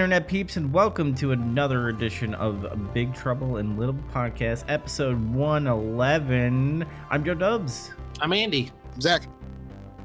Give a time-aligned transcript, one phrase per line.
[0.00, 6.86] internet peeps, and welcome to another edition of Big Trouble in Little Podcast, episode 111.
[7.10, 8.70] I'm Joe Dubs, I'm Andy.
[8.98, 9.24] Zach.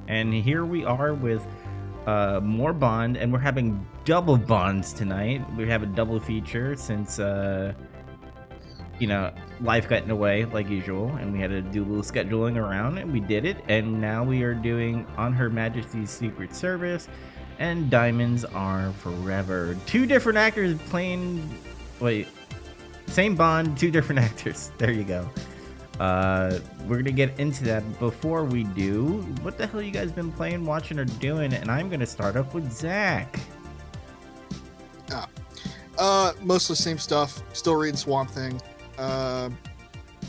[0.10, 1.48] and here we are with
[2.08, 5.42] uh, more Bond, and we're having double Bonds tonight.
[5.56, 7.72] We have a double feature since, uh,
[9.00, 11.88] you know, life got in the way like usual, and we had to do a
[11.88, 13.64] little scheduling around, and we did it.
[13.70, 17.08] And now we are doing On Her Majesty's Secret Service
[17.60, 19.78] and Diamonds Are Forever.
[19.86, 21.58] Two different actors playing.
[22.00, 22.28] Wait,
[23.08, 24.72] same Bond, two different actors.
[24.78, 25.30] There you go.
[26.00, 28.00] Uh, we're gonna get into that.
[28.00, 31.54] Before we do, what the hell you guys been playing, watching, or doing?
[31.54, 33.40] And I'm gonna start off with Zach.
[35.98, 37.42] Uh, mostly same stuff.
[37.54, 38.62] Still reading Swamp Thing.
[38.98, 39.50] Uh,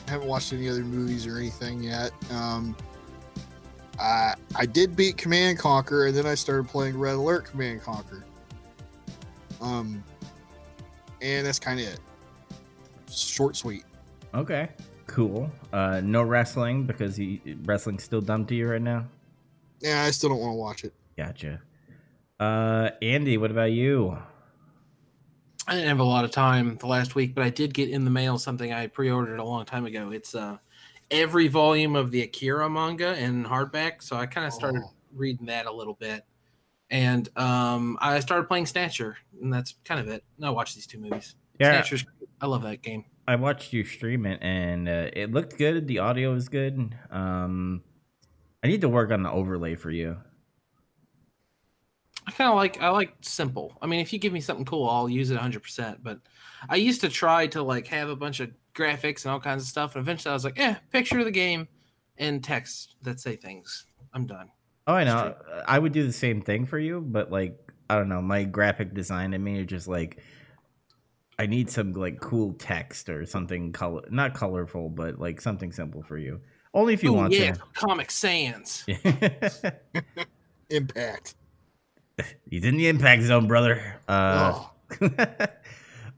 [0.08, 2.12] haven't watched any other movies or anything yet.
[2.30, 2.76] Um,
[3.98, 8.24] I I did beat Command Conquer, and then I started playing Red Alert Command Conquer.
[9.60, 10.02] Um,
[11.22, 12.00] and that's kind of it.
[13.10, 13.84] Short, sweet.
[14.34, 14.68] Okay,
[15.06, 15.50] cool.
[15.72, 19.06] Uh, no wrestling because he, wrestling's still dumb to you right now.
[19.80, 20.92] Yeah, I still don't want to watch it.
[21.16, 21.60] Gotcha.
[22.38, 24.18] Uh, Andy, what about you?
[25.68, 28.04] I didn't have a lot of time the last week, but I did get in
[28.04, 30.10] the mail something I pre-ordered a long time ago.
[30.10, 30.58] It's uh
[31.10, 34.92] every volume of the Akira manga in hardback, so I kind of started Oh.
[35.12, 36.24] reading that a little bit.
[36.90, 40.24] And um I started playing Snatcher, and that's kind of it.
[40.36, 41.34] And I watched these two movies.
[41.58, 42.04] Yeah, Snatcher's
[42.40, 43.04] I love that game.
[43.28, 45.88] I watched you stream it, and uh, it looked good.
[45.88, 46.94] The audio was good.
[47.10, 47.82] Um,
[48.62, 50.16] I need to work on the overlay for you.
[52.26, 53.76] I kind of like I like simple.
[53.80, 55.98] I mean, if you give me something cool, I'll use it 100%.
[56.02, 56.20] But
[56.68, 59.68] I used to try to like have a bunch of graphics and all kinds of
[59.68, 61.68] stuff, and eventually I was like, yeah, picture of the game
[62.18, 63.86] and text that say things.
[64.12, 64.50] I'm done.
[64.86, 65.34] Oh, I know.
[65.66, 67.58] I would do the same thing for you, but like
[67.90, 70.18] I don't know, my graphic design in me is just like
[71.38, 76.02] I need some like cool text or something color, not colorful, but like something simple
[76.02, 76.40] for you.
[76.72, 78.84] Only if you Ooh, want yeah, Comic Sans.
[78.86, 79.72] to.
[80.70, 81.34] Impact.
[82.50, 84.00] He's in the impact zone, brother.
[84.08, 84.64] Uh,
[85.00, 85.08] oh,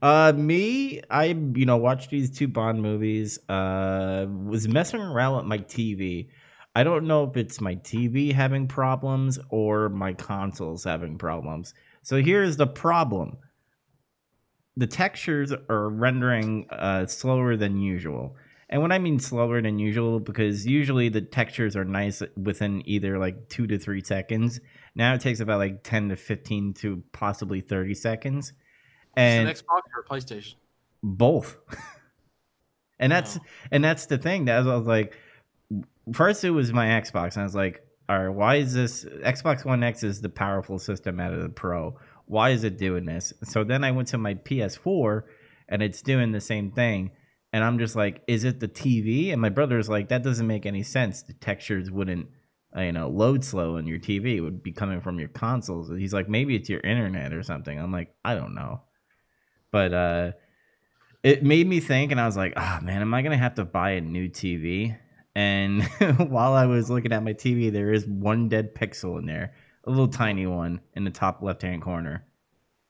[0.01, 3.39] uh, me, I you know watched these two Bond movies.
[3.49, 6.29] Uh, was messing around with my TV.
[6.75, 11.73] I don't know if it's my TV having problems or my consoles having problems.
[12.01, 13.37] So here's the problem:
[14.77, 18.35] the textures are rendering uh, slower than usual.
[18.71, 23.17] And when I mean slower than usual, because usually the textures are nice within either
[23.17, 24.59] like two to three seconds.
[24.95, 28.53] Now it takes about like ten to fifteen to possibly thirty seconds.
[29.15, 30.55] And Is it Xbox or PlayStation?
[31.03, 31.57] both.
[33.01, 33.43] And that's Wow.
[33.71, 35.15] and that's the thing that I was like
[36.11, 39.63] first it was my xbox and i was like all right why is this xbox
[39.63, 41.95] one x is the powerful system out of the pro.
[42.25, 43.31] Why is it doing this?
[43.43, 45.21] So then i went to my ps4
[45.69, 47.11] and it's doing the same thing
[47.53, 50.65] and i'm just like is it the tv and my brother's like that doesn't make
[50.65, 51.21] any sense.
[51.21, 52.27] The textures wouldn't
[52.75, 55.89] uh, you know load slow on your tv it would be coming from your consoles.
[55.89, 57.79] He's like maybe it's your internet or something.
[57.79, 58.81] I'm like i don't know
[59.71, 60.31] but uh
[61.23, 63.65] it made me think and i was like ah man am i gonna have to
[63.65, 64.97] buy a new tv
[65.35, 65.83] and
[66.29, 69.53] while i was looking at my tv there is one dead pixel in there
[69.85, 72.25] a little tiny one in the top left hand corner.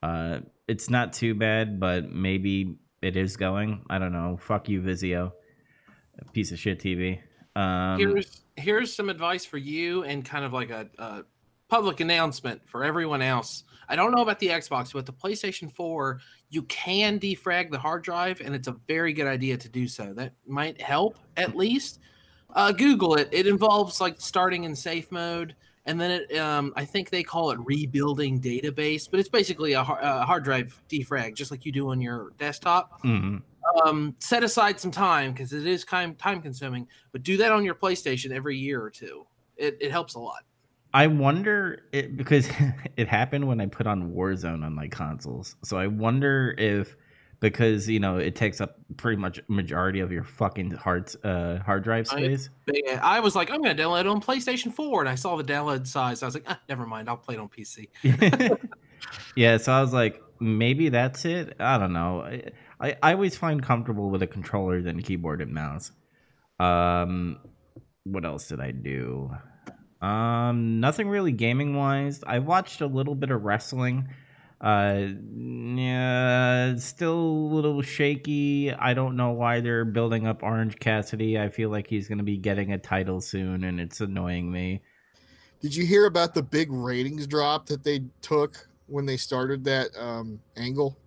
[0.02, 3.86] Uh it's not too bad but maybe it is going.
[3.90, 4.38] I don't know.
[4.42, 5.32] Fuck you vizio.
[6.34, 7.20] Piece of shit tv
[7.56, 11.24] um here's here's some advice for you and kind of like a, a
[11.70, 13.64] public announcement for everyone else.
[13.88, 16.20] I don't know about the Xbox, but the PlayStation 4,
[16.50, 20.14] you can defrag the hard drive, and it's a very good idea to do so.
[20.14, 22.00] That might help at least.
[22.56, 23.30] Uh, Google it.
[23.32, 25.56] It involves like starting in safe mode,
[25.86, 26.38] and then it.
[26.38, 30.44] Um, I think they call it rebuilding database, but it's basically a, har- a hard
[30.44, 33.44] drive defrag, just like you do on your desktop mhm.
[33.86, 37.64] um, set aside some time because it is kind time consuming, but do that on
[37.64, 39.28] your PlayStation every year or two.
[39.56, 40.44] It, it helps a lot.
[40.94, 42.50] I wonder it, because
[42.98, 45.56] it happened when I put on Warzone on my consoles.
[45.64, 46.96] So I wonder if
[47.40, 51.84] because you know it takes up pretty much majority of your fucking hard uh, hard
[51.84, 52.50] drive space.
[52.68, 55.44] Yeah, I was like, I'm to download it on PlayStation 4, and I saw the
[55.44, 56.22] download size.
[56.22, 57.90] I was like, ah, never mind, I'll play it on PC.
[59.36, 61.56] yeah, so I was like, maybe that's it.
[61.60, 62.22] I don't know.
[62.22, 65.92] I, I, I always find comfortable with a controller than keyboard and mouse.
[66.60, 67.40] Um,
[68.04, 69.32] what else did I do?
[70.02, 72.24] Um, nothing really gaming wise.
[72.26, 74.10] I watched a little bit of wrestling.
[74.62, 78.74] Uh, yeah, still a little shaky.
[78.74, 81.40] I don't know why they're building up Orange Cassidy.
[81.40, 84.82] I feel like he's going to be getting a title soon, and it's annoying me.
[85.62, 89.90] Did you hear about the big ratings drop that they took when they started that
[89.98, 90.98] um, angle.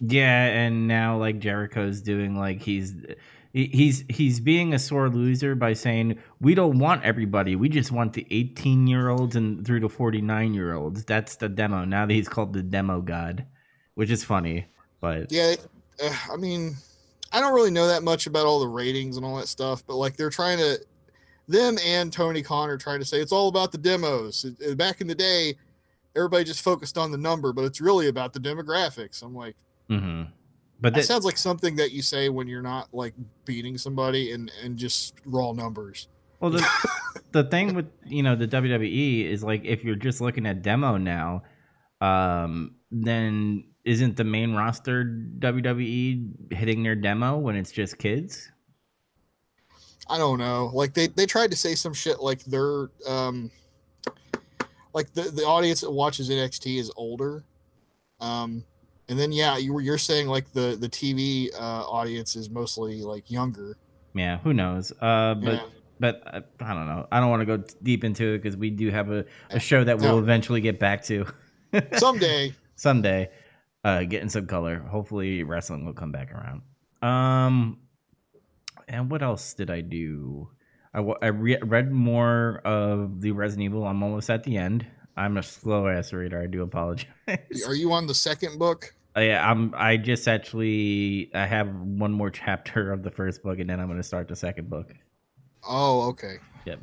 [0.00, 3.14] Yeah, and now like Jericho's doing like he's he-
[3.56, 7.56] he's he's being a sore loser by saying we don't want everybody.
[7.56, 11.04] We just want the 18 year olds and through to 49 year olds.
[11.04, 11.84] That's the demo.
[11.84, 13.46] Now that he's called the demo god,
[13.94, 14.66] which is funny.
[15.00, 15.54] But Yeah,
[16.02, 16.76] uh, I mean,
[17.32, 19.96] I don't really know that much about all the ratings and all that stuff, but
[19.96, 20.78] like they're trying to,
[21.48, 24.44] them and Tony Khan are trying to say it's all about the demos.
[24.76, 25.54] Back in the day,
[26.14, 29.22] everybody just focused on the number, but it's really about the demographics.
[29.22, 29.56] I'm like,
[29.88, 30.28] mhm.
[30.80, 33.14] But that that, sounds like something that you say when you're not like
[33.44, 36.08] beating somebody and and just raw numbers.
[36.40, 36.66] Well, the,
[37.32, 40.96] the thing with you know the WWE is like if you're just looking at demo
[40.96, 41.42] now,
[42.00, 45.04] um, then isn't the main roster
[45.38, 48.50] WWE hitting their demo when it's just kids?
[50.08, 50.70] I don't know.
[50.74, 53.50] Like they they tried to say some shit like they're um
[54.92, 57.44] like the the audience that watches NXT is older.
[58.20, 58.64] Um
[59.08, 63.02] and then yeah, you were you're saying like the the TV uh audience is mostly
[63.02, 63.76] like younger.
[64.14, 64.92] Yeah, who knows?
[65.00, 65.62] Uh, but Yeah.
[66.00, 67.06] but uh, I don't know.
[67.12, 69.84] I don't want to go deep into it because we do have a, a show
[69.84, 70.18] that we'll No.
[70.18, 71.26] eventually get back to
[71.96, 73.30] Someday someday.
[73.84, 74.78] Uh, getting some color.
[74.80, 76.62] Hopefully, wrestling will come back around.
[77.02, 77.78] Um,
[78.88, 80.48] and what else did I do?
[80.92, 83.86] I, I re- read more of the Resident Evil.
[83.86, 84.84] I'm almost at the end.
[85.16, 86.40] I'm a slow ass reader.
[86.42, 87.06] I do apologize.
[87.66, 88.92] are you on the second book?
[89.16, 89.72] Uh, yeah, I'm.
[89.74, 93.86] I just actually I have one more chapter of the first book, and then I'm
[93.86, 94.92] going to start the second book.
[95.66, 96.36] Oh, okay.
[96.66, 96.80] Yep.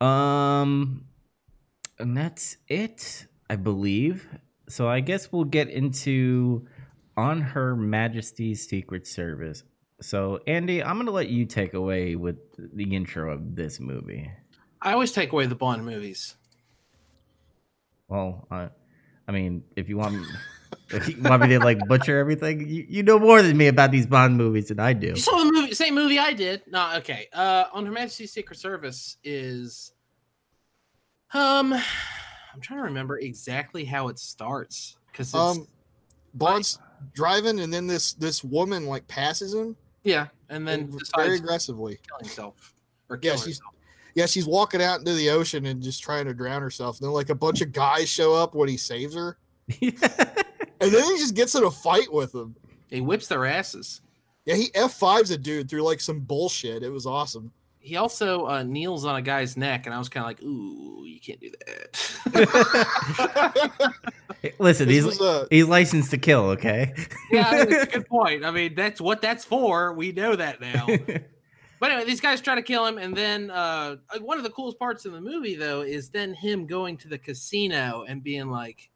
[0.00, 1.04] Um,
[1.98, 4.28] and that's it, I believe.
[4.68, 6.66] So I guess we'll get into
[7.16, 9.62] on Her Majesty's Secret Service.
[10.00, 14.30] So Andy, I'm gonna let you take away with the intro of this movie.
[14.82, 16.36] I always take away the Bond movies.
[18.08, 18.68] Well, I,
[19.26, 20.28] I mean, if you want, me, if
[21.08, 24.06] you want me to like butcher everything, you, you know more than me about these
[24.06, 25.08] Bond movies than I do.
[25.08, 26.62] You saw the movie, same movie I did.
[26.70, 27.26] No, okay.
[27.32, 29.92] Uh, on Her Majesty's Secret Service is,
[31.32, 35.66] um, I'm trying to remember exactly how it starts because it's Um
[36.34, 36.78] Bond's
[37.14, 41.98] driving and then this this woman like passes him yeah, and then and very aggressively.
[42.08, 42.74] kill himself
[43.08, 43.70] or Yeah, kill she's- herself.
[44.16, 46.98] Yeah, she's walking out into the ocean and just trying to drown herself.
[47.00, 49.36] And then like a bunch of guys show up when he saves her.
[50.84, 52.54] And then he just gets in a fight with them.
[52.90, 54.02] He whips their asses.
[54.44, 56.82] Yeah, he F5s a dude through like some bullshit.
[56.82, 57.50] It was awesome.
[57.78, 61.04] He also uh, kneels on a guy's neck, and I was kind of like, "Ooh,
[61.06, 62.04] you can't do that."
[64.58, 66.44] Listen, This he's was, uh, he's licensed to kill.
[66.50, 66.92] Okay.
[67.30, 68.44] yeah, I mean, that's a good point.
[68.44, 69.94] I mean, that's what that's for.
[69.94, 70.86] We know that now.
[71.80, 74.78] But anyway, these guys try to kill him, and then uh, one of the coolest
[74.78, 78.88] parts in the movie, though, is then him going to the casino and being like,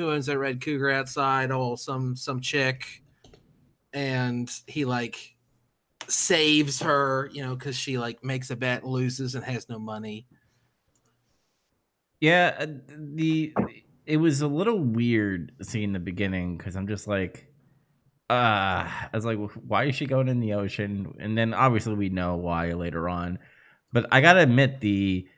[0.00, 1.50] "Who owns that red cougar outside?
[1.50, 3.02] Oh, some some chick,"
[3.92, 5.36] and he like
[6.08, 10.26] saves her, you know, because she like makes a bet, loses, and has no money.
[12.20, 13.54] Yeah, uh, the
[14.06, 17.46] it was a little weird seeing the beginning because I'm just like,
[18.28, 21.14] uh, I was like, why is she going in the ocean?
[21.20, 23.38] And then obviously we know why later on,
[23.92, 25.28] but I gotta admit the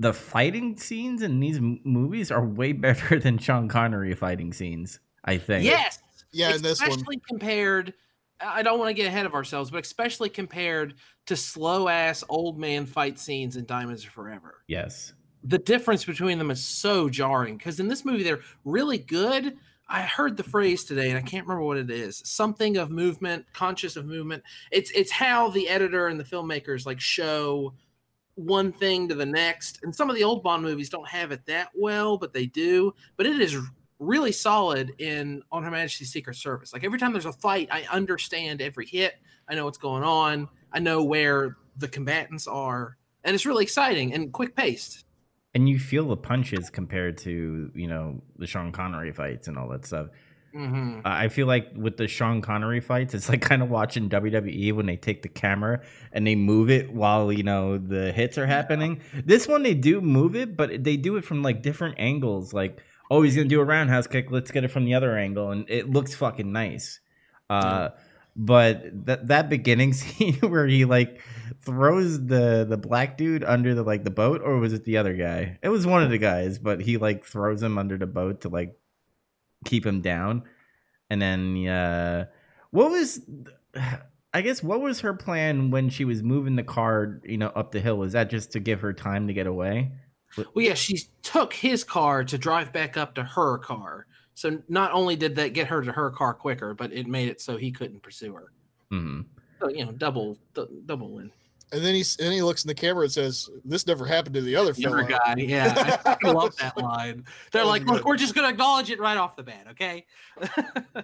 [0.00, 5.00] the fighting scenes in these m- movies are way better than Sean Connery fighting scenes.
[5.24, 5.64] I think.
[5.64, 5.98] Yes,
[6.32, 6.90] yeah, in this one.
[6.90, 7.94] especially compared.
[8.40, 10.94] I don't want to get ahead of ourselves, but especially compared
[11.26, 14.62] to slow ass old man fight scenes in Diamonds Are Forever.
[14.66, 15.14] Yes.
[15.44, 19.56] the difference between them is so jarring because in this movie they're really good.
[19.88, 22.20] I heard the phrase today and I can't remember what it is.
[22.24, 24.42] Something of movement, conscious of movement.
[24.70, 27.72] It's it's how the editor and the filmmakers like show
[28.36, 29.80] one thing to the next.
[29.82, 32.94] And some of the old Bond movies don't have it that well, but they do.
[33.16, 33.56] But it is
[33.98, 36.72] really solid in On Her Majesty's Secret Service.
[36.72, 39.14] Like every time there's a fight, I understand every hit.
[39.48, 40.48] I know what's going on.
[40.72, 42.96] I know where the combatants are.
[43.24, 45.04] And it's really exciting and quick paced.
[45.54, 49.68] And you feel the punches compared to you know the Sean Connery fights and all
[49.68, 50.08] that stuff.
[50.54, 51.00] Mm-hmm.
[51.04, 54.86] I feel like with the Sean Connery fights, it's like kind of watching WWE when
[54.86, 55.80] they take the camera
[56.12, 59.00] and they move it while you know the hits are happening.
[59.24, 62.52] This one they do move it, but they do it from like different angles.
[62.54, 62.80] Like,
[63.10, 64.30] oh, he's gonna do a roundhouse kick.
[64.30, 67.00] Let's get it from the other angle, and it looks fucking nice.
[67.50, 67.90] Uh,
[68.36, 71.20] but that that beginning scene where he like
[71.62, 75.14] throws the the black dude under the like the boat, or was it the other
[75.14, 75.58] guy?
[75.62, 78.48] It was one of the guys, but he like throws him under the boat to
[78.48, 78.76] like
[79.64, 80.42] keep him down.
[81.10, 82.26] And then uh
[82.70, 83.20] what was
[84.34, 87.70] I guess what was her plan when she was moving the car, you know, up
[87.70, 87.98] the hill?
[87.98, 89.92] Was that just to give her time to get away?
[90.36, 94.06] Well, yeah, she took his car to drive back up to her car.
[94.34, 97.40] So not only did that get her to her car quicker, but it made it
[97.40, 98.52] so he couldn't pursue her.
[98.92, 99.20] Mm-hmm.
[99.60, 101.30] So you know, double d- double win.
[101.74, 104.40] And then he and he looks in the camera and says, "This never happened to
[104.42, 107.24] the other The other fellow." guy, yeah, I fucking love that line.
[107.52, 110.06] They're That was like, "Look, we're just gonna acknowledge it right off the bat, okay?"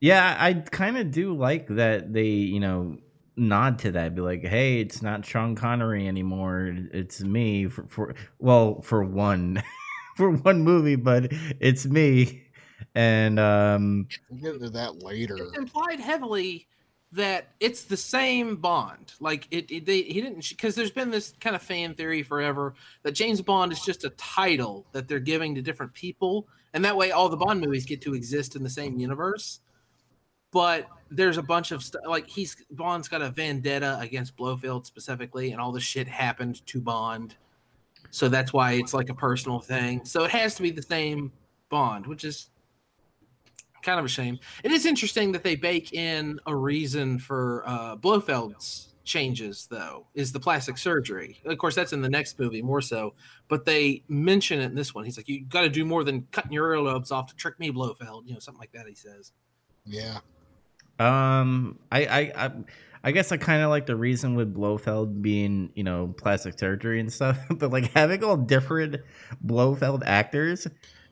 [0.00, 2.98] Yeah, I kind of do like that they, you know,
[3.36, 4.14] nod to that.
[4.14, 6.76] Be like, hey, it's not Sean Connery anymore.
[6.92, 9.62] It's me for, for well, for one,
[10.16, 12.42] for one movie, but it's me.
[12.94, 15.36] And um, We'll get into that later.
[15.38, 16.68] it's implied heavily
[17.14, 19.14] that it's the same Bond.
[19.20, 22.74] Like it, it they he didn't because there's been this kind of fan theory forever
[23.02, 26.96] that James Bond is just a title that they're giving to different people, and that
[26.96, 29.60] way all the Bond movies get to exist in the same universe.
[30.50, 35.52] But there's a bunch of stuff like he's Bond's got a vendetta against Blofeld specifically,
[35.52, 37.36] and all the shit happened to Bond,
[38.10, 40.04] so that's why it's like a personal thing.
[40.04, 41.32] So it has to be the same
[41.68, 42.50] Bond, which is
[43.84, 44.40] kind of a shame.
[44.64, 50.32] It is interesting that they bake in a reason for uh, Blofeld's changes, though, is
[50.32, 51.38] the plastic surgery.
[51.44, 53.14] Of course, that's in the next movie more so,
[53.48, 55.04] but they mention it in this one.
[55.04, 57.70] He's like, "You got to do more than cutting your earlobes off to trick me,
[57.70, 58.88] Blofeld." You know, something like that.
[58.88, 59.32] He says.
[59.86, 60.20] Yeah.
[60.98, 62.50] um, I, I, I,
[63.04, 67.00] I guess I kind of like the reason with Blofeld being, you know, plastic surgery
[67.00, 68.96] and stuff, but like having all different
[69.44, 70.66] Blofeld actors,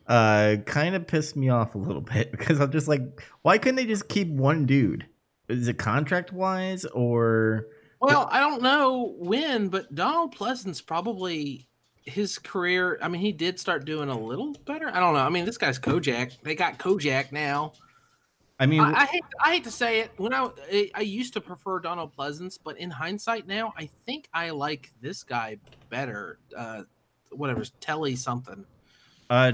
[0.07, 3.03] uh, kind of pissed me off a little bit because I'm just like,
[3.43, 5.07] why couldn't they just keep one dude?
[5.49, 7.67] Is it contract wise or?
[8.01, 11.69] Well, I don't know when, but Donald Pleasence probably
[12.05, 12.99] his career.
[13.01, 14.89] I mean, he did start doing a little better.
[14.89, 15.21] I don't know.
[15.21, 16.43] I mean, this guy's Kojak.
[16.43, 17.73] They got Kojak now.
[18.59, 20.11] I mean, I, I hate I hate to say it.
[20.19, 24.29] When I, I I used to prefer Donald Pleasence, but in hindsight now, I think
[24.33, 25.59] I like this guy
[25.91, 26.39] better.
[26.57, 26.83] Uh,
[27.31, 28.65] whatever's Telly something.
[29.33, 29.51] Uh,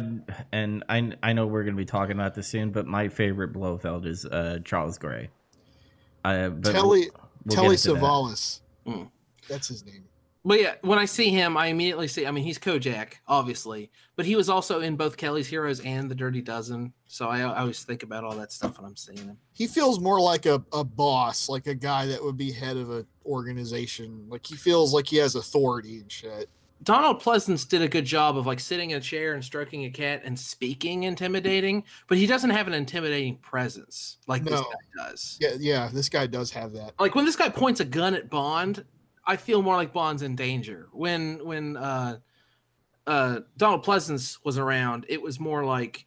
[0.50, 4.06] and I I know we're gonna be talking about this soon, but my favorite Blofeld
[4.06, 5.30] is uh Charles Gray.
[6.24, 7.10] Uh, but Telly
[7.44, 8.02] we'll Telly get into that.
[8.02, 8.60] Savalas.
[8.88, 9.08] Mm.
[9.48, 10.02] That's his name.
[10.44, 12.26] But yeah, when I see him, I immediately see.
[12.26, 16.14] I mean, he's Kojak, obviously, but he was also in both Kelly's Heroes and The
[16.16, 16.92] Dirty Dozen.
[17.06, 19.38] So I, I always think about all that stuff when I'm seeing him.
[19.52, 22.90] He feels more like a, a boss, like a guy that would be head of
[22.90, 24.26] an organization.
[24.28, 26.50] Like he feels like he has authority and shit.
[26.82, 29.90] Donald Pleasence did a good job of like sitting in a chair and stroking a
[29.90, 35.38] cat and speaking intimidating, but he doesn't have an intimidating presence like this guy does.
[35.40, 36.94] Yeah, yeah, this guy does have that.
[36.98, 38.84] Like when this guy points a gun at Bond,
[39.26, 40.88] I feel more like Bond's in danger.
[40.92, 42.18] When when uh
[43.06, 46.06] uh Donald Pleasance was around, it was more like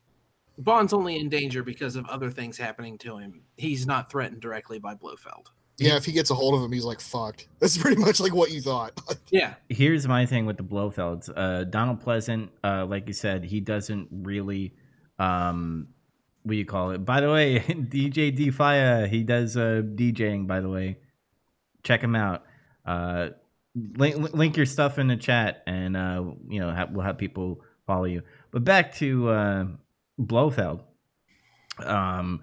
[0.58, 3.42] Bond's only in danger because of other things happening to him.
[3.58, 5.52] He's not threatened directly by Blofeld.
[5.82, 7.48] Yeah, if he gets a hold of him, he's like fucked.
[7.60, 9.00] That's pretty much like what you thought.
[9.32, 9.54] Yeah.
[9.70, 11.30] Here's my thing with the Blofelds.
[11.34, 14.74] Uh, Donald Pleasant, uh, like you said, he doesn't really,
[15.20, 15.88] um,
[16.44, 17.06] what do you call it?
[17.06, 20.48] By the way, DJ D Fire, he does uh, DJing.
[20.48, 20.98] By the way,
[21.84, 22.44] check him out.
[22.86, 23.30] Uh,
[23.74, 27.62] link, link your stuff in the chat, and uh, you know ha- we'll have people
[27.88, 28.22] follow you.
[28.52, 29.66] But back to uh,
[30.20, 30.82] Blofeld.
[31.80, 32.42] Um,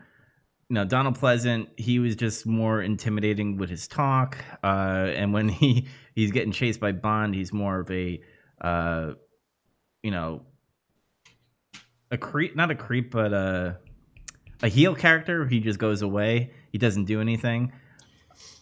[0.75, 4.39] know, Donald Pleasant, he was just more intimidating with his talk.
[4.63, 8.21] Uh, and when he he's getting chased by Bond, he's more of a,
[8.61, 9.13] uh,
[10.03, 10.43] you know,
[12.11, 13.79] a creep, not a creep, but a
[14.63, 15.47] a heel character.
[15.47, 16.53] He just goes away.
[16.73, 17.73] He doesn't do anything.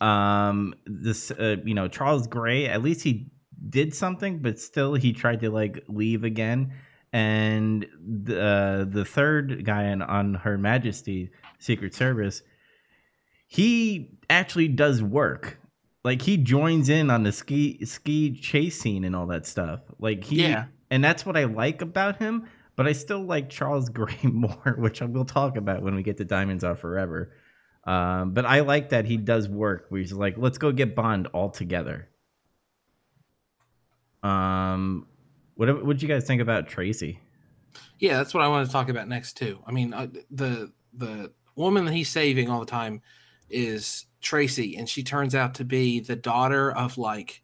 [0.00, 3.30] Um, this, uh, you know, Charles Gray, at least he
[3.68, 6.72] did something, but still he tried to like leave again.
[7.12, 11.30] And the uh, the third guy on, on Her Majesty
[11.66, 12.42] Secret Service,
[13.48, 15.58] he actually does work.
[16.04, 19.80] Like he joins in on the ski ski chase scene and all that stuff.
[19.98, 20.66] Like he Yeah.
[20.90, 22.46] and that's what I like about him.
[22.76, 26.18] But I still like Charles Gray more, which I will talk about when we get
[26.18, 27.32] to Diamonds Are Forever.
[27.84, 29.86] Um, but I like that he does work.
[29.88, 32.08] Where he's like, let's go get Bond all together.
[34.22, 35.06] Um,
[35.54, 37.20] what what you guys think about Tracy?
[37.98, 39.60] Yeah, that's what I want to talk about next too.
[39.66, 43.02] I mean, uh, the the woman that he's saving all the time
[43.50, 47.42] is Tracy, and she turns out to be the daughter of like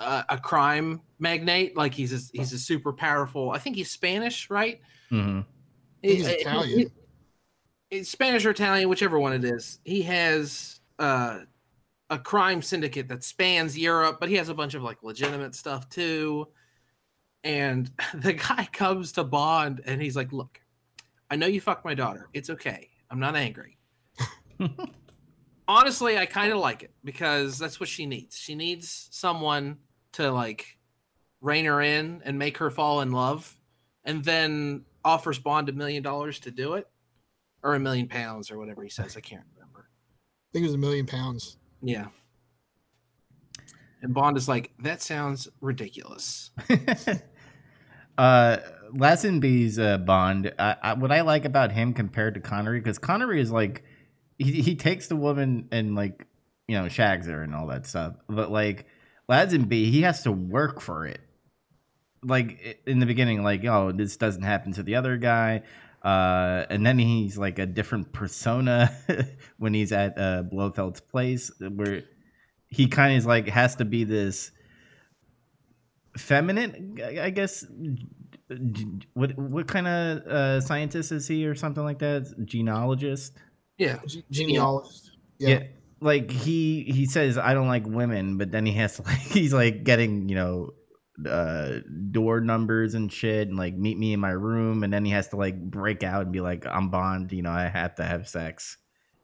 [0.00, 1.76] a, a crime magnate.
[1.76, 3.50] Like he's a, he's a super powerful.
[3.50, 4.80] I think he's Spanish, right?
[5.10, 5.40] Mm-hmm.
[6.02, 6.78] He's He- he- Italian.
[6.78, 6.86] he-
[7.90, 9.78] it's Spanish or Italian, whichever one it is.
[9.84, 11.38] He has uh,
[12.10, 15.88] a crime syndicate that spans Europe, but he has a bunch of like legitimate stuff
[15.88, 16.48] too.
[17.44, 20.60] And the guy comes to Bond and he's like, Look,
[21.30, 22.28] I know you fucked my daughter.
[22.34, 22.90] It's okay.
[23.10, 23.78] I'm not angry.
[25.68, 28.36] Honestly, I kind of like it because that's what she needs.
[28.36, 29.78] She needs someone
[30.12, 30.78] to like
[31.40, 33.54] rein her in and make her fall in love,
[34.04, 36.88] and then offers Bond a million dollars to do it,
[37.62, 39.16] or a million pounds, or whatever he says.
[39.16, 39.88] I can't remember.
[39.90, 41.58] I think it was a million pounds.
[41.82, 42.06] Yeah.
[44.02, 46.50] And Bond is like, that sounds ridiculous.
[48.18, 48.58] uh,
[48.94, 50.52] Lazenby's uh, Bond.
[50.58, 53.84] I, I, what I like about him compared to Connery, because Connery is like,
[54.38, 56.26] he he takes the woman and like,
[56.68, 58.14] you know, shags her and all that stuff.
[58.28, 58.86] But like
[59.28, 61.20] Lazenby, he has to work for it.
[62.22, 65.62] Like in the beginning, like, oh, this doesn't happen to the other guy.
[66.02, 68.96] Uh, and then he's like a different persona
[69.58, 72.02] when he's at uh, Blofeld's place, where
[72.68, 74.52] he kind of is like has to be this
[76.16, 77.64] feminine, I guess.
[79.14, 82.34] What what kind of uh, scientist is he, or something like that?
[82.44, 83.34] Genealogist.
[83.76, 85.12] Yeah, Ge- genealogist.
[85.38, 85.48] Yeah.
[85.48, 85.62] Yeah.
[86.00, 89.52] Like he he says I don't like women, but then he has to like he's
[89.52, 90.70] like getting you know
[91.28, 91.80] uh
[92.10, 95.26] door numbers and shit and like meet me in my room and then he has
[95.26, 98.28] to like break out and be like I'm Bond, you know, I have to have
[98.28, 98.76] sex.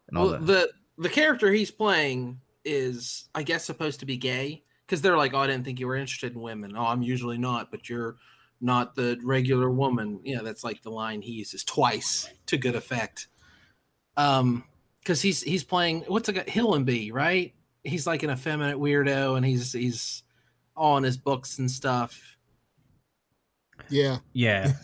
[0.08, 0.46] And all well, that.
[0.46, 5.34] the the character he's playing is, I guess, supposed to be gay because they're like,
[5.34, 8.16] "Oh, I didn't think you were interested in women." Oh, I'm usually not, but you're
[8.64, 10.20] not the regular woman.
[10.24, 13.28] Yeah, that's like the line he uses twice to good effect.
[14.16, 14.64] Um,
[15.00, 17.54] because he's he's playing what's a guy Hillenby, right?
[17.84, 20.22] He's like an effeminate weirdo, and he's he's
[20.74, 22.36] all in his books and stuff.
[23.88, 24.18] Yeah.
[24.32, 24.72] yeah.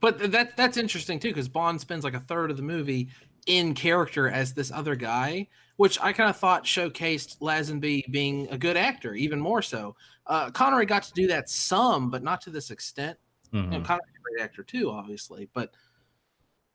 [0.00, 3.10] But that that's interesting too, because Bond spends like a third of the movie
[3.44, 5.46] in character as this other guy,
[5.76, 9.94] which I kind of thought showcased Lazenby being a good actor, even more so.
[10.30, 13.18] Uh, Connery got to do that some, but not to this extent.
[13.52, 13.80] You know.
[13.80, 15.48] Connery's a great actor too, obviously.
[15.52, 15.74] But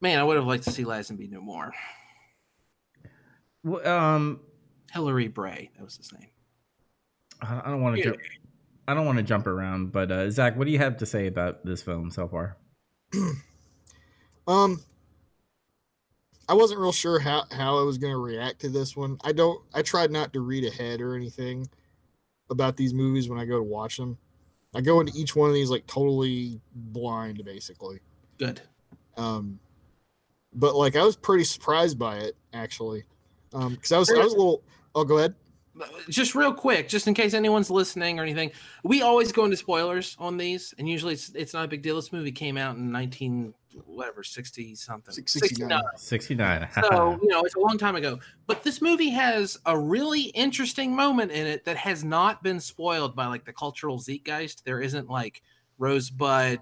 [0.02, 1.74] man, I would have liked to see Lazenby do more.
[3.64, 4.42] Well, Um
[4.92, 6.28] Hilary Bray, that was his name.
[7.42, 8.06] I I don't want to Yeah.
[8.10, 8.20] jump
[8.88, 11.26] I don't want to jump around, but uh, Zach, what do you have to say
[11.26, 12.58] about this film so far?
[14.48, 14.80] Um,
[16.48, 19.18] I wasn't real sure how how I was going to react to this one.
[19.24, 19.60] I don't.
[19.74, 21.68] I tried not to read ahead or anything
[22.50, 24.18] about these movies when I go to watch them.
[24.74, 28.00] I go into each one of these like totally blind, basically.
[28.38, 28.62] Good.
[29.18, 29.60] Um,
[30.54, 33.04] but like I was pretty surprised by it actually,
[33.54, 34.64] um, because I was I was a little.
[34.94, 35.36] Oh, go ahead.
[36.10, 38.52] just real quick, just in case anyone's listening or anything,
[38.84, 41.96] we always go into spoilers on these, and usually it's it's not a big deal.
[41.96, 43.54] This movie came out in nineteen
[43.86, 45.82] whatever sixty something, 69.
[45.98, 46.70] 69.
[46.90, 48.20] So you know it's a long time ago.
[48.48, 53.16] But this movie has a really interesting moment in it that has not been spoiled
[53.16, 54.64] by like the cultural zeitgeist.
[54.66, 55.42] There isn't like
[55.78, 56.60] Rosebud,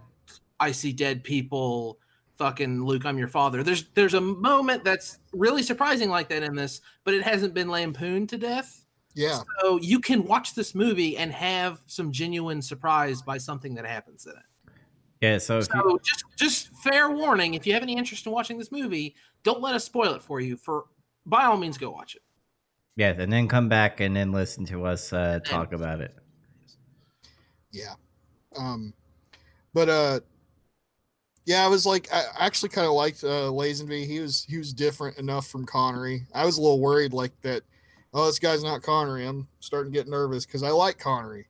[0.60, 2.00] I see dead people,
[2.36, 3.64] fucking Luke, I'm your father.
[3.64, 7.70] There's there's a moment that's really surprising like that in this, but it hasn't been
[7.70, 8.86] lampooned to death.
[9.16, 13.86] Yeah, So you can watch this movie and have some genuine surprise by something that
[13.86, 14.38] happens in it.
[15.24, 18.32] Yeah, so if you, So just just fair warning, if you have any interest in
[18.34, 20.58] watching this movie, don't let us spoil it for you.
[20.58, 20.84] For
[21.26, 22.22] by all means, go watch it.
[22.98, 26.14] yeah, and then come back and then listen to us uh, talk about it.
[27.72, 27.94] yeah.
[28.58, 28.94] Um,
[29.74, 30.20] but uh,
[31.46, 34.06] yeah, I was like, I actually kind of liked uh, Lazenby.
[34.06, 36.24] He was he was different enough from Connery.
[36.34, 37.64] I was a little worried like that.
[38.14, 39.26] Oh, this guy's not Connery.
[39.26, 41.48] I'm starting to get nervous because I like Connery.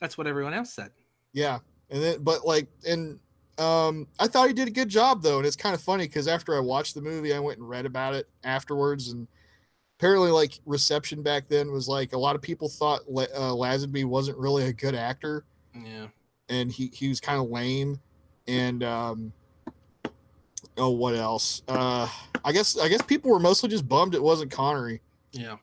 [0.00, 0.90] That's what everyone else said.
[1.32, 1.60] Yeah,
[1.92, 3.20] and then but like and
[3.58, 6.26] um, I thought he did a good job though, and it's kind of funny because
[6.26, 9.28] after I watched the movie, I went and read about it afterwards, and
[9.98, 14.38] apparently like reception back then was like a lot of people thought uh, Lazenby wasn't
[14.38, 16.08] really a good actor, Yeah.
[16.48, 18.00] and he he was kind of lame,
[18.48, 19.32] and um,
[20.78, 21.62] oh what else?
[21.68, 22.08] Uh,
[22.44, 25.02] I guess I guess people were mostly just bummed it wasn't Connery.
[25.32, 25.56] Yeah.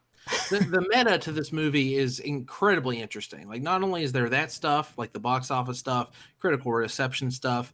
[0.50, 3.48] The, the meta to this movie is incredibly interesting.
[3.48, 7.74] Like, not only is there that stuff, like the box office stuff, critical reception stuff,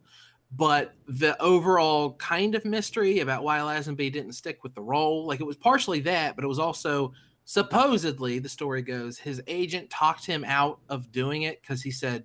[0.52, 5.26] but the overall kind of mystery about why Lazenby didn't stick with the role.
[5.26, 7.12] Like, it was partially that, but it was also
[7.44, 12.24] supposedly, the story goes, his agent talked him out of doing it because he said,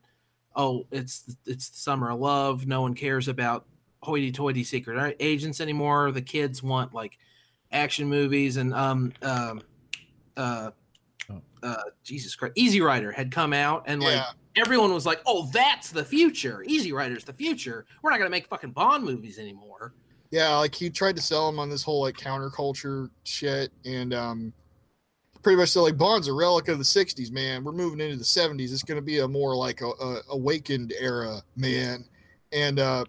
[0.56, 2.67] "Oh, it's it's the summer of love.
[2.67, 3.65] No one cares about
[4.02, 6.12] hoity-toity secret agents anymore.
[6.12, 7.17] The kids want like
[7.72, 9.62] action movies and um um
[10.38, 10.72] uh
[11.30, 11.41] Oh.
[11.63, 15.50] uh Jesus Christ Easy Rider had come out and like yeah, everyone was like, "Oh,
[15.54, 16.63] that's the future.
[16.67, 17.86] Easy Rider's the future.
[18.02, 19.94] We're not going to make fucking Bond movies anymore."
[20.32, 24.52] yeah, like he tried to sell him on this whole like counterculture shit, and um,
[25.44, 27.63] pretty much said like Bond's a relic of the '60s, man.
[27.63, 28.72] We're moving into the '70s.
[28.74, 32.04] It's going to be a more like a, a awakened era, man.
[32.52, 33.06] And uh,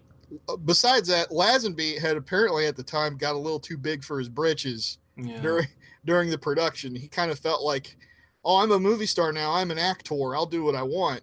[0.65, 4.29] besides that, Lazenby had apparently at the time got a little too big for his
[4.29, 5.41] britches Yeah.
[5.41, 5.67] during
[6.05, 6.95] during the production.
[6.95, 7.97] He kind of felt like,
[8.43, 9.51] "Oh, I'm a movie star now.
[9.51, 10.35] I'm an actor.
[10.35, 11.21] I'll do what I want."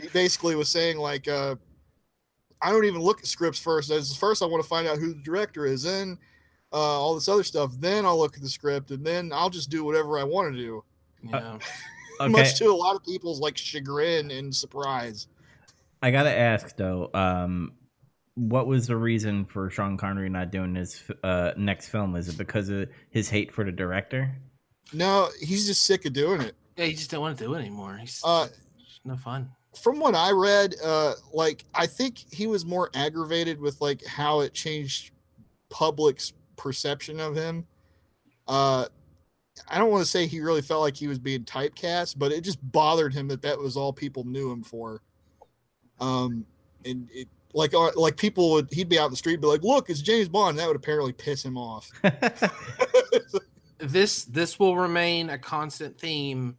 [0.00, 1.54] he basically was saying like, uh,
[2.62, 3.90] I don't even look at scripts first.
[3.90, 6.18] As first, I want to find out who the director is, then
[6.72, 7.72] uh, all this other stuff.
[7.78, 10.58] Then I'll look at the script, and then I'll just do whatever I want to
[10.58, 10.84] do.
[11.22, 11.58] Yeah.
[12.18, 12.30] Okay.
[12.30, 15.28] Much to a lot of people's like chagrin and surprise.
[16.00, 17.72] I gotta ask though, um,
[18.36, 22.14] what was the reason for Sean Connery not doing his uh, next film?
[22.16, 24.32] Is it because of his hate for the director?
[24.92, 26.54] No, he's just sick of doing it.
[26.76, 27.96] yeah, he just don't want to do it anymore.
[27.96, 28.46] He's Uh,
[29.04, 29.50] no fun.
[29.82, 34.40] from what I read, uh, like I think he was more aggravated with like how
[34.40, 35.10] it changed
[35.70, 37.66] public's perception of him.
[38.46, 38.86] Uh,
[39.68, 42.42] I don't want to say he really felt like he was being typecast, but it
[42.42, 45.02] just bothered him that that was all people knew him for.
[45.98, 46.44] Um,
[46.84, 49.48] and it like uh, like people would he'd be out in the street and be
[49.48, 51.90] like, "Look, it's James Bond." That would apparently piss him off.
[53.78, 56.56] This this will remain a constant theme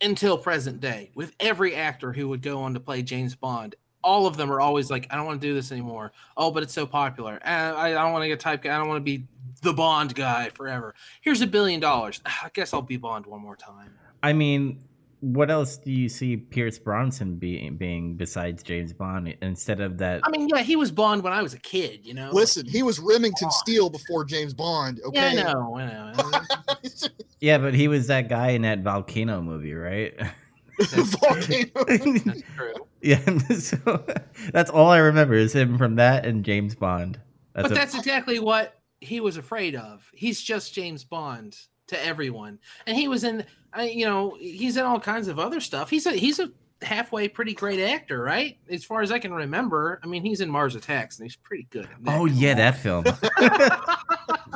[0.00, 3.74] until present day with every actor who would go on to play James Bond.
[4.02, 6.12] All of them are always like, I don't want to do this anymore.
[6.36, 7.40] Oh, but it's so popular.
[7.44, 8.64] Uh, I, I don't want to get type.
[8.64, 9.26] I don't want to be
[9.62, 10.94] the Bond guy forever.
[11.22, 12.20] Here's a billion dollars.
[12.24, 13.92] I guess I'll be Bond one more time.
[14.22, 14.80] I mean,
[15.20, 20.20] what else do you see Pierce Brosnan being being besides James Bond instead of that?
[20.24, 22.06] I mean, yeah, he was Bond when I was a kid.
[22.06, 22.30] You know.
[22.32, 24.98] Listen, he was Remington Steele before James Bond.
[24.98, 25.76] Yeah, Okay, I know.
[25.76, 26.40] I know.
[27.40, 30.12] Yeah, but he was that guy in that Volcano movie, right?
[30.80, 31.70] Volcano.
[31.86, 32.74] That's true.
[33.00, 34.04] yeah, so
[34.52, 37.18] that's all I remember is him from that and James Bond.
[37.54, 40.06] That's but a- that's exactly what he was afraid of.
[40.14, 41.56] He's just James Bond
[41.90, 43.44] to everyone, and he was in,
[43.80, 45.90] you know, he's in all kinds of other stuff.
[45.90, 46.50] He's a he's a
[46.82, 48.58] halfway pretty great actor, right?
[48.70, 51.66] As far as I can remember, I mean, he's in Mars Attacks, and he's pretty
[51.70, 51.88] good.
[51.98, 52.18] in that.
[52.18, 53.04] oh yeah, that film.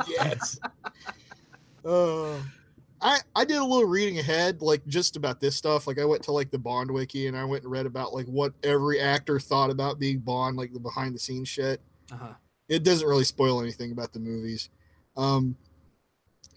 [0.07, 0.59] yes.
[1.87, 2.39] Uh,
[2.99, 5.85] I I did a little reading ahead, like just about this stuff.
[5.85, 8.25] Like I went to like the Bond wiki and I went and read about like
[8.25, 11.79] what every actor thought about being Bond, like the behind the scenes shit.
[12.11, 12.33] Uh-huh.
[12.69, 14.69] It doesn't really spoil anything about the movies.
[15.15, 15.55] Um,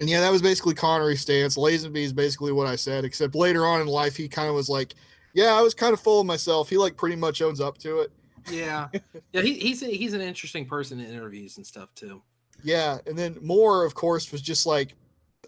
[0.00, 1.56] and yeah, that was basically Connery's stance.
[1.56, 4.68] Lazenby is basically what I said, except later on in life he kind of was
[4.68, 4.94] like,
[5.34, 8.00] "Yeah, I was kind of full of myself." He like pretty much owns up to
[8.00, 8.12] it.
[8.50, 8.88] Yeah,
[9.32, 12.22] yeah, he, he's a, he's an interesting person in interviews and stuff too.
[12.62, 14.94] Yeah, and then Moore, of course, was just like,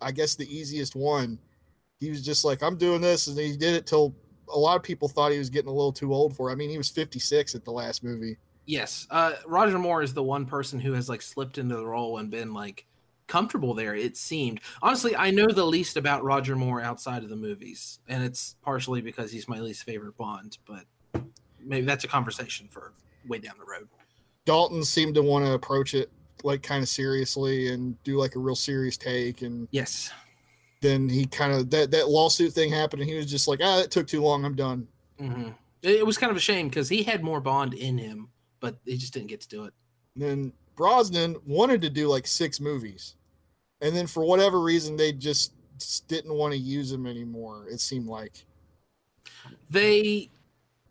[0.03, 1.39] I guess the easiest one.
[1.99, 4.15] He was just like, I'm doing this, and he did it till
[4.53, 6.49] a lot of people thought he was getting a little too old for.
[6.49, 6.53] it.
[6.53, 8.37] I mean, he was 56 at the last movie.
[8.67, 12.19] Yes, uh, Roger Moore is the one person who has like slipped into the role
[12.19, 12.87] and been like
[13.31, 13.95] comfortable there.
[13.95, 18.23] It seemed honestly, I know the least about Roger Moore outside of the movies, and
[18.23, 20.59] it's partially because he's my least favorite Bond.
[20.67, 20.85] But
[21.65, 22.93] maybe that's a conversation for
[23.27, 23.89] way down the road.
[24.45, 26.11] Dalton seemed to want to approach it
[26.43, 30.11] like kind of seriously and do like a real serious take, and Yes,
[30.81, 33.77] then he kind of that that lawsuit thing happened, and he was just like, ah,
[33.77, 34.45] that took too long.
[34.45, 34.89] I'm done.
[35.19, 35.51] hmm
[35.83, 38.29] it, it was kind of a shame because he had more Bond in him,
[38.61, 39.73] but he just didn't get to do it.
[40.15, 43.15] And then Brosnan wanted to do like six movies,
[43.81, 45.53] and then for whatever reason, they just
[46.09, 47.67] didn't want to use him anymore.
[47.71, 48.45] It seemed like.
[49.71, 50.29] they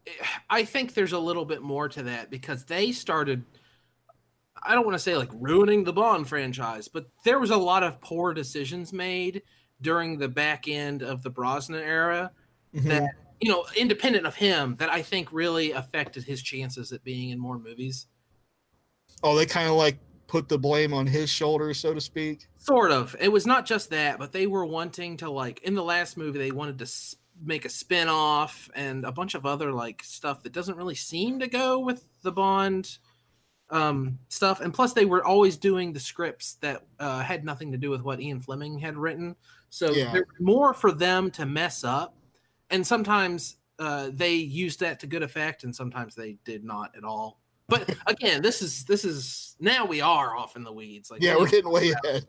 [0.07, 0.11] eh,
[0.49, 3.43] i think there's a little bit more to that because they started
[4.63, 7.83] i don't want to say like ruining the bond franchise but there was a lot
[7.83, 9.43] of poor decisions made
[9.81, 12.31] during the back end of the brosnan era
[12.73, 12.87] mm-hmm.
[12.87, 17.29] that you know independent of him that i think really affected his chances at being
[17.29, 18.07] in more movies
[19.23, 19.97] Oh, they kind of like
[20.29, 22.47] put the blame on his shoulders, so to speak.
[22.57, 23.15] Sort of.
[23.19, 26.39] It was not just that, but they were wanting to like in the last movie
[26.39, 26.89] they wanted to
[27.43, 31.47] make a spin-off and a bunch of other like stuff that doesn't really seem to
[31.47, 32.97] go with the Bond
[33.71, 37.77] um stuff and plus they were always doing the scripts that uh, had nothing to
[37.77, 39.35] do with what Ian Fleming had written.
[39.69, 40.11] So Yeah.
[40.11, 42.15] there's more for them to mess up
[42.71, 47.03] and sometimes uh, they used that to good effect and sometimes they did not at
[47.03, 47.39] all.
[47.69, 51.11] But again, this is this is now we are off in the weeds.
[51.11, 52.25] Like Yeah, we- we're getting way ahead.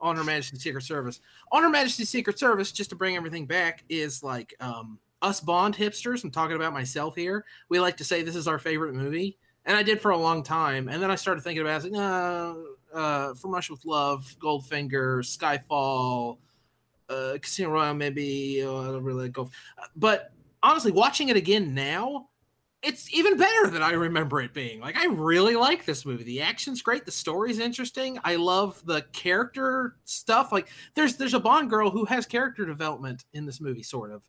[0.00, 1.20] on Her Majesty's Secret Service.
[1.52, 5.76] On Her Majesty's Secret Service, just to bring everything back, is like um, us Bond
[5.76, 6.24] hipsters.
[6.24, 7.44] I'm talking about myself here.
[7.68, 10.42] We like to say this is our favorite movie, and I did for a long
[10.42, 10.88] time.
[10.88, 11.92] And then I started thinking about it.
[11.92, 16.38] Like, no, uh, From Russia with Love, Goldfinger, Skyfall,
[17.08, 18.62] uh, Casino Royale, maybe.
[18.64, 19.50] Uh, I don't really go.
[19.96, 22.28] But honestly, watching it again now,
[22.82, 24.80] it's even better than I remember it being.
[24.80, 26.24] Like I really like this movie.
[26.24, 28.18] The action's great, the story's interesting.
[28.24, 30.50] I love the character stuff.
[30.52, 34.22] Like there's there's a Bond girl who has character development in this movie, sort of.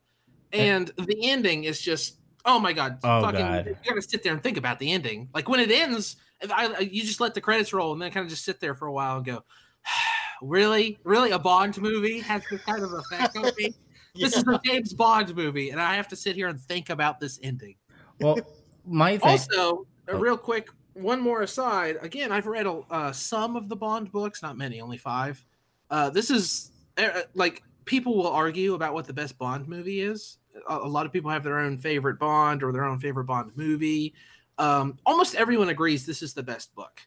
[0.52, 0.64] Eh.
[0.64, 3.66] And the ending is just oh my god, Oh, fucking God.
[3.68, 5.30] you gotta sit there and think about the ending.
[5.34, 6.18] Like when it ends,
[6.52, 8.88] I, you just let the credits roll and then kind of just sit there for
[8.88, 9.44] a while and go,
[10.42, 13.74] really, really, a Bond movie has this kind of effect on me.
[14.16, 17.20] This is a James Bond movie, and I have to sit here and think about
[17.20, 17.78] this ending.
[18.24, 18.40] Well,
[18.86, 19.30] my thing.
[19.30, 20.20] Also, a Oh.
[20.20, 21.98] real quick, one more aside.
[22.02, 25.44] Again, I've read uh, some of the Bond books, not many, only five.
[25.90, 30.38] Uh, this is uh, like people will argue about what the best Bond movie is.
[30.70, 33.52] A, a lot of people have their own favorite Bond or their own favorite Bond
[33.56, 34.14] movie.
[34.58, 37.02] Um, almost everyone agrees this is the best book.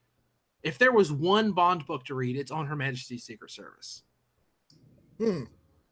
[0.63, 4.03] If there was one Bond book to read, it's on Her Majesty's Secret Service.
[5.19, 5.45] Hmm.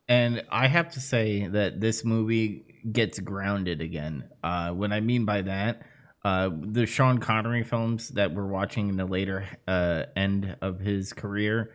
[0.09, 4.29] And I have to say that this movie gets grounded again.
[4.43, 5.83] Uh, what I mean by that,
[6.25, 11.13] uh, the Sean Connery films that we're watching in the later uh, end of his
[11.13, 11.73] career,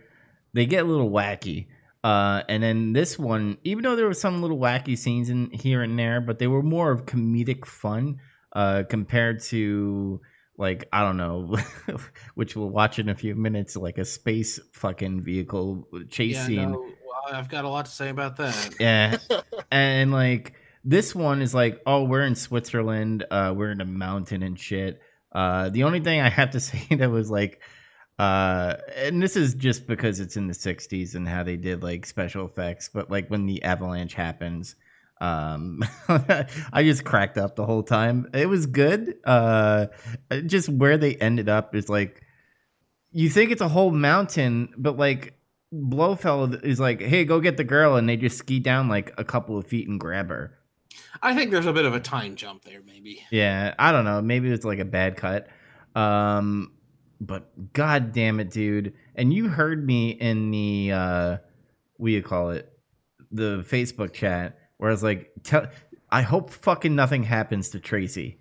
[0.54, 1.68] they get a little wacky.
[2.04, 5.82] Uh, and then this one, even though there were some little wacky scenes in here
[5.82, 8.20] and there, but they were more of comedic fun
[8.54, 10.22] uh, compared to
[10.58, 11.56] like I don't know,
[12.36, 16.72] which we'll watch in a few minutes, like a space fucking vehicle chase yeah, scene.
[16.72, 16.90] no,
[17.32, 18.76] I've got a lot to say about that.
[18.80, 19.18] Yeah.
[19.72, 24.44] and like this one is like, oh, we're in Switzerland, uh, we're in a mountain
[24.44, 25.02] and shit.
[25.32, 27.62] Uh, the only thing I have to say that was like,
[28.18, 32.06] uh, and this is just because it's in the '60s and how they did like
[32.06, 34.76] special effects, but like when the avalanche happens,
[35.22, 38.30] um, I just cracked up the whole time.
[38.34, 39.16] It was good.
[39.24, 39.88] Uh,
[40.46, 42.22] just where they ended up is like,
[43.12, 45.39] you think it's a whole mountain, but like
[45.72, 49.24] Blofeld is like, "Hey, go get the girl," and they just ski down like a
[49.24, 50.58] couple of feet and grab her.
[51.22, 53.24] I think there's a bit of a time jump there, maybe.
[53.32, 54.22] Yeah, I don't know.
[54.22, 55.48] Maybe it's like a bad cut.
[55.96, 56.74] Um,
[57.22, 58.94] but god damn it, dude!
[59.16, 61.38] And you heard me in the uh,
[61.98, 62.72] what do you call it?
[63.32, 65.68] The Facebook chat where I was like, "Tell."
[66.12, 68.39] I hope fucking nothing happens to Tracy.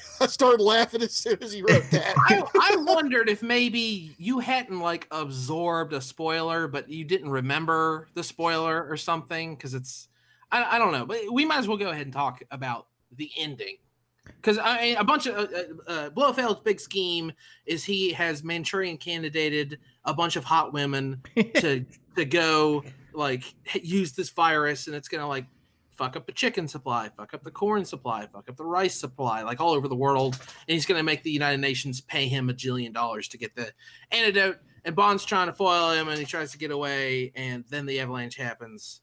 [0.20, 2.14] I started laughing as soon as he wrote that.
[2.28, 8.08] I, I wondered if maybe you hadn't like absorbed a spoiler, but you didn't remember
[8.14, 10.08] the spoiler or something because it's
[10.50, 13.30] I, I don't know, but we might as well go ahead and talk about the
[13.36, 13.76] ending
[14.24, 17.32] because I a bunch of uh, uh, uh, Blofeld's big scheme
[17.66, 21.22] is he has Manchurian candidated a bunch of hot women
[21.56, 21.84] to
[22.16, 25.46] to go like use this virus and it's gonna like
[25.92, 29.42] fuck up the chicken supply, fuck up the corn supply, fuck up the rice supply,
[29.42, 30.38] like all over the world.
[30.68, 33.72] And he's gonna make the United Nations pay him a jillion dollars to get the
[34.10, 34.58] antidote.
[34.84, 38.00] And Bond's trying to foil him and he tries to get away, and then the
[38.00, 39.00] avalanche happens.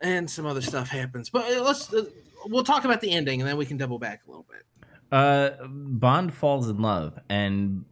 [0.00, 1.30] And some other stuff happens.
[1.30, 2.04] But uh, let's uh,
[2.46, 4.64] we'll talk about the ending and then we can double back a little bit.
[5.12, 7.84] Uh, Bond falls in love, and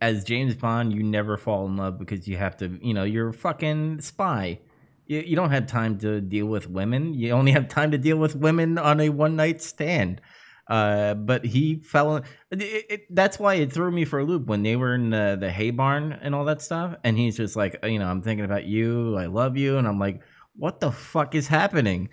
[0.00, 3.28] as James Bond, you never fall in love because you have to, you know, you're
[3.28, 4.58] a fucking spy.
[5.06, 7.14] You, you don't have time to deal with women.
[7.14, 10.20] You only have time to deal with women on a one night stand.
[10.68, 12.24] Uh, but he fell in.
[12.50, 15.36] It, it, that's why it threw me for a loop when they were in the,
[15.38, 16.94] the hay barn and all that stuff.
[17.04, 19.16] And he's just like, you know, I'm thinking about you.
[19.16, 19.78] I love you.
[19.78, 20.22] And I'm like,
[20.56, 22.08] what the fuck is happening?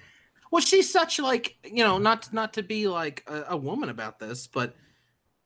[0.52, 4.20] Well, she's such like you know, not not to be like a, a woman about
[4.20, 4.76] this, but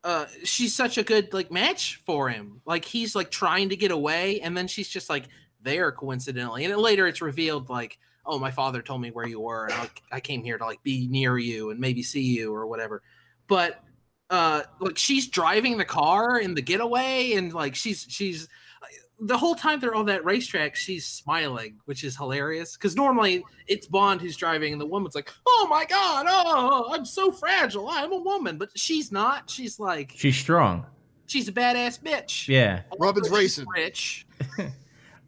[0.03, 2.61] uh, she's such a good like match for him.
[2.65, 5.29] Like he's like trying to get away, and then she's just like
[5.61, 9.39] there coincidentally, and then later it's revealed like, oh, my father told me where you
[9.39, 12.53] were, and I, I came here to like be near you and maybe see you
[12.53, 13.01] or whatever.
[13.47, 13.81] But
[14.29, 18.47] uh, like she's driving the car in the getaway, and like she's she's
[19.19, 22.73] the whole time they're on that racetrack, she's smiling, which is hilarious.
[22.77, 27.05] Because normally it's Bond who's driving, and the woman's like, "Oh my god, oh, I'm
[27.05, 27.89] so fragile.
[27.89, 29.49] I'm a woman," but she's not.
[29.49, 30.85] She's like, She's strong.
[31.25, 32.47] she's a badass bitch.
[32.47, 32.81] Yeah.
[32.99, 33.65] Robin's racing.
[33.73, 34.27] Rich.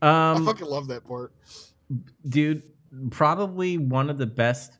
[0.01, 1.33] I Um, fucking love that part.
[2.27, 2.63] dude
[3.12, 4.77] probably one of the best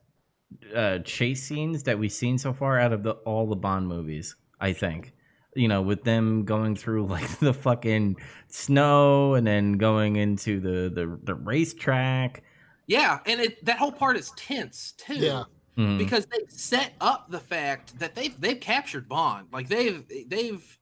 [0.76, 4.36] uh chase scenes that we've seen so far out of the all the bond movies
[4.60, 5.14] i think
[5.56, 8.16] you know with them going through like the fucking
[8.48, 12.44] snow and then going into the the, the racetrack
[12.88, 15.16] Yeah, and it, that whole part is tense too.
[15.16, 15.44] Yeah.
[15.78, 16.00] Mhm.
[16.00, 19.48] because they set up the fact that they've they've captured Bond.
[19.54, 20.79] Like they've they've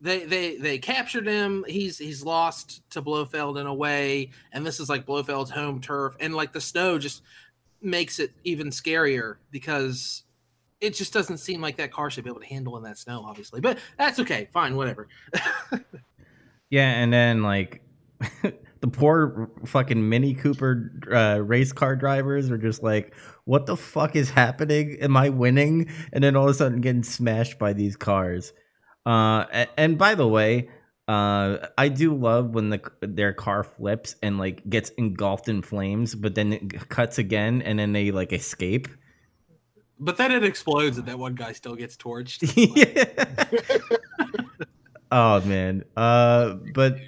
[0.00, 1.64] they they they captured him.
[1.68, 6.16] He's he's lost to Blofeld in a way, and this is like Blofeld's home turf,
[6.20, 7.22] and like the snow just
[7.80, 10.24] makes it even scarier because
[10.80, 13.24] it just doesn't seem like that car should be able to handle in that snow,
[13.26, 13.60] obviously.
[13.60, 15.08] But that's okay, fine, whatever.
[16.70, 17.82] yeah and then like
[18.42, 24.16] the poor fucking mini cooper uh, race car drivers are just like what the fuck
[24.16, 27.96] is happening am i winning and then all of a sudden getting smashed by these
[27.96, 28.52] cars
[29.06, 29.44] uh
[29.76, 30.68] and, by the way
[31.08, 36.14] uh i do love when the their car flips and like gets engulfed in flames
[36.14, 38.88] but then it cuts again and then they like escape
[39.98, 42.44] But then it explodes, and that one guy still gets torched.
[45.12, 46.98] oh man uh but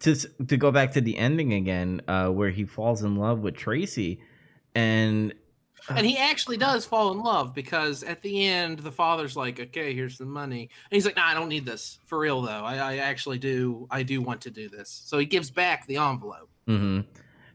[0.00, 0.14] to
[0.46, 4.20] to go back to the ending again uh where he falls in love with tracy
[4.74, 5.32] and
[5.88, 9.94] and he actually does fall in love because at the end the father's like okay
[9.94, 10.62] here's the money.
[10.62, 11.98] And he's like nah i don't need this.
[12.06, 12.64] For real though.
[12.64, 15.02] I, I actually do i do want to do this.
[15.04, 16.50] So he gives back the envelope.
[16.66, 17.00] Hmm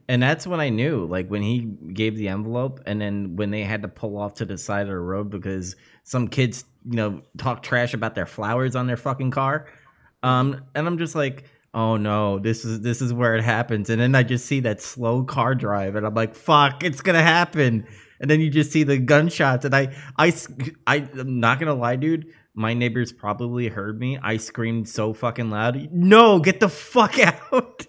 [0.07, 1.59] And that's when I knew, like when he
[1.93, 4.87] gave the envelope, and then when they had to pull off to the side of
[4.89, 9.31] the road because some kids, you know, talk trash about their flowers on their fucking
[9.31, 9.67] car.
[10.23, 13.89] Um, and I'm just like, oh no, this is this is where it happens.
[13.89, 17.23] And then I just see that slow car drive, and I'm like, fuck, it's gonna
[17.23, 17.85] happen.
[18.21, 20.33] And then you just see the gunshots, and I, I,
[20.87, 22.27] I'm not gonna lie, dude.
[22.53, 24.19] My neighbors probably heard me.
[24.21, 25.89] I screamed so fucking loud.
[25.91, 27.17] No, get the fuck
[27.51, 27.87] out.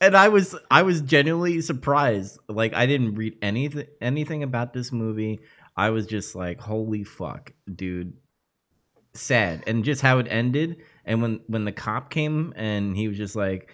[0.00, 2.38] and I was I was genuinely surprised.
[2.48, 5.40] Like I didn't read anything anything about this movie.
[5.76, 8.14] I was just like, holy fuck, dude.
[9.14, 9.62] Sad.
[9.66, 10.78] And just how it ended.
[11.04, 13.72] And when when the cop came and he was just like,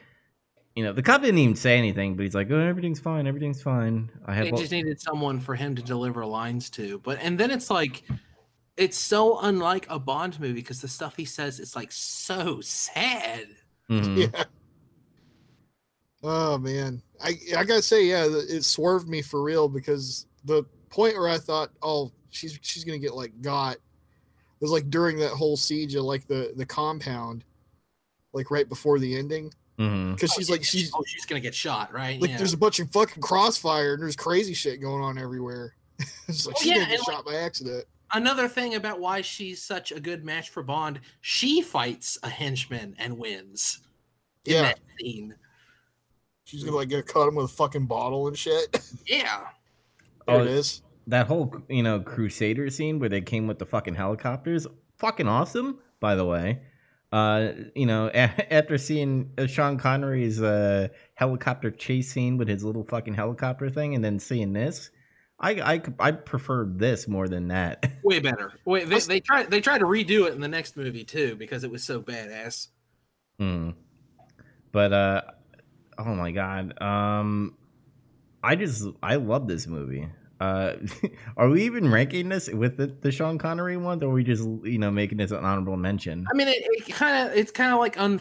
[0.74, 3.62] you know, the cop didn't even say anything, but he's like, oh, everything's fine, everything's
[3.62, 4.10] fine.
[4.26, 7.38] I have they all- just needed someone for him to deliver lines to but and
[7.38, 8.02] then it's like
[8.76, 13.46] it's so unlike a bond movie because the stuff he says is like so sad
[13.88, 14.32] Mhm.
[14.34, 14.44] Yeah.
[16.22, 21.14] Oh man, I I gotta say, yeah, it swerved me for real because the point
[21.18, 23.76] where I thought, oh, she's she's gonna get like got,
[24.60, 27.44] was like during that whole siege of like the the compound,
[28.32, 30.14] like right before the ending, Mhm.
[30.14, 32.37] because she's Oh, like she's oh she's gonna get shot right like yeah.
[32.38, 35.74] there's a bunch of fucking crossfire and there's crazy shit going on everywhere.
[36.28, 37.84] it's like Oh, she's yeah, gonna get and, like- shot by accident.
[38.12, 42.94] another thing about why she's such a good match for bond she fights a henchman
[42.98, 43.80] and wins
[44.44, 45.34] in Yeah, that scene
[46.44, 48.80] she's gonna like get cut him with a fucking bottle and shit.
[49.06, 49.46] yeah
[50.26, 50.82] there Oh, it is.
[51.08, 54.66] that whole you know crusader scene where they came with the fucking helicopters
[54.98, 56.60] fucking awesome by the way
[57.14, 62.83] uh you know after seeing uh, sean connery's uh helicopter chase scene with his little
[62.85, 64.90] fucking helicopter thing and then seeing this
[65.38, 67.92] i i i prefer this more than that.
[68.03, 68.53] Way better.
[68.64, 71.64] Wait, they, they tried they tried to redo it in the next movie too because
[71.64, 72.68] it was so badass.
[73.38, 73.70] Hmm.
[74.72, 75.22] but uh
[75.98, 76.81] oh my god.
[76.83, 77.57] Um
[78.42, 80.09] i just i love this movie
[80.40, 80.75] uh
[81.37, 84.42] are we even ranking this with the, the sean connery one or are we just
[84.64, 87.73] you know making this an honorable mention I mean, it, it kind of it's kind
[87.73, 88.20] of like un.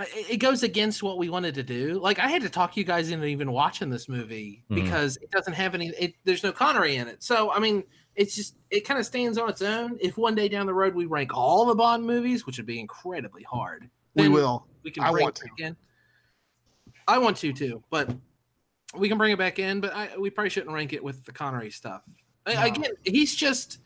[0.00, 1.98] It it goes against what we wanted to do.
[1.98, 4.76] Like I had to talk you guys into even watching this movie Mhm.
[4.82, 5.88] because it doesn't have any.
[5.98, 7.22] It, there's no Connery in it.
[7.22, 7.84] So I mean,
[8.14, 9.96] it's just it kind of stands on its own.
[10.00, 12.80] If one day down the road we rank all the Bond movies, which would be
[12.80, 14.66] incredibly hard, We will.
[14.84, 15.44] We can I bring want to.
[15.44, 15.76] back in.
[17.08, 18.14] I want to too, but
[18.96, 19.80] we can bring it back in.
[19.80, 22.02] But I, we probably shouldn't rank it with the Connery stuff.
[22.46, 22.60] No.
[22.62, 23.78] Again, he's just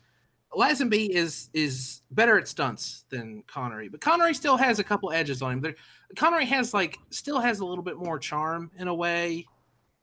[0.55, 5.43] Lazenby is is better at stunts than Connery, but Connery still has a couple edges
[5.43, 5.61] on him.
[5.61, 5.75] There,
[6.17, 9.47] Connery has like still has a little bit more charm in a way.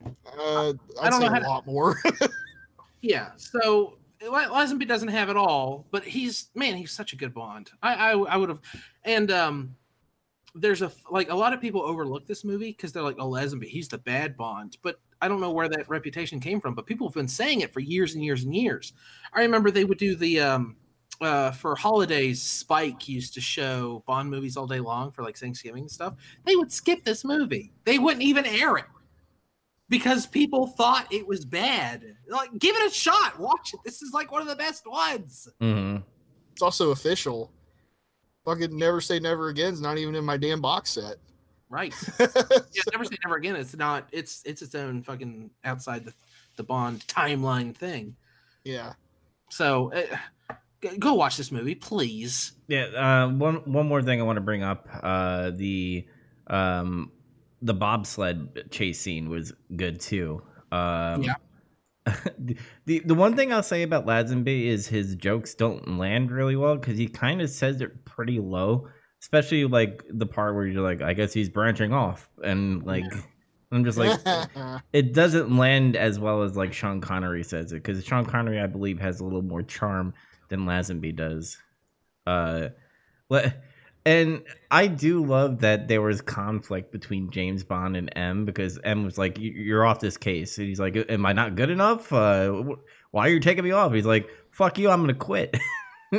[0.06, 0.10] Uh,
[0.42, 1.98] I I'd don't say know a to- lot more.
[3.02, 7.34] Yeah, so La- Lazenby doesn't have it all, but he's man, he's such a good
[7.34, 7.70] Bond.
[7.82, 8.62] I I, I would have,
[9.04, 9.76] and um,
[10.56, 13.66] there's a like a lot of people overlook this movie because they're like, oh, Lazenby,
[13.66, 17.08] he's the bad Bond, but I don't know where that reputation came from, but people
[17.08, 18.94] have been saying it for years and years and years.
[19.34, 20.78] I remember they would do the um.
[21.22, 25.84] Uh, for holidays, Spike used to show Bond movies all day long for like Thanksgiving
[25.84, 26.16] and stuff.
[26.44, 27.72] They would skip this movie.
[27.86, 28.86] They wouldn't even air it
[29.90, 32.16] because people thought it was bad.
[32.28, 33.40] Like, give it a shot.
[33.40, 33.80] Watch it.
[33.86, 35.48] This is like one of the best ones.
[35.62, 35.98] hmm
[36.52, 37.52] it's also official.
[38.46, 41.16] Fucking never say never again again's not even in my damn box set.
[41.70, 41.94] Right.
[42.20, 43.56] Yeah, never say never again.
[43.56, 44.08] It's not.
[44.12, 46.14] It's it's its own fucking outside the
[46.56, 48.16] the Bond timeline thing.
[48.64, 48.94] yeah.
[49.50, 50.56] So uh,
[51.00, 52.54] go watch this movie, please.
[52.68, 52.86] Yeah.
[52.86, 54.88] Uh, one one more thing I want to bring up.
[55.02, 56.06] Uh, the
[56.48, 57.12] um,
[57.62, 60.42] the bobsled chase scene was good too.
[60.72, 61.36] Um, Yeah.
[62.86, 66.76] the, the one thing I'll say about Lazenby is his jokes don't land really well
[66.76, 68.88] because he kind of says it pretty low,
[69.22, 73.06] especially like the part where you're like, I guess he's branching off, and like
[73.72, 74.20] I'm just like,
[74.94, 78.68] it doesn't land as well as like Sean Connery says it because Sean Connery, I
[78.68, 80.14] believe, has a little more charm
[80.50, 81.58] than Lazenby does.
[82.28, 82.70] Uh,
[83.30, 83.54] le-
[84.06, 89.04] and I do love that there was conflict between James Bond and M because M
[89.06, 92.12] was like, "You- "You're off this case," and he's like, "Am I not good enough?
[92.12, 92.64] Uh,
[93.12, 95.56] why are you taking me off?" He's like, "Fuck you, I'm gonna quit,"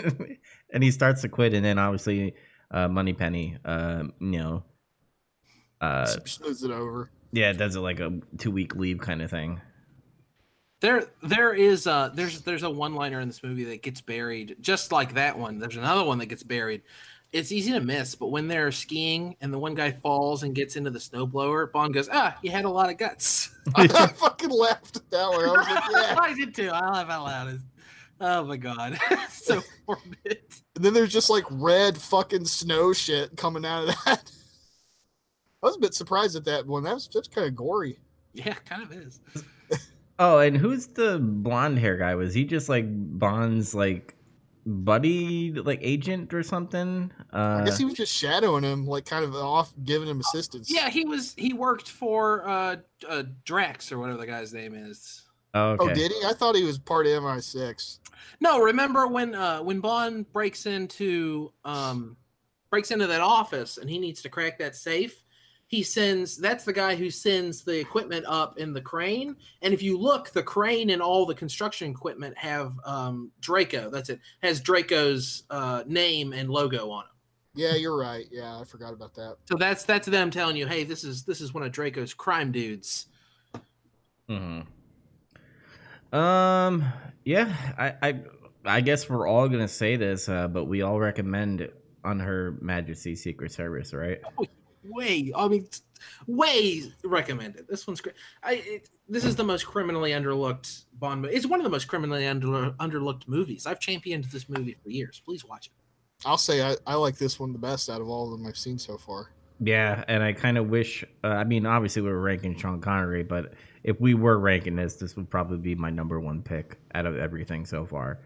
[0.72, 2.34] and he starts to quit, and then obviously,
[2.70, 4.62] uh, Moneypenny, uh, you know,
[5.80, 7.10] uh, smooths it over.
[7.32, 9.60] yeah, does it like a two week leave kind of thing.
[10.80, 14.56] There there is uh there's there's a one liner in this movie that gets buried
[14.60, 15.58] just like that one.
[15.58, 16.82] There's another one that gets buried
[17.34, 20.76] it's easy to miss, but when they're skiing and the one guy falls and gets
[20.76, 24.96] into the snowblower, Bond goes, "Ah, you had a lot of guts." I fucking laughed
[24.96, 25.44] at that one.
[25.44, 26.16] I was like, yeah.
[26.22, 26.70] I did too.
[26.70, 27.60] I laugh out loud.
[28.20, 28.96] Oh my god,
[29.28, 30.38] so morbid.
[30.76, 34.30] And then there's just like red fucking snow shit coming out of that.
[35.60, 36.84] I was a bit surprised at that one.
[36.84, 37.98] That was that's kind of gory.
[38.32, 39.20] Yeah, kind of is.
[40.20, 42.14] Oh, and who's the blonde hair guy?
[42.14, 44.14] Was he just like Bond's like
[44.66, 47.12] buddy, like agent or something?
[47.32, 50.72] Uh, I guess he was just shadowing him, like kind of off, giving him assistance.
[50.72, 51.34] Yeah, he was.
[51.36, 52.76] He worked for uh,
[53.08, 55.22] uh Drax or whatever the guy's name is.
[55.54, 56.26] oh, Oh, did he?
[56.26, 57.98] I thought he was part of MI6.
[58.40, 62.16] No, remember when uh when Bond breaks into um
[62.70, 65.23] breaks into that office and he needs to crack that safe.
[65.74, 69.34] He sends that's the guy who sends the equipment up in the crane.
[69.60, 73.90] And if you look, the crane and all the construction equipment have um Draco.
[73.90, 74.20] That's it.
[74.40, 77.10] Has Draco's uh name and logo on it.
[77.60, 78.26] Yeah, you're right.
[78.30, 79.38] Yeah, I forgot about that.
[79.48, 82.52] So that's that's them telling you, hey, this is this is one of Draco's crime
[82.52, 83.06] dudes.
[84.28, 84.60] hmm
[86.12, 86.84] Um.
[87.24, 87.52] Yeah.
[87.76, 87.94] I.
[88.00, 88.20] I.
[88.64, 91.68] I guess we're all gonna say this, uh, but we all recommend
[92.04, 94.20] on Her Majesty's Secret Service, right?
[94.88, 95.66] Way i mean
[96.26, 101.34] way recommended this one's great i it, this is the most criminally underlooked bond movie
[101.34, 105.22] it's one of the most criminally under, underlooked movies i've championed this movie for years
[105.24, 105.72] please watch it
[106.24, 108.56] I'll say I, I like this one the best out of all of them I've
[108.56, 109.30] seen so far.
[109.60, 111.04] Yeah, and I kind of wish.
[111.22, 114.96] Uh, I mean, obviously we we're ranking Sean Connery, but if we were ranking this,
[114.96, 118.20] this would probably be my number one pick out of everything so far.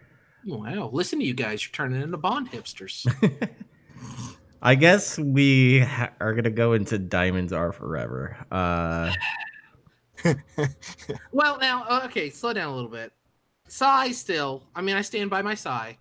[0.46, 3.04] wow listen to you guys you're turning into bond hipsters
[4.60, 8.36] I guess we ha- are gonna go into Diamonds Are Forever.
[8.50, 9.12] Uh,
[11.32, 13.12] well now uh, okay slow down a little bit
[13.68, 15.96] sigh still i mean i stand by my sigh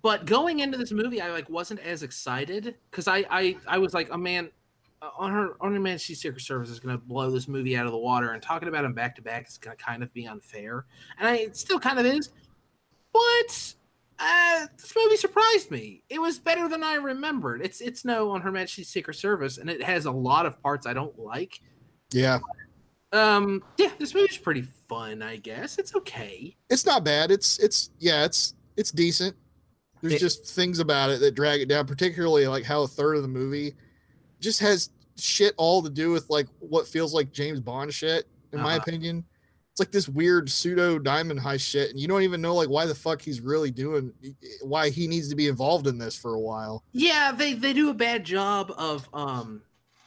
[0.00, 3.94] but going into this movie i like wasn't as excited because I, I i was
[3.94, 4.50] like oh man
[5.02, 7.92] uh, on her on her majesty's secret service is to blow this movie out of
[7.92, 10.86] the water and talking about him back to back is to kind of be unfair
[11.18, 12.30] and i it still kind of is
[13.12, 13.74] but
[14.22, 16.04] uh, this movie surprised me.
[16.08, 17.60] It was better than I remembered.
[17.62, 20.86] It's it's no on Her Majesty's Secret Service, and it has a lot of parts
[20.86, 21.60] I don't like.
[22.12, 22.38] Yeah,
[23.12, 25.22] Um, yeah, this movie's pretty fun.
[25.22, 26.56] I guess it's okay.
[26.70, 27.30] it's not bad.
[27.30, 29.34] It's it's yeah, it's it's decent.
[30.00, 33.16] There's It- just things about it that drag it down, particularly like how a third
[33.16, 33.74] of the movie
[34.40, 38.60] just has shit all to do with like what feels like James Bond shit, in
[38.60, 38.80] my Uh-huh.
[38.86, 39.24] opinion.
[39.72, 42.84] It's like this weird pseudo diamond high shit, and you don't even know like why
[42.84, 44.12] the fuck he's really doing,
[44.60, 46.84] why he needs to be involved in this for a while.
[46.92, 49.62] Yeah, they they do a bad job of um,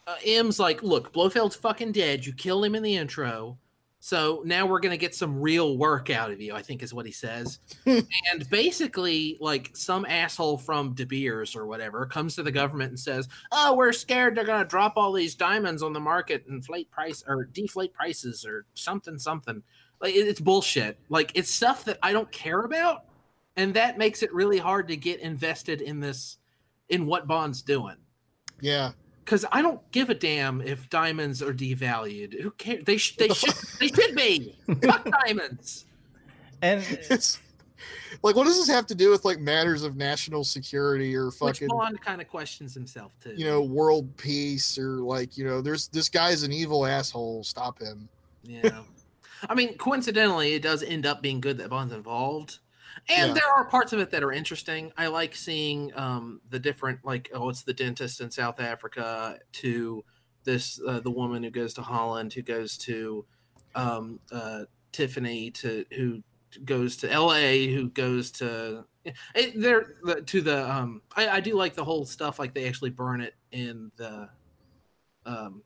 [0.05, 2.27] uh, M's like, look, Blofeld's fucking dead.
[2.27, 3.57] You killed him in the intro,
[4.05, 6.53] so now we're gonna get some real work out of you.
[6.53, 7.57] I think is what he says.
[7.87, 12.99] and basically, like some asshole from De Beers or whatever comes to the government and
[12.99, 17.23] says, "Oh, we're scared they're gonna drop all these diamonds on the market, inflate price
[17.25, 19.63] or deflate prices or something, something."
[19.99, 20.99] Like it- it's bullshit.
[21.09, 23.05] Like it's stuff that I don't care about,
[23.55, 26.37] and that makes it really hard to get invested in this,
[26.89, 27.95] in what Bond's doing.
[28.61, 28.91] Yeah,
[29.25, 32.39] Because I don't give a damn if diamonds are devalued.
[32.41, 32.83] Who cares?
[32.85, 34.55] They sh- they should they should be.
[34.83, 35.85] Fuck diamonds.
[36.61, 37.39] and it's
[38.23, 41.35] like what does this have to do with like matters of national security or Which
[41.37, 43.33] fucking Bond kind of questions himself too.
[43.35, 47.79] you know world peace or like you know there's this guy's an evil asshole stop
[47.81, 48.07] him
[48.43, 48.81] Yeah.
[49.49, 52.59] I mean, coincidentally, it does end up being good that Bond's involved.
[53.09, 53.33] And Yeah.
[53.33, 54.91] there are parts of it that are interesting.
[54.97, 60.03] I like seeing um, the different, like, oh, it's the dentist in South Africa to
[60.43, 63.25] this, uh, the woman who goes to Holland, who goes to
[63.75, 66.23] um, uh, Tiffany, to who
[66.63, 68.85] goes to LA, who goes to.
[69.35, 70.71] It, they're to the.
[70.71, 72.39] Um, I, I do like the whole stuff.
[72.39, 74.29] Like they actually burn it in the.
[75.25, 75.61] Um,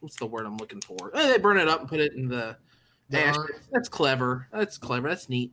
[0.00, 1.10] what's the word I'm looking for?
[1.14, 2.56] Eh, they burn it up and put it in the
[3.08, 3.36] The ash.
[3.72, 4.48] That's clever.
[4.52, 5.08] That's clever.
[5.08, 5.52] That's neat.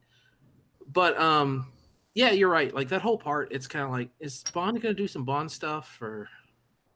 [0.91, 1.71] But um,
[2.13, 2.73] yeah, you're right.
[2.73, 6.01] Like that whole part, it's kind of like, is Bond gonna do some Bond stuff?
[6.01, 6.29] Or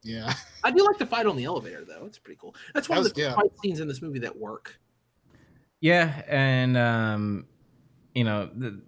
[0.04, 0.34] yeah
[0.64, 2.06] I do like the fight on the elevator though.
[2.06, 2.56] It's pretty cool.
[2.74, 3.36] That's one That of the yeah.
[3.36, 4.80] fight scenes in this movie that work.
[5.80, 7.46] yeah, and um,
[8.16, 8.82] you know, the,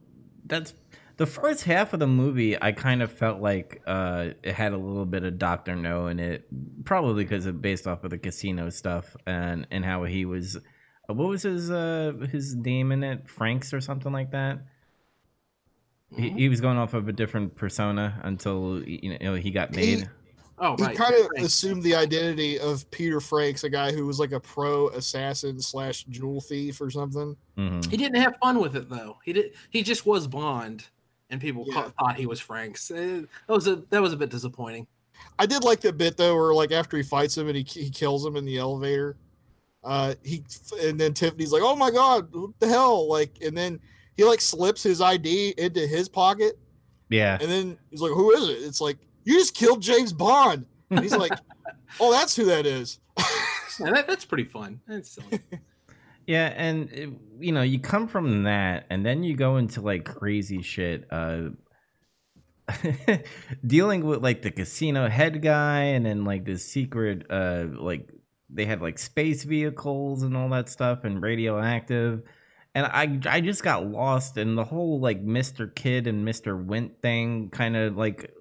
[0.45, 0.73] that's
[1.17, 2.59] the first half of the movie.
[2.61, 6.19] I kind of felt like uh, it had a little bit of Doctor No in
[6.19, 6.47] it,
[6.85, 10.57] probably because it based off of the casino stuff and and how he was.
[10.57, 13.29] uh, What was his uh his name in it?
[13.29, 14.59] Franks or something like that.
[16.15, 16.37] He, Mhm.
[16.37, 20.09] he was going off of a different persona until you know he got He- made.
[20.59, 21.45] Oh he kind of Frank.
[21.47, 26.03] assumed the identity of peter franks a guy who was like a pro assassin slash
[26.09, 27.89] jewel thief or something Mhm.
[27.89, 29.17] He didn't have fun with it though.
[29.25, 29.53] He did.
[29.71, 30.85] He just was Bond,
[31.31, 31.73] and people Yeah.
[31.83, 32.89] ca- thought he was Frank's.
[32.91, 34.85] Eh, that was a that was a bit disappointing.
[35.39, 37.89] I did like the bit though, where like after he fights him and he, he
[37.89, 39.17] kills him in the elevator,
[39.83, 40.43] uh, he
[40.81, 43.79] and then Tiffany's like, "Oh my god, what the hell!" Like, and then
[44.17, 46.57] he like slips his ID into his pocket,
[47.09, 47.37] Yeah.
[47.41, 50.99] and then he's like, "Who is it?" It's like, "You just killed James Bond." And
[50.99, 51.31] he's like,
[51.99, 52.99] "Oh, that's who that is."
[53.79, 54.79] Yeah, that, that's pretty fun.
[54.87, 55.39] That's silly.
[56.25, 57.09] Yeah, and it,
[57.41, 61.49] you know, you come from that, and then you go into like crazy shit, uh,
[63.67, 68.09] dealing with like the casino head guy, and then like the secret, uh, like
[68.49, 72.21] they had like space vehicles and all that stuff, and radioactive,
[72.75, 77.01] and I I just got lost in the whole like Mister Kidd and Mister Wint
[77.01, 78.31] thing, kind of like.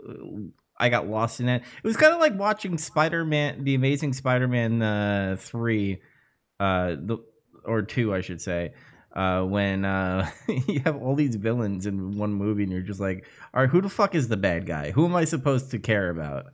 [0.78, 1.62] I got lost in it.
[1.62, 6.00] It was kind of like watching Spider Man, the Amazing Spider Man uh, three,
[6.58, 7.18] uh, the
[7.64, 8.72] or two, I should say,
[9.14, 10.28] uh, when uh,
[10.66, 13.80] you have all these villains in one movie, and you're just like, all right, who
[13.80, 14.90] the fuck is the bad guy?
[14.90, 16.46] Who am I supposed to care about?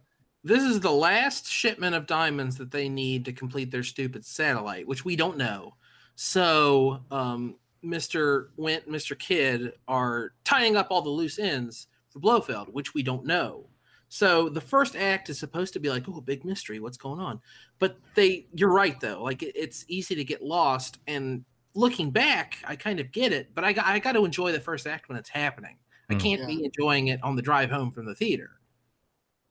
[0.45, 4.87] This is the last shipment of diamonds that they need to complete their stupid satellite,
[4.87, 5.75] which we don't know.
[6.15, 8.49] So, um, Mr.
[8.57, 9.19] Wint, Mr.
[9.19, 13.67] Kidd are tying up all the loose ends for Blofeld, which we don't know.
[14.09, 17.41] So the first act is supposed to be like, oh, big mystery, what's going on?
[17.79, 20.99] But they, you're right though, like it- it's easy to get lost.
[21.07, 24.53] And looking back, I kind of get it, but I got, I got to enjoy
[24.53, 25.77] the first act when it's happening.
[26.11, 26.21] I Mm.
[26.21, 26.47] can't Yeah.
[26.47, 28.59] be enjoying it on the drive home from the theater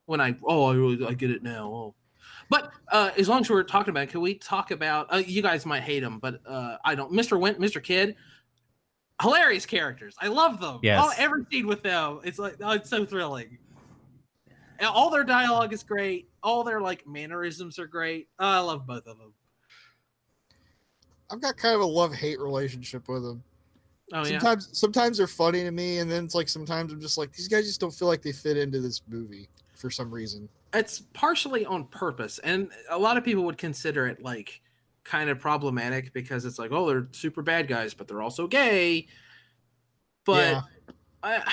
[0.06, 1.72] when I oh I really I get it now.
[1.72, 1.94] Oh.
[2.50, 5.12] But uh, as long as we're talking about, it, can we talk about?
[5.12, 7.12] Uh, you guys might hate him, but uh, I don't.
[7.12, 7.38] Mr.
[7.38, 7.82] Wint, Mr.
[7.82, 8.16] Kidd,
[9.20, 10.14] hilarious characters.
[10.20, 10.80] I love them.
[10.82, 11.02] Yes.
[11.04, 13.58] Oh, every scene with them, it's like oh, it's so thrilling.
[14.78, 16.28] And all their dialogue is great.
[16.42, 18.28] All their like mannerisms are great.
[18.38, 19.34] Oh, I love both of them.
[21.30, 23.42] I've got kind of a love hate relationship with them.
[24.14, 24.38] Oh yeah.
[24.38, 27.48] sometimes, sometimes they're funny to me, and then it's like sometimes I'm just like, these
[27.48, 30.48] guys just don't feel like they fit into this movie for some reason.
[30.74, 34.60] It's partially on purpose and a lot of people would consider it like
[35.04, 39.06] kind of problematic because it's like oh they're super bad guys but they're also gay
[40.24, 40.60] but Yeah.
[41.22, 41.52] I,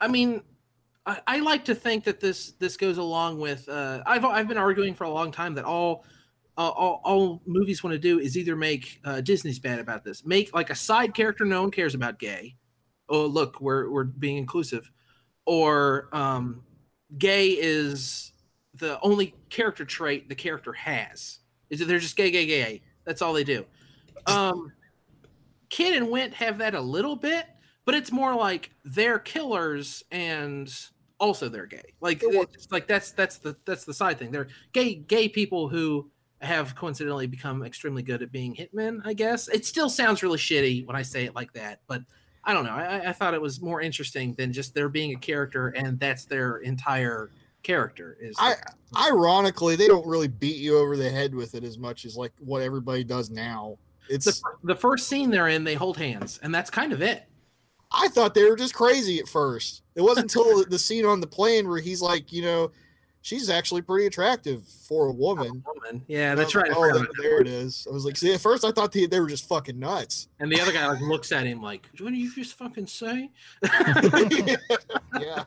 [0.00, 0.42] I mean
[1.04, 4.58] I, I like to think that this this goes along with uh, I've I've been
[4.58, 6.04] arguing for a long time that all
[6.56, 10.24] uh, all, all movies want to do is either make uh, Disney's bad about this
[10.24, 12.54] make like a side character no one cares about gay
[13.08, 14.90] oh look we're we're being inclusive
[15.46, 16.62] or um
[17.18, 18.31] gay is
[18.74, 21.38] the only character trait the character has.
[21.70, 22.82] Is that they're just gay, gay, gay.
[23.04, 23.64] That's all they do.
[24.26, 24.72] Um,
[25.70, 27.46] Kidd and Wint have that a little bit,
[27.84, 30.72] but it's more like they're killers and
[31.18, 31.94] also they're gay.
[32.00, 34.30] Like It it's like that's that's the that's the side thing.
[34.30, 36.10] They're gay gay people who
[36.42, 39.00] have coincidentally become extremely good at being hitmen.
[39.04, 42.02] I guess it still sounds really shitty when I say it like that, but
[42.44, 42.72] I don't know.
[42.72, 46.24] I, I thought it was more interesting than just there being a character and that's
[46.24, 47.30] their entire
[47.62, 48.16] character.
[48.20, 48.54] Is I
[48.96, 52.32] ironically, they don't really beat you over the head with it as much as like
[52.38, 53.78] what everybody does now.
[54.08, 57.24] It's the, the first scene they're in, they hold hands, and that's kind of it.
[57.92, 59.82] I thought they were just crazy at first.
[59.94, 62.70] It wasn't until the scene on the plane where he's like, you know,
[63.22, 65.62] she's actually pretty attractive for a woman.
[65.66, 66.04] Woman.
[66.08, 66.68] Yeah, that's right.
[66.68, 67.86] like, oh, there, there it is.
[67.88, 70.28] I was like, see, at first I thought they, they were just fucking nuts.
[70.40, 73.30] And the other guy like looks at him like, "What did you just fucking say?"
[73.62, 74.56] yeah.
[75.20, 75.44] Yeah.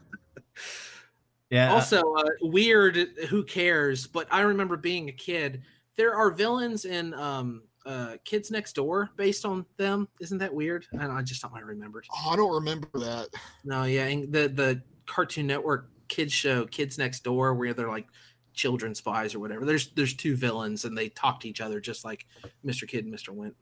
[1.72, 2.96] Also, uh, weird.
[3.30, 4.08] Who cares?
[4.08, 5.64] But I remember being a kid.
[5.96, 10.08] There are villains in um, uh, Kids Next Door based on them.
[10.20, 10.86] Isn't that weird?
[11.00, 12.06] I, don't, I just don't I remembered.
[12.12, 13.30] Oh, I don't remember that.
[13.64, 18.08] No, yeah, and the the Cartoon Network kids show Kids Next Door, where they're like
[18.54, 19.66] children spies or whatever.
[19.66, 22.26] There's there's two villains, and they talk to each other just like
[22.66, 22.88] Mr.
[22.88, 23.30] Kidd and Mr.
[23.30, 23.56] Wint.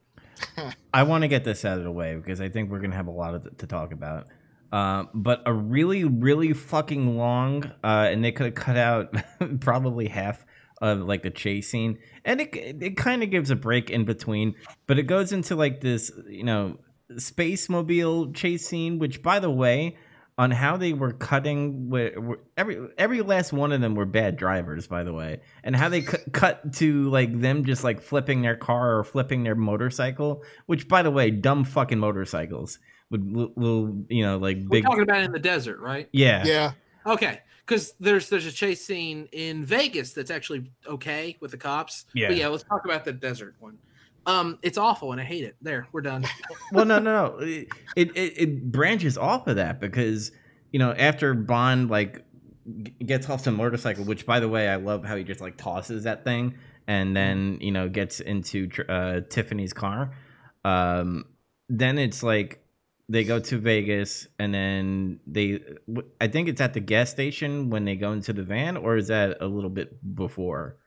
[0.93, 3.07] I want to get this out of the way because I think we're gonna have
[3.07, 4.27] a lot of th- to talk about.
[4.73, 9.15] Uh, but a really, really fucking long, uh, and they could have cut out
[9.59, 10.43] probably half
[10.81, 14.55] of like the chase scene, and it it kind of gives a break in between,
[14.87, 16.79] but it goes into like this, you know,
[17.17, 18.97] space mobile chase scene.
[18.97, 19.95] Which, by the way,
[20.39, 21.93] on how they were cutting,
[22.57, 26.01] every every last one of them were bad drivers, by the way, and how they
[26.01, 30.41] cu- cut to like them just like flipping their car or flipping their motorcycle.
[30.65, 32.79] Which, by the way, dumb fucking motorcycles
[33.13, 34.83] with li- little, you know, like We're big.
[34.83, 36.09] talking about in the desert, right?
[36.11, 36.71] Yeah, Yeah.
[37.05, 42.05] Okay, because there's there's a chase scene in Vegas that's actually okay with the cops.
[42.13, 42.29] Yeah.
[42.29, 42.47] but yeah.
[42.47, 43.77] Let's talk about the desert one.
[44.25, 45.55] Um, it's awful and I hate it.
[45.61, 46.25] There, we're done.
[46.71, 47.37] well, no, no, no.
[47.39, 50.31] It, it it branches off of that because
[50.71, 52.23] you know after Bond like
[53.05, 56.03] gets off the motorcycle, which by the way I love how he just like tosses
[56.03, 56.55] that thing
[56.87, 60.15] and then you know gets into uh, Tiffany's car.
[60.63, 61.25] Um,
[61.67, 62.62] then it's like
[63.09, 65.59] they go to Vegas, and then they.
[66.21, 69.07] I think it's at the gas station when they go into the van, or is
[69.07, 70.77] that a little bit before?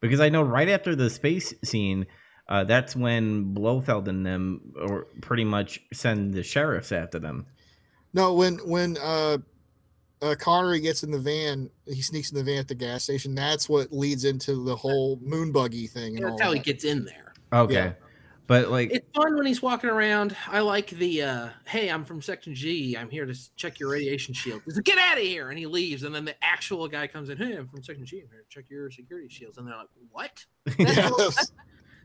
[0.00, 2.06] Because I know right after the space scene,
[2.48, 7.46] uh, that's when Blofeld and them, or pretty much send the sheriffs after them.
[8.14, 9.38] No, when when uh,
[10.22, 13.34] uh Connery gets in the van, he sneaks in the van at the gas station.
[13.34, 16.84] That's what leads into the whole moon buggy thing and all That's how he gets
[16.84, 17.34] in there.
[17.52, 17.92] Okay, Yeah.
[18.48, 20.36] But like, It's fun when he's walking around.
[20.48, 22.96] I like the uh, "Hey, I'm from Section G.
[22.96, 25.66] I'm here to check your radiation shield." He's like, "Get out of here!" And he
[25.66, 26.02] leaves.
[26.02, 27.36] And then the actual guy comes in.
[27.38, 28.20] Hey, I'm from Section G.
[28.22, 29.58] I'm here to check your security shields.
[29.58, 30.44] And they're like, "What?"
[30.78, 31.52] That's, Yes.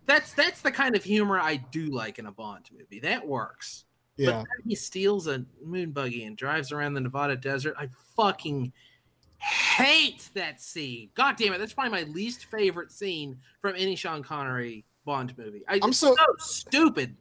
[0.06, 3.00] that's that's the kind of humor I do like in a Bond movie.
[3.00, 3.86] That works.
[4.18, 4.32] But Yeah.
[4.32, 7.76] then he steals a moon buggy and drives around the Nevada desert.
[7.80, 8.72] I fucking
[9.38, 11.10] hate that scene.
[11.16, 11.58] God damn it.
[11.58, 15.64] That's probably my least favorite scene from any Sean Connery Bond movie.
[15.68, 17.16] I, I'm it's so- so stupid.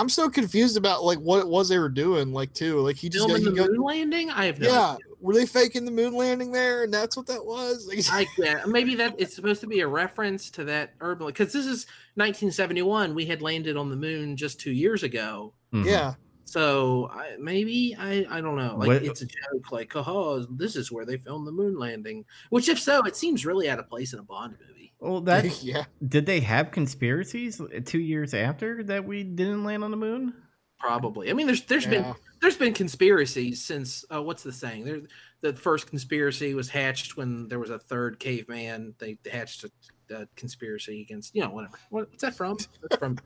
[0.00, 2.78] I'm so confused about like what it was they were doing, like too.
[2.80, 4.30] Like he just got, Filming he the go, moon landing?
[4.30, 4.90] I have no Yeah.
[4.92, 4.98] idea.
[5.20, 6.84] Were they faking the moon landing there?
[6.84, 7.88] And that's what that was?
[7.88, 8.68] Like, Like that.
[8.68, 13.12] Maybe that it's supposed to be a reference to that urban because this is 1971.
[13.14, 15.52] We had landed on the moon just two years ago.
[15.72, 15.84] mhm.
[15.84, 16.14] yeah.
[16.44, 18.76] So I, maybe I I don't know.
[18.78, 19.72] Like What- it's a joke.
[19.72, 22.24] Like oh, this is where they filmed the moon landing.
[22.50, 24.67] Which if so, it seems really out of place in a Bond movie.
[25.00, 25.84] Well, that yeah.
[26.06, 30.34] did they have conspiracies two years after that we didn't land on the moon?
[30.78, 31.30] Probably.
[31.30, 34.84] I mean, there's there's been there's been conspiracies since uh, what's the saying?
[34.84, 35.00] There,
[35.40, 38.94] the first conspiracy was hatched when there was a third caveman.
[38.98, 39.70] They hatched a,
[40.14, 41.78] a conspiracy against you know whatever.
[41.90, 42.58] What, what's that from?
[42.82, 43.18] That's from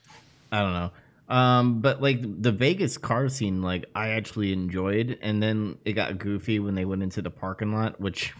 [0.52, 0.90] I don't know.
[1.34, 6.18] Um, but like the Vegas car scene, like I actually enjoyed, and then it got
[6.18, 8.32] goofy when they went into the parking lot, which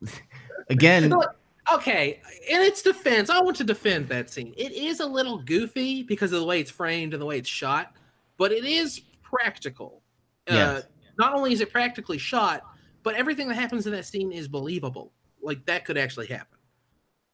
[0.70, 1.36] again, Look,
[1.74, 2.20] okay.
[2.48, 4.54] In its defense, I want to defend that scene.
[4.56, 7.48] It is a little goofy because of the way it's framed and the way it's
[7.48, 7.94] shot,
[8.36, 10.02] but it is practical.
[10.48, 10.80] Uh,
[11.18, 12.62] not only is it practically shot,
[13.02, 15.12] but everything that happens in that scene is believable.
[15.42, 16.58] Like that could actually happen.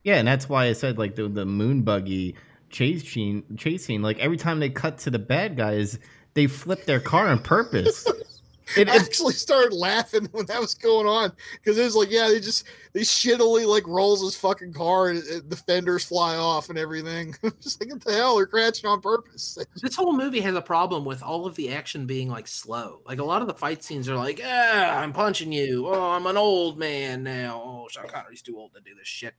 [0.05, 2.37] yeah, and that's why I said like the the moon buggy
[2.71, 5.99] chase scene, chase scene, like every time they cut to the bad guys,
[6.35, 8.07] they flip their car on purpose.
[8.77, 12.29] It, I actually started laughing when that was going on because it was like, yeah,
[12.29, 16.69] they just they shittily like rolls his fucking car and it, the fenders fly off
[16.69, 17.35] and everything.
[17.63, 18.37] just like what the hell?
[18.37, 19.57] They're crashing on purpose.
[19.81, 23.03] This whole movie has a problem with all of the action being like slow.
[23.07, 25.87] Like a lot of the fight scenes are like, ah, I'm punching you.
[25.87, 27.63] Oh, I'm an old man now.
[27.65, 29.35] Oh, Sean Connery's too old to do this shit.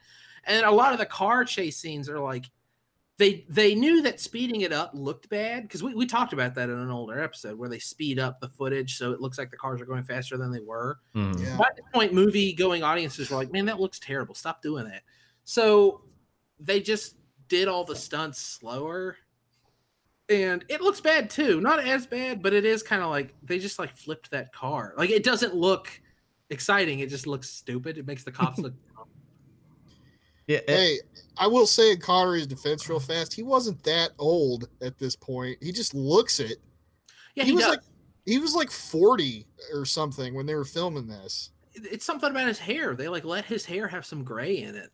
[0.46, 2.50] And a lot of the car chase scenes are like,
[3.18, 6.70] they they knew that speeding it up looked bad because we, we talked about that
[6.70, 9.58] in an older episode where they speed up the footage so it looks like the
[9.58, 11.00] cars are going faster than they were.
[11.16, 11.42] Mhm.
[11.44, 11.58] Yeah.
[11.58, 14.36] By this point, movie going audiences were like, man, that looks terrible.
[14.36, 15.02] Stop doing that.
[15.46, 16.02] So
[16.60, 17.16] they just
[17.48, 19.18] did all the stunts slower.
[20.30, 21.62] And it looks bad too.
[21.62, 24.94] Not as bad, but it is kind of like they just like flipped that car.
[24.98, 25.90] Like it doesn't look
[26.50, 27.00] exciting.
[27.00, 27.98] It just looks stupid.
[27.98, 28.87] It makes the cops look dumb.
[30.48, 31.00] Yeah, it- Hey,
[31.38, 35.58] I will say in Connery's defense real fast, he wasn't that old at this point.
[35.62, 36.58] He just looks it.
[37.36, 37.70] Yeah, he, he, was does.
[37.76, 37.84] like
[38.26, 41.52] he was like 40 or something when they were filming this.
[41.76, 42.96] it's something about his hair.
[42.96, 44.90] They like let his hair have some gray in it.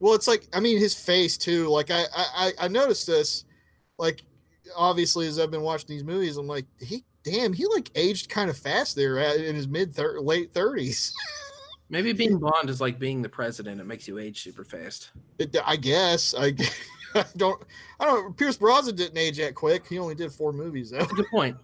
[0.00, 1.68] Well, it's like I mean his face too.
[1.68, 3.44] Like I I I- I noticed this.
[3.98, 4.22] Like
[4.74, 8.48] obviously as I've been watching these movies, I'm like he damn he like aged kind
[8.48, 11.12] of fast there in his mid thir- late 30s.
[11.92, 13.78] Maybe being blonde is like being the president.
[13.78, 15.10] It makes you age super fast.
[15.38, 16.54] It, I guess I,
[17.14, 17.62] I don't
[18.00, 18.34] I don't.
[18.34, 19.86] Pierce Brosnan didn't age that quick.
[19.86, 21.00] He only did four movies though.
[21.00, 21.56] That's a good point.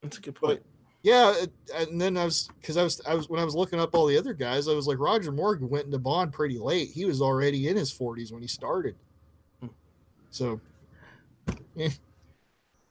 [0.00, 0.62] That's a good point.
[1.02, 3.80] Yeah, it, and then I was because I was I was when I was looking
[3.80, 6.90] up all the other guys, I was like Roger Morgan went into Bond pretty late.
[6.90, 8.94] He was already in his 40s when he started.
[9.58, 9.66] Hmm.
[10.30, 10.60] So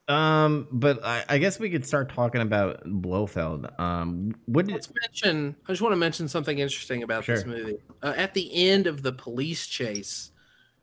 [0.08, 3.80] um, but I, I guess we could start talking about Blofeld.
[3.80, 5.56] Um, what did Let's mention.
[5.68, 7.78] I just want to mention something interesting about this movie.
[8.01, 10.32] Uh, at the end of the police chase,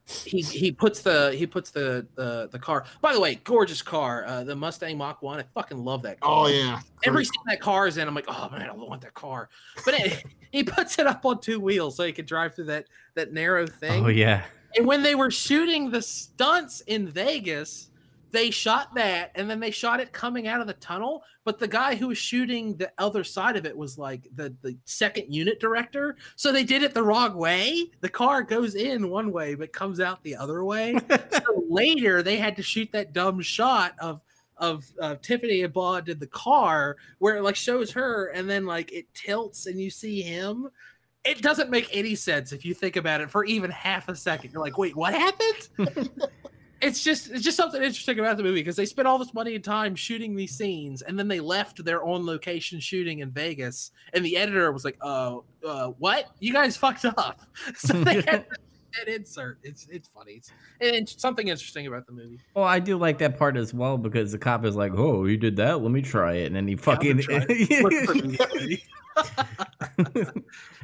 [0.07, 2.85] he he puts the he puts the the, the car.
[3.03, 5.39] By the way, gorgeous car, uh, the Mustang Mach One.
[5.39, 6.21] I fucking love that.
[6.21, 6.47] car.
[6.47, 9.14] oh yeah, Every scene that car is in, I'm like, oh man, I want that
[9.14, 9.51] car.
[9.85, 12.87] But it, he puts it up on two wheels so he can drive through that
[13.14, 14.05] that narrow thing.
[14.05, 14.45] Oh yeah,
[14.77, 17.89] And when they were shooting the stunts in Vegas,
[18.31, 21.22] they shot that and then they shot it coming out of the tunnel.
[21.45, 24.76] But the guy who was shooting the other side of it was like the, the
[24.85, 26.16] second unit director.
[26.37, 27.91] So they did it the wrong way.
[28.01, 30.97] The car goes in one way but comes out the other way.
[31.31, 34.20] so later they had to shoot that dumb shot of
[34.57, 38.66] of uh, Tiffany and Bond in the car where it like shows her and then
[38.66, 40.68] like it tilts and you see him.
[41.24, 44.53] It doesn't make any sense if you think about it for even half a second.
[44.53, 46.11] You're like, wait, what happened?
[46.81, 49.55] it's just it's just something interesting about the movie because they spent all this money
[49.55, 53.91] and time shooting these scenes and then they left their own location shooting in Vegas
[54.12, 56.26] and the editor was like, "Uh, uh what?
[56.41, 57.41] You guys fucked up."
[57.76, 58.47] So they had
[59.01, 59.59] an insert.
[59.62, 60.33] It's it's funny.
[60.33, 62.41] It's, it's something interesting about the movie.
[62.55, 65.37] Well, I do like that part as well because the cop is like, "Oh, you
[65.37, 65.83] did that?
[65.83, 67.59] Let me try it," and then he fucking, and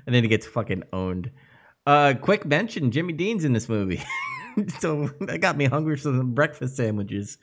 [0.06, 1.30] then he gets fucking owned.
[1.86, 4.02] Uh, quick mention: Jimmy Dean's in this movie,
[4.80, 7.38] so that got me hungry for some breakfast sandwiches.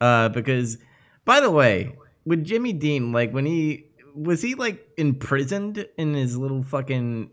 [0.00, 0.78] uh, because,
[1.24, 6.36] by the way, with Jimmy Dean, like when he was he like imprisoned in his
[6.36, 7.30] little fucking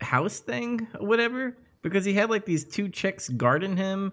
[0.00, 4.12] house thing, or whatever, because he had like these two chicks guarding him.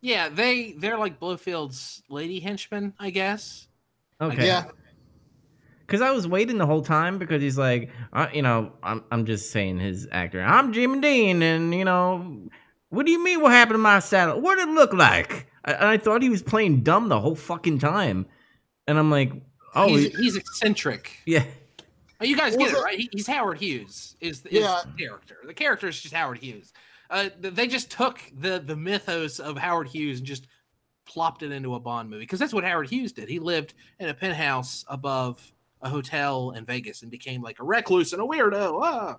[0.00, 3.68] Yeah, they they're like Blofeld's lady henchmen, I guess.
[4.20, 4.46] Okay.
[4.46, 4.66] Yeah.
[5.86, 9.24] Because I was waiting the whole time because he's like, uh, you know, I'm I'm
[9.24, 10.42] just saying his actor.
[10.42, 12.48] I'm Jimmy Dean, and you know,
[12.90, 13.40] what do you mean?
[13.40, 14.40] What happened to my saddle?
[14.40, 15.46] What did it look like?
[15.64, 18.26] I, and I thought he was playing dumb the whole fucking time,
[18.86, 19.32] and I'm like,
[19.74, 21.12] oh, he's, he's eccentric.
[21.26, 21.44] yeah,
[22.20, 23.08] Oh, you guys Well, get it right.
[23.12, 24.16] He's Howard Hughes.
[24.20, 24.80] Is, is Yeah.
[24.84, 25.36] the character?
[25.46, 26.72] The character is just Howard Hughes.
[27.10, 30.46] Uh, they just took the the mythos of Howard Hughes and just
[31.06, 33.28] plopped it into a Bond movie because that's what Howard Hughes did.
[33.28, 38.12] He lived in a penthouse above a hotel in Vegas and became like a recluse
[38.12, 38.80] and a weirdo.
[38.82, 39.18] Ah.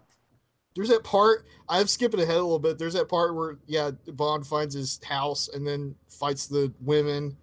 [0.80, 1.45] There's that part.
[1.67, 2.77] I'm skipping ahead a little bit.
[2.80, 7.36] There's that part where yeah, Bond finds his house and then fights the women,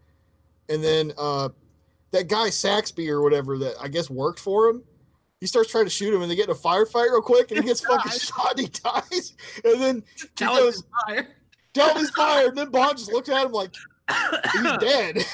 [0.70, 1.50] and then uh,
[2.12, 4.82] that guy Saxby or whatever that I guess worked for him.
[5.38, 7.60] He starts trying to shoot him, and they get in a firefight real quick, and
[7.60, 8.52] he gets fucking shot.
[8.52, 10.02] And he dies, and then
[10.34, 11.28] Tell he him goes, to fire.
[11.74, 13.74] "Tell him fired." And then Bond just looks at him like
[14.54, 15.26] he's dead.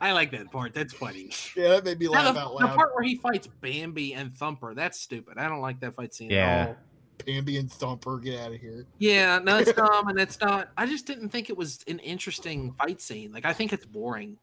[0.00, 0.74] I like that part.
[0.74, 1.30] That's funny.
[1.56, 2.70] yeah, that made me laugh the, out loud.
[2.70, 5.38] the part where he fights Bambi and Thumper, that's stupid.
[5.38, 6.46] I don't like that fight scene Yeah.
[6.46, 6.76] at all.
[7.24, 8.84] Bambi and Thumper, get out of here.
[8.98, 10.68] Yeah, no, it's dumb and it's not.
[10.76, 13.32] I just didn't think it was an interesting fight scene.
[13.32, 14.36] Like, I think it's boring.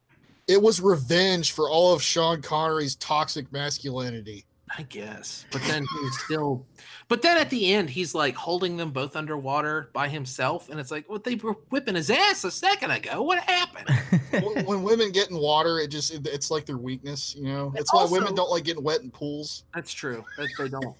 [0.48, 4.46] It was revenge for all of Sean Connery's toxic masculinity.
[4.76, 5.46] I guess.
[5.52, 6.66] But then he's still.
[7.08, 10.70] But then at the end, he's like holding them both underwater by himself.
[10.70, 13.22] And it's like, well, they were whipping his ass a second ago.
[13.22, 13.90] What happened?
[14.32, 17.72] when, when women get in water, it just it- it's like their weakness, you know.
[17.76, 19.66] That's why women don't like getting wet in pools.
[19.76, 20.26] That's true.
[20.58, 20.96] They don't.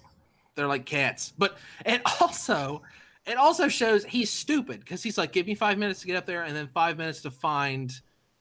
[0.54, 1.32] They're like cats.
[1.36, 2.82] But it also.
[3.26, 6.26] It also shows he's stupid because he's like, give me five minutes to get up
[6.26, 7.90] there and then five minutes to find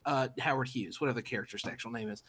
[0.05, 2.21] uh, Howard Hughes, whatever the character's actual name is.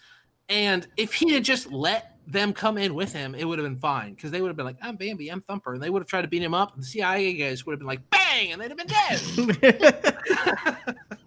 [0.48, 3.78] And if he had just let them come in with him, it would have been
[3.78, 5.74] fine because they would have been like, I'm Bambi, I'm Thumper.
[5.74, 6.74] And they would have tried to beat him up.
[6.74, 10.96] And the CIA guys would have been like, bang, and they'd have been dead.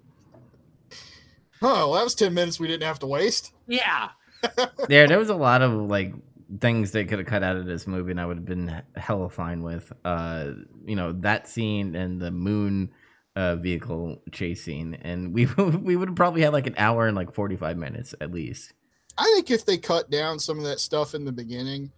[1.61, 3.53] Oh, well, that was ten minutes we didn't have to waste.
[3.67, 4.09] yeah.
[4.89, 6.13] yeah, there was a lot of like
[6.61, 9.29] things they could have cut out of this movie, and I would have been hella
[9.29, 9.91] fine with.
[10.05, 10.51] Uh,
[10.85, 12.91] you know that scene and the moon
[13.35, 17.17] uh, vehicle chase scene, and we we would have probably had like an hour and
[17.17, 18.73] like forty five minutes at least.
[19.17, 21.91] I think if they cut down some of that stuff in the beginning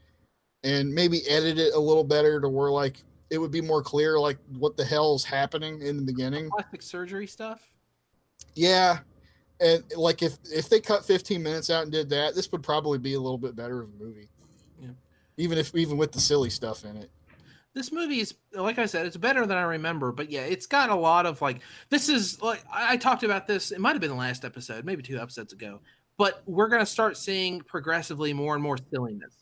[0.63, 4.20] and maybe edit it a little better to where like it would be more clear
[4.20, 6.49] like what the hell is happening in the beginning.
[6.49, 7.72] Plastic surgery stuff.
[8.55, 8.99] Yeah.
[9.59, 12.97] And like if if they cut 15 minutes out and did that, this would probably
[12.97, 14.30] be a little bit better of a movie.
[14.82, 14.89] Yeah.
[15.38, 17.11] Even if even with the silly stuff in it.
[17.74, 20.89] this movie is like I said, it's better than I remember, but yeah, it's got
[20.89, 21.59] a lot of like
[21.89, 23.72] this is like I I talked about this.
[23.72, 25.82] It might have been the last episode, maybe two episodes ago.
[26.20, 29.34] But we're gonna start seeing progressively more and more silliness.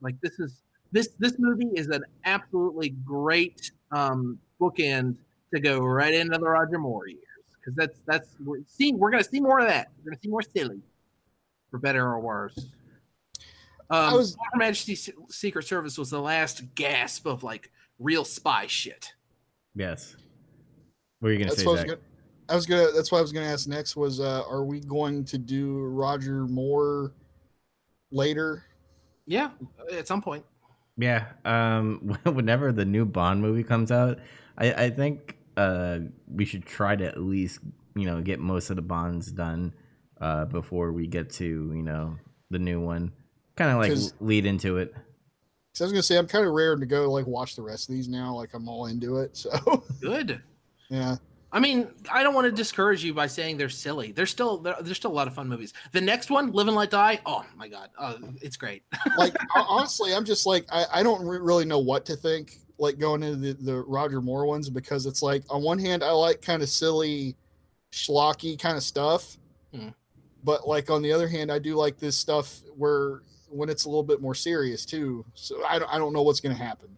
[0.00, 5.16] Like this is this this movie is an absolutely great um bookend
[5.54, 7.20] to go right into the Roger Moore years
[7.60, 9.90] because that's that's we're seeing we're gonna see more of that.
[9.98, 10.80] We're gonna see more silly,
[11.70, 12.56] for better or worse.
[13.90, 18.66] Um, I was- Her Majesty's Secret Service was the last gasp of like real spy
[18.66, 19.12] shit.
[19.74, 20.16] Yes.
[21.20, 21.86] What are you gonna say, what Zach?
[21.88, 21.98] gonna
[22.48, 25.24] I was gonna that's what I was gonna ask next was uh are we going
[25.24, 27.12] to do Roger Moore
[28.10, 28.64] later?
[29.26, 29.50] Yeah,
[29.92, 30.44] at some point.
[30.96, 31.26] Yeah.
[31.44, 32.16] Um.
[32.24, 34.18] Whenever the new Bond movie comes out,
[34.58, 37.60] I I think uh we should try to at least
[37.94, 39.74] you know get most of the Bonds done
[40.20, 42.16] uh before we get to you know
[42.50, 43.12] the new one.
[43.56, 44.94] Kind of like lead into it.
[45.74, 47.88] So I was gonna say I'm kind of rare to go like watch the rest
[47.88, 48.34] of these now.
[48.34, 49.36] Like I'm all into it.
[49.36, 49.50] So
[50.00, 50.40] Good.
[50.88, 51.16] yeah.
[51.56, 54.12] I mean, I don't want to discourage you by saying they're silly.
[54.12, 55.72] They're still there's still a lot of fun movies.
[55.92, 57.18] The next one, Live and Let Die.
[57.24, 58.82] Oh my god, uh, it's great.
[59.16, 62.58] Like honestly, I'm just like I, I don't re- really know what to think.
[62.76, 66.10] Like going into the, the Roger Moore ones because it's like on one hand I
[66.10, 67.34] like kind of silly,
[67.90, 69.38] schlocky kind of stuff,
[69.74, 69.88] Hmm.
[70.44, 73.88] but like on the other hand I do like this stuff where when it's a
[73.88, 75.24] little bit more serious too.
[75.32, 76.88] So I don't, I don't know what's gonna happen.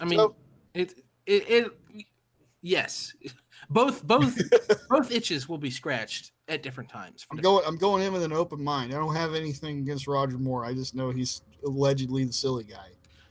[0.00, 0.36] I mean, So-
[0.74, 0.94] it,
[1.26, 2.04] it it
[2.62, 3.14] yes.
[3.70, 4.38] Both both
[4.88, 7.26] both itches will be scratched at different times.
[7.30, 7.64] I'm going.
[7.66, 8.92] I'm going in with an open mind.
[8.92, 10.64] I don't have anything against Roger Moore.
[10.64, 12.88] I just know he's allegedly the silly guy.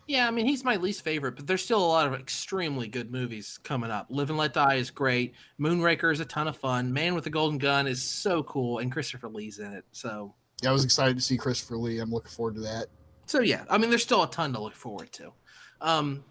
[0.08, 3.12] Yeah, I mean he's my least favorite, but there's still a lot of extremely good
[3.12, 4.08] movies coming up.
[4.10, 5.34] Live and Let Die is great.
[5.60, 6.94] Moonraker is a ton of fun.
[6.94, 9.84] Man with the Golden Gun is so cool, and Christopher Lee's in it.
[9.92, 12.00] So Yeah, I was excited to see Christopher Lee.
[12.00, 12.86] I'm looking forward to that.
[13.26, 15.34] so yeah, I mean there's still a ton to look forward to.
[15.82, 16.24] Um,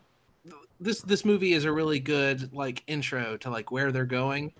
[0.81, 4.53] this this movie is a really good like intro to like where they're going,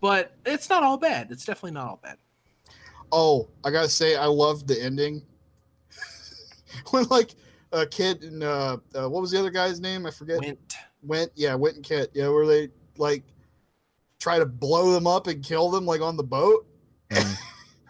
[0.00, 1.30] but it's not all bad.
[1.30, 2.16] It's definitely not all bad.
[3.12, 5.22] Oh, I gotta say, I loved the ending
[6.90, 7.34] when like
[7.72, 10.06] a kid and uh, uh, what was the other guy's name?
[10.06, 10.40] I forget.
[10.40, 10.76] Wint.
[11.02, 13.24] Wint, yeah, Wint and Kidd, yeah, where they like
[14.18, 16.66] try to blow them up and kill them like on the boat.
[17.10, 17.24] And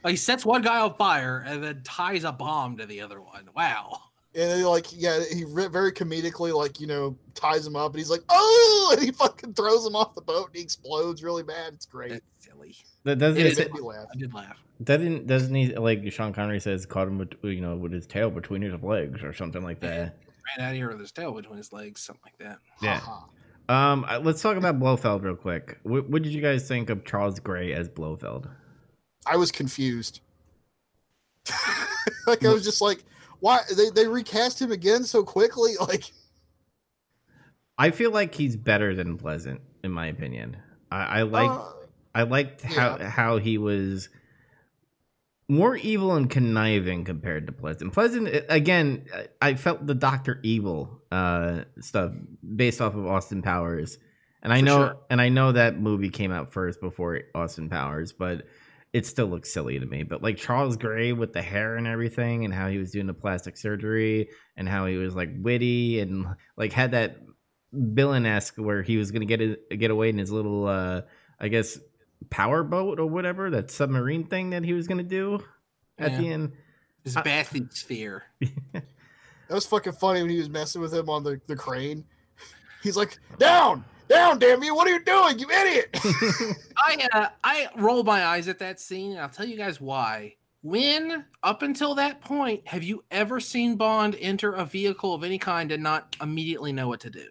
[0.05, 3.21] Like, he sets one guy on fire and then ties a bomb to the other
[3.21, 3.49] one.
[3.55, 4.01] Wow.
[4.33, 7.99] And they, like, yeah, he re- very comedically, like, you know, ties him up and
[7.99, 11.43] he's like, oh, and he fucking throws him off the boat and he explodes really
[11.43, 11.73] bad.
[11.75, 12.11] It's great.
[12.13, 12.77] That's silly.
[13.05, 14.07] that doesn't It It is- say- made me laugh.
[14.15, 14.57] I did laugh.
[14.85, 18.31] doesn't doesn't he like Sean Connery says caught him with, you know with his tail
[18.31, 20.17] between his legs or something like that.
[20.59, 22.59] Ran out of here with his tail between his legs, something like that.
[22.81, 23.01] Yeah.
[23.69, 25.79] Um, let's talk about Blofeld real quick.
[25.85, 28.49] What, what did you guys think of Charles Gray as Blofeld?
[29.27, 30.21] I was confused.
[32.27, 33.05] like, I was just like,
[33.41, 33.61] why?
[33.77, 35.73] They, they recast him again so quickly?
[35.81, 36.13] Like,
[37.79, 40.59] I feel like he's better than Pleasence, in my opinion.
[40.93, 41.73] I, I like uh,
[42.15, 43.09] I liked how yeah.
[43.09, 44.11] how he was
[45.49, 47.93] more evil and conniving compared to Pleasence.
[47.93, 49.07] Pleasence again,
[49.41, 52.13] I felt the Doctor Evil uh, stuff
[52.55, 53.99] based off of Austin Powers,
[54.43, 54.97] and I know sure.
[55.09, 58.47] and I know that movie came out first before Austin Powers, but
[58.93, 60.03] it still looks silly to me.
[60.03, 63.15] But like Charles Gray with the hair and everything, and how he was doing the
[63.15, 66.27] plastic surgery, and how he was like witty and
[66.57, 67.19] like had that
[67.73, 71.03] villain esque where he was gonna get it, get away in his little uh
[71.39, 71.79] I guess
[72.31, 75.43] power boat or whatever that submarine thing that he was gonna do
[75.99, 76.19] at Yeah.
[76.21, 76.53] the end.
[77.05, 78.21] His I- bathysphere.
[78.73, 78.85] that
[79.49, 82.05] was fucking funny when he was messing with him on the, the crane.
[82.83, 84.75] He's like, down, down, damn you.
[84.75, 85.91] What are you doing, you idiot?
[86.77, 90.37] I uh, I roll my eyes at that scene, and I'll tell you guys why.
[90.63, 95.39] When up until that point, have you ever seen Bond enter a vehicle of any
[95.39, 97.29] kind and not immediately know what to do?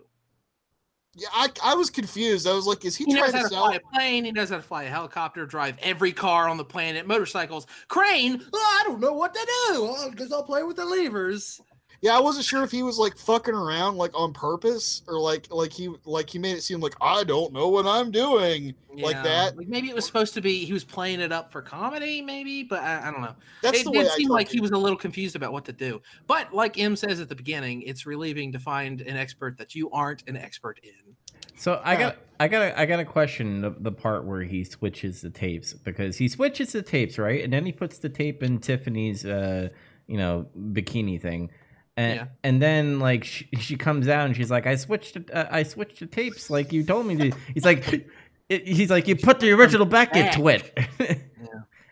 [1.20, 2.48] yeah, I, I was confused.
[2.48, 4.26] I was like, is he, He knows trying how to to fly a plane.
[4.26, 8.42] He knows how to fly a helicopter, drive every car on the planet, motorcycles, crane.
[8.54, 11.60] Oh, I don't know what to do because I'll play with the levers.
[12.02, 15.52] Yeah, I wasn't sure if he was like fucking around like on purpose or like
[15.52, 18.74] like he like he made it seem like I don't know what I'm doing.
[18.90, 19.58] Like that?
[19.58, 22.64] Like maybe it was supposed to be he was playing it up for comedy, maybe,
[22.64, 23.36] but I, I don't know.
[23.62, 24.54] That's it the did way seem took like it.
[24.54, 26.02] he was a little confused about what to do.
[26.26, 29.92] But like M says at the beginning, it's relieving to find an expert that you
[29.92, 31.16] aren't an expert in.
[31.58, 32.00] So I Yeah.
[32.00, 35.30] got I got a, I got a question the, the part where he switches the
[35.30, 39.26] tapes because he switches the tapes right and then he puts the tape in Tiffany's
[39.26, 39.68] uh
[40.08, 41.52] you know bikini thing
[41.98, 42.28] and Yeah.
[42.44, 45.64] and then like she, she comes out and she's like I switched it- uh, I
[45.64, 48.08] switched the tapes like you told me to he's like
[48.50, 50.78] it, he's like you put the original back into it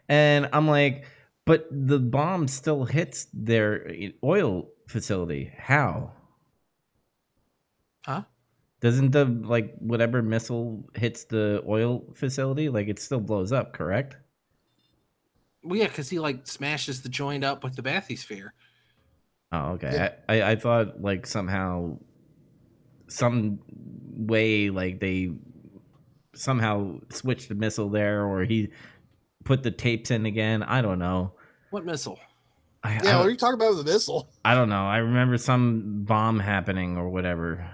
[0.09, 1.05] and I'm like
[1.45, 3.91] but the bomb still hits their
[4.23, 6.11] oil facility how
[8.05, 8.23] Huh?
[8.79, 14.15] doesn't the like whatever missile hits the oil facility, like it still blows up, correct?
[15.63, 18.51] Well, yeah, because he like smashes the joint up with the bathysphere.
[19.51, 19.91] Oh, okay.
[19.93, 20.09] Yeah.
[20.27, 21.97] I, I I thought like somehow
[23.07, 25.31] some way like they
[26.35, 28.69] somehow switched the missile there or he
[29.43, 30.63] put the tapes in again.
[30.63, 31.33] I don't know.
[31.71, 32.19] What missile?
[32.83, 34.29] I, Yeah, I, what are you talking about with the missile?
[34.45, 34.85] I don't know.
[34.85, 37.69] I remember some bomb happening or whatever.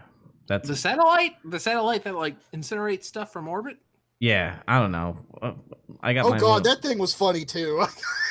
[0.47, 1.33] That's The satellite?
[1.43, 3.77] The satellite that like incinerates stuff from orbit?
[4.19, 4.59] yeah.
[4.67, 5.17] I don't know.
[5.41, 5.53] Uh,
[6.01, 7.85] I got Oh my god, little- that thing was funny too.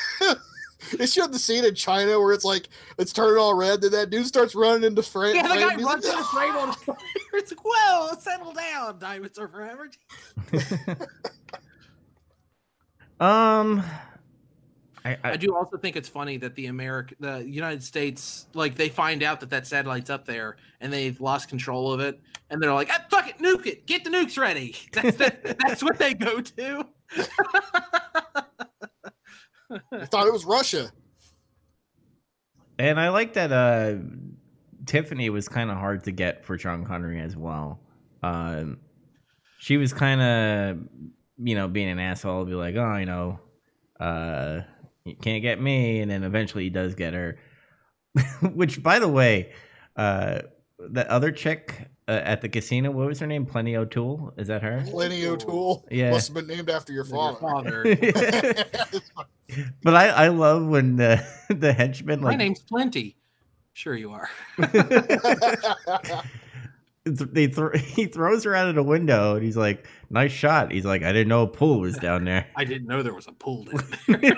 [0.97, 4.09] They showed the scene in China where it's like it's turning all red, then that
[4.09, 5.35] dude starts running into frame.
[5.35, 5.77] Yeah, the guy frame.
[5.79, 6.95] He's runs like, into frame on fire.
[7.33, 9.89] It's like, whoa, settle down, diamonds are forever.
[13.19, 13.83] um
[15.05, 18.75] I, I, I do also think it's funny that the America, the United States, like
[18.75, 22.19] they find out that that satellite's up there and they've lost control of it,
[22.49, 25.83] and they're like, ah, "Fuck it, nuke it, get the nukes ready." That's the, that's
[25.83, 26.85] what they go to.
[29.91, 30.91] I thought it was Russia.
[32.79, 33.95] And I like that uh
[34.85, 37.79] Tiffany was kind of hard to get for Sean Connery as well.
[38.21, 38.79] Um
[39.59, 40.77] she was kind of
[41.37, 43.39] you know being an asshole, be like, "Oh, you know,
[43.99, 44.61] uh
[45.05, 47.37] you can't get me." And then eventually he does get her.
[48.41, 49.53] Which by the way,
[49.95, 50.41] uh
[50.79, 52.91] the other chick uh, at the casino.
[52.91, 53.45] What was her name?
[53.45, 54.33] Plenty O'Toole.
[54.37, 54.83] Is that her?
[54.87, 55.85] Plenty O'Toole.
[55.89, 56.11] Yeah.
[56.11, 57.39] Must have been named after your Your father.
[57.39, 57.83] father.
[59.83, 63.17] but I, I love when the the henchman like My like name's Plenty.
[63.73, 64.29] Sure you are.
[67.05, 70.85] they th- he throws her out of the window and he's like, "Nice shot." He's
[70.85, 73.31] like, "I didn't know a pool was down there." I didn't know there was a
[73.31, 74.35] pool down there.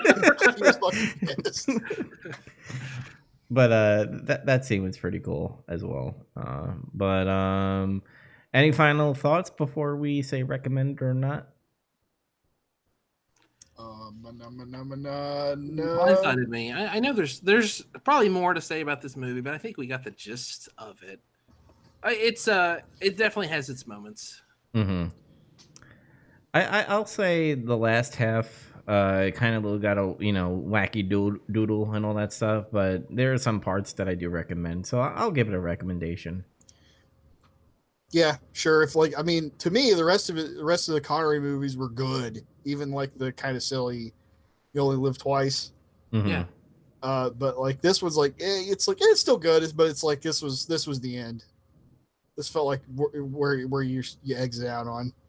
[3.50, 3.70] He was fucking pissed.
[3.70, 6.26] but uh, that that scene was pretty cool as well.
[6.36, 8.02] Uh, but um,
[8.54, 11.48] any final thoughts before we say recommend or not?
[13.78, 16.72] Um, blindsided me.
[16.72, 19.76] I, I know there's there's probably more to say about this movie, but I think
[19.76, 21.20] we got the gist of it.
[22.04, 24.42] It's uh, it definitely has its moments.
[24.74, 25.08] Mm-hmm.
[26.54, 31.08] I, I I'll say the last half uh kind of got a you know wacky
[31.08, 34.86] doodle, doodle and all that stuff, but there are some parts that I do recommend,
[34.86, 36.44] so I'll give it a recommendation.
[38.12, 38.82] Yeah, sure.
[38.82, 41.40] If like, I mean, to me, the rest of it, the rest of the Connery
[41.40, 42.46] movies were good.
[42.64, 44.12] Even like the kind of silly,
[44.72, 45.72] you only live twice.
[46.12, 46.28] Mhm.
[46.28, 46.44] Yeah.
[47.02, 50.02] Uh, but like this was like, eh, it's like eh, it's still good, but it's
[50.02, 51.44] like this was this was the end.
[52.36, 55.12] This felt like where where, where you you exit out on.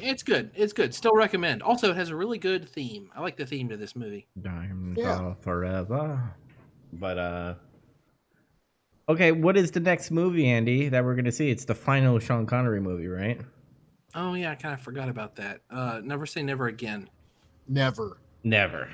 [0.00, 0.50] It's good.
[0.54, 0.94] It's good.
[0.94, 1.62] Still recommend.
[1.62, 3.10] Also, it has a really good theme.
[3.14, 4.26] I like the theme to this movie.
[4.40, 5.34] Diamonds Yeah.
[5.42, 6.32] forever.
[6.94, 7.54] But uh
[9.08, 11.50] Okay, what is the next movie, Andy, that we're gonna see?
[11.50, 13.38] It's the final Sean Connery movie, right?
[14.14, 15.60] Oh yeah, I kind of forgot about that.
[15.70, 17.10] Uh, never say never again.
[17.68, 18.16] Never.
[18.44, 18.88] Never.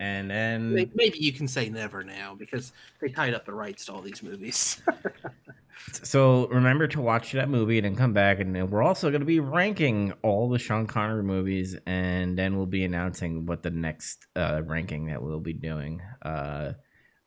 [0.00, 3.92] And then Maybe you can say never now because they tied up the rights to
[3.92, 4.82] all these movies.
[6.02, 9.20] So remember to watch that movie and then come back, and then we're also going
[9.20, 13.70] to be ranking all the Sean Connery movies, and then we'll be announcing what the
[13.70, 16.02] next uh, ranking that we'll be doing.
[16.22, 16.72] Uh,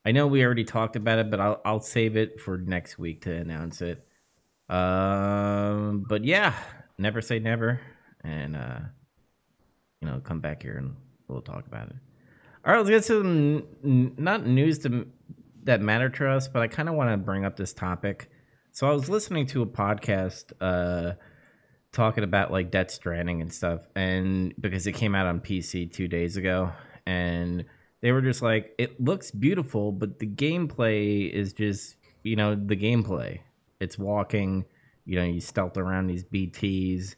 [0.06, 3.24] I know we already talked about it, but I'll I'll save it for next week
[3.24, 4.06] to announce it.
[4.70, 6.54] Um, but yeah,
[6.98, 7.82] never say never,
[8.24, 8.80] and uh,
[10.02, 10.96] you know, come back here and
[11.28, 11.96] we'll talk about it.
[12.66, 15.06] All right, let's get to some n- not news to,
[15.64, 18.30] that matter to us, but I kind of want to bring up this topic.
[18.72, 21.14] So I was listening to a podcast uh
[21.92, 26.08] talking about like Death Stranding and stuff and because it came out on PC 2
[26.08, 26.72] days ago
[27.06, 27.66] and
[28.02, 32.76] they were just like it looks beautiful but the gameplay is just you know the
[32.76, 33.40] gameplay.
[33.80, 34.66] It's walking,
[35.06, 37.16] you know, you stealth around these BTs,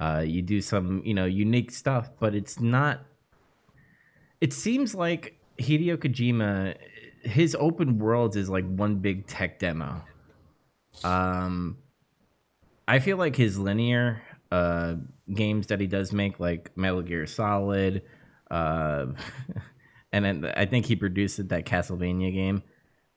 [0.00, 3.04] uh you do some, you know, unique stuff, but it's not
[4.44, 6.76] it seems like Hideo Kojima
[7.22, 10.04] his open worlds is like one big tech demo.
[11.02, 11.78] Um,
[12.86, 14.20] I feel like his linear
[14.52, 14.96] uh
[15.32, 18.02] games that he does make, like Metal Gear Solid,
[18.50, 19.06] uh,
[20.12, 22.62] and then I think he produced that Castlevania game.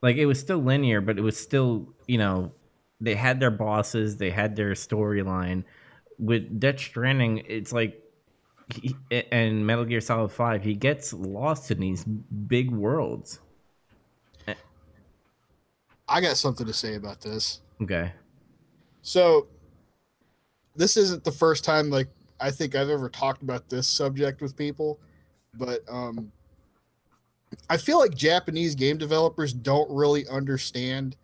[0.02, 2.54] Like it was still linear, but it was still you know
[3.02, 5.66] they had their bosses, they had their storyline.
[6.18, 8.02] With Death Stranding, it's like.
[8.74, 8.96] He,
[9.32, 13.40] and Metal Gear Solid Five, he gets lost in these big worlds.
[16.10, 17.62] I got something to say about this.
[17.82, 18.14] Okay.
[19.02, 19.48] So
[20.76, 22.08] this isn't the first time like
[22.40, 25.00] I think I've ever talked about this subject with people,
[25.54, 26.32] but um
[27.70, 31.16] I feel like Japanese game developers don't really understand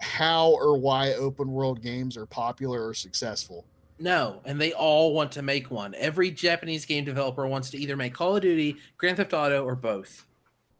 [0.00, 3.64] how or why open world games are popular or successful.
[3.98, 5.94] No, and they all want to make one.
[5.96, 9.76] Every Japanese game developer wants to either make Call of Duty, Grand Theft Auto, or
[9.76, 10.26] both.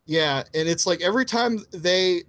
[0.07, 2.25] Yeah, and it's like every time they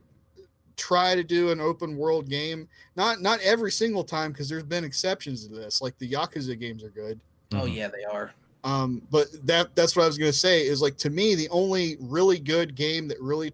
[0.78, 4.84] try to do an open world game, not not every single time because there's been
[4.84, 5.82] exceptions to this.
[5.82, 7.20] Like the Yakuza games are good.
[7.54, 7.76] Oh Mhm.
[7.76, 8.34] yeah, they are.
[8.64, 11.98] Um, but that that's what I was gonna say is like to me the only
[12.00, 13.54] really good game that really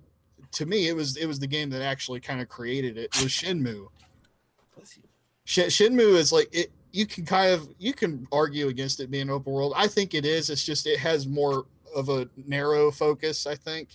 [0.52, 3.32] to me it was it was the game that actually kind of created it was
[3.32, 3.88] Shenmue.
[4.76, 5.04] Bless you.
[5.46, 6.72] Sh- Shenmue is like it.
[6.92, 9.74] You can kind of you can argue against it being open world.
[9.76, 10.50] I think it is.
[10.50, 11.66] It's just it has more
[11.96, 13.48] of a narrow focus.
[13.48, 13.89] I think.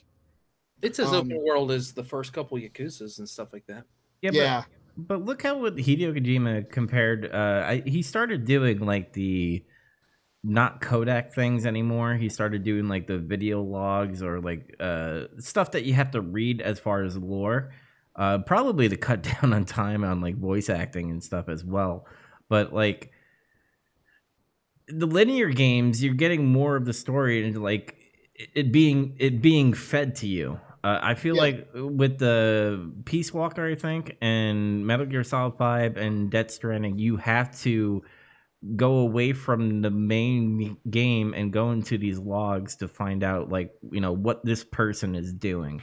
[0.82, 3.84] It's as Um, open world as the first couple Yakuza's and stuff like that.
[4.22, 4.64] Yeah, Yeah.
[4.96, 7.30] but, but look how what Hideo Kojima compared.
[7.32, 9.64] Uh, I, he started doing like the
[10.44, 12.14] not codec things anymore.
[12.14, 16.20] He started doing like the video logs or like uh, stuff that you have to
[16.20, 17.72] read as far as lore.
[18.14, 22.06] Uh, probably to cut down on time on like voice acting and stuff as well.
[22.48, 23.12] But like
[24.88, 27.96] the linear games, you're getting more of the story and like
[28.54, 30.60] it- being it being fed to you.
[30.84, 31.42] Uh, I feel Yeah.
[31.42, 36.98] like with the Peace Walker, I think, and Metal Gear Solid Five and Death Stranding,
[36.98, 38.04] you have to
[38.76, 43.72] go away from the main game and go into these logs to find out like
[43.92, 45.80] you know what this person is doing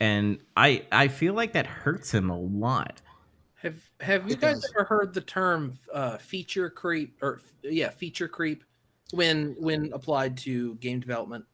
[0.00, 3.02] and i i feel like that hurts him a lot
[3.62, 8.64] Have Have you guys ever heard the term uh, feature creep or yeah, feature creep
[9.12, 11.44] when when applied to game development?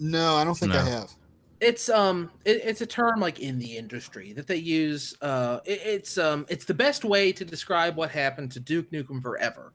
[0.00, 1.14] No, I don't think I have.
[1.60, 5.16] It's um it, it's a term like in the industry that they use.
[5.20, 9.22] Uh, it- it's um it's the best way to describe what happened to Duke Nukem
[9.22, 9.72] Forever,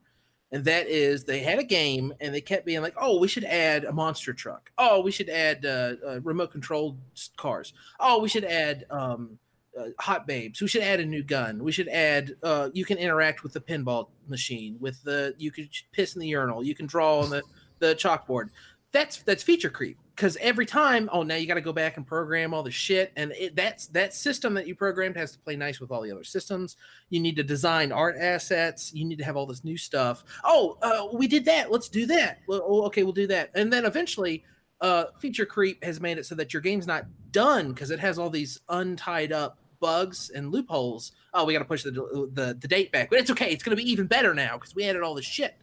[0.52, 3.46] and that is they had a game and they kept being like, oh, we should
[3.46, 4.70] add a monster truck.
[4.78, 7.00] Oh, we should add uh, uh, remote controlled
[7.38, 7.72] cars.
[8.02, 9.40] Oh, we should add um
[9.78, 10.62] uh, hot babes.
[10.62, 11.64] We should add a new gun.
[11.64, 15.70] We should add uh you can interact with the pinball machine with the you can
[15.92, 16.64] piss in the urinal.
[16.64, 17.44] You can draw on the
[17.80, 18.50] the chalkboard.
[18.92, 22.06] That's that's feature creep because every time oh now you got to go back and
[22.06, 25.56] program all the shit and it, that's that system that you programmed has to play
[25.56, 26.76] nice with all the other systems.
[27.10, 28.92] You need to design art assets.
[28.94, 30.24] You need to have all this new stuff.
[30.44, 31.72] Oh uh, we did that.
[31.72, 32.40] Let's do that.
[32.48, 33.52] Well, oh, okay we'll do that.
[33.54, 34.44] And then eventually
[34.82, 38.18] uh, feature creep has made it so that your game's not done because it has
[38.18, 41.92] all these untied up bugs and loopholes oh we got to push the,
[42.34, 44.76] the the date back but it's okay it's going to be even better now because
[44.76, 45.56] we added all this shit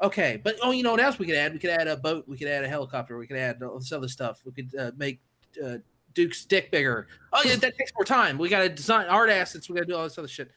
[0.00, 1.52] Okay, but oh, you know what else we could add?
[1.52, 2.24] We could add a boat.
[2.28, 3.18] We could add a helicopter.
[3.18, 4.40] We could add all this other stuff.
[4.44, 5.20] We could uh, make
[5.64, 5.78] uh,
[6.14, 7.08] Duke's dick bigger.
[7.32, 8.38] Oh yeah, that takes more time.
[8.38, 9.68] We got to design art assets.
[9.68, 10.52] We got to do all this other shit.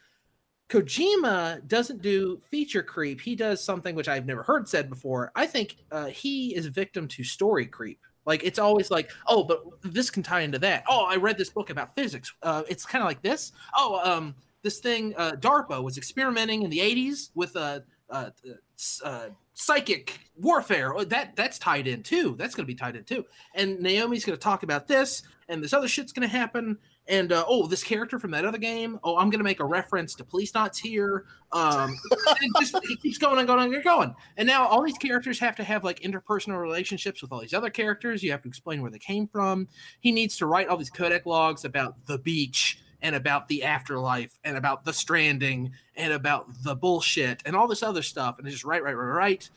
[0.72, 3.20] Kojima doesn't do feature creep.
[3.20, 5.32] He does something which I've never heard said before.
[5.36, 8.00] I think uh, he is a victim to story creep.
[8.26, 10.86] Like it's always like, oh, but this can tie into that.
[10.88, 12.32] Oh, I read this book about physics.
[12.42, 13.52] Uh, it's kind of like this.
[13.76, 18.30] Oh, um, this thing, uh, DARPA was experimenting in the '80s with uh, uh,
[18.78, 20.96] s- uh, psychic warfare.
[20.96, 22.36] Oh, that that's tied in too.
[22.38, 23.26] That's going to be tied in too.
[23.56, 26.78] And Naomi's going to talk about this, and this other shit's going to happen.
[27.12, 28.98] And uh, oh, this character from that other game.
[29.04, 31.26] Oh, I'm to make a reference to Policenauts here.
[31.52, 34.16] Um, it just keeps going and going and going.
[34.38, 37.70] And now all these characters have to have like interpersonal relationships with all these other
[37.70, 38.24] characters.
[38.24, 39.68] You have to explain where they came from.
[40.00, 44.40] He needs to write all these codec logs about the beach and about the afterlife
[44.46, 48.40] and about the stranding and about the bullshit and all this other stuff.
[48.40, 49.50] And just right, right, right, right.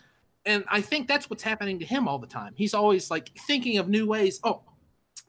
[0.45, 2.53] And I think that's what's happening to him all the time.
[2.57, 4.41] He's always like thinking of new ways.
[4.43, 4.63] Oh,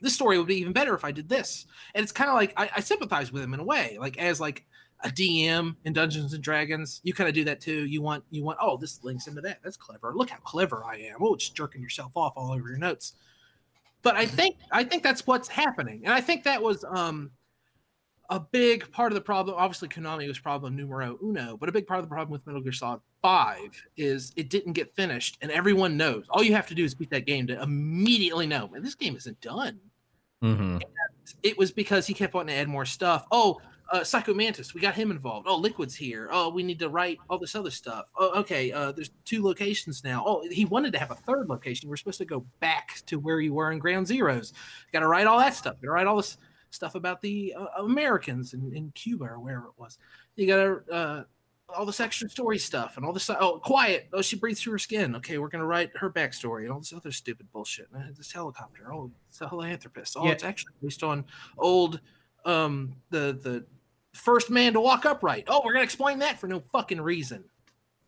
[0.01, 1.65] this story would be even better if I did this.
[1.93, 4.39] And it's kind of like I, I sympathize with him in a way, like as
[4.39, 4.65] like
[5.03, 7.85] a DM in Dungeons and Dragons, you kind of do that too.
[7.85, 9.59] You want you want oh this links into that.
[9.63, 10.13] That's clever.
[10.15, 11.17] Look how clever I am.
[11.21, 13.13] Oh, just jerking yourself off all over your notes.
[14.01, 17.31] But I think I think that's what's happening, and I think that was um
[18.29, 19.55] a big part of the problem.
[19.57, 22.61] Obviously, Konami was problem numero uno, but a big part of the problem with Metal
[22.61, 26.25] Gear Solid Five is it didn't get finished, and everyone knows.
[26.29, 29.15] All you have to do is beat that game to immediately know, man, this game
[29.15, 29.79] isn't done
[30.43, 30.77] Mm-hmm.
[31.41, 33.25] it was because he kept wanting to add more stuff.
[33.31, 33.59] Oh,
[33.91, 35.47] uh, Psycho Mantis, we got him involved.
[35.49, 36.29] Oh, Liquid's here.
[36.31, 38.11] Oh, we need to write all this other stuff.
[38.15, 38.71] Oh, okay.
[38.71, 40.23] Uh, there's two locations now.
[40.23, 41.89] Oh, he wanted to have a third location.
[41.89, 44.53] We're supposed to go back to where you were in Ground Zeroes.
[44.93, 45.75] Got to write all that stuff.
[45.81, 46.37] Got to write all this
[46.69, 49.97] stuff about the uh, Americans in, in Cuba or wherever it was.
[50.35, 51.23] You got to uh,
[51.77, 53.29] all this extra story stuff and all this.
[53.29, 54.07] Oh, quiet.
[54.13, 55.15] Oh, she breathes through her skin.
[55.17, 57.87] Okay, we're gonna write her backstory and all this other stupid bullshit.
[57.95, 58.93] Uh, This helicopter.
[58.93, 60.15] Oh, it's a philanthropist.
[60.17, 60.31] Oh, Yeah.
[60.31, 61.25] it's actually based on
[61.57, 61.99] old
[62.45, 63.65] um the the
[64.13, 65.45] first man to walk upright.
[65.47, 67.43] Oh, we're gonna explain that for no fucking reason.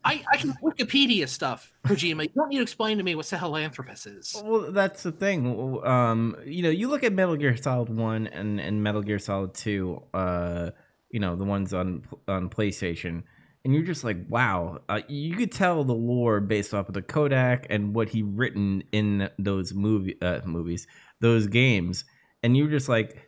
[0.06, 2.24] I, I can Wikipedia stuff, Kojima.
[2.24, 4.42] You don't need to explain to me what Sahelanthropus is.
[4.46, 5.82] Well, that's the thing.
[5.86, 9.54] Um, you know, you look at Metal Gear Solid One and, and Metal Gear Solid
[9.54, 10.02] Two.
[10.14, 10.70] Uh,
[11.12, 13.24] you know, the ones on on PlayStation,
[13.68, 14.80] and you're just like, wow.
[14.88, 18.82] Uh, you could tell the lore based off of the codec and what he written
[18.94, 20.88] in those movie uh, movies,
[21.20, 22.06] those games,
[22.42, 23.28] and you're just like.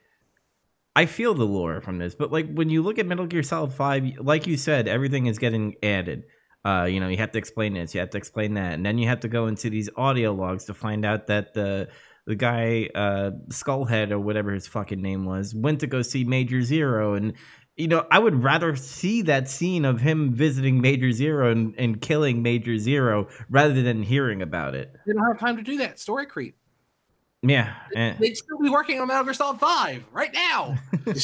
[0.96, 3.74] I feel the lore from this, but like when you look at Metal Gear Solid
[3.74, 6.24] Five, like you said, everything is getting added.
[6.66, 8.98] Uh, you know, you have to explain this, you have to explain that, and then
[8.98, 11.90] you have to go into these audio logs to find out that the
[12.30, 16.62] the guy, uh, Skullhead or whatever his fucking name was, went to go see Major
[16.62, 17.34] Zero, and
[17.80, 22.02] you know, I would rather see that scene of him visiting Major Zero and, and
[22.02, 24.94] killing Major Zero rather than hearing about it.
[25.08, 25.98] They don't have time to do that.
[25.98, 26.56] Story creep.
[27.42, 28.16] Yeah, eh.
[28.20, 30.78] They'd still be working on Metal Gear Solid 5 right now.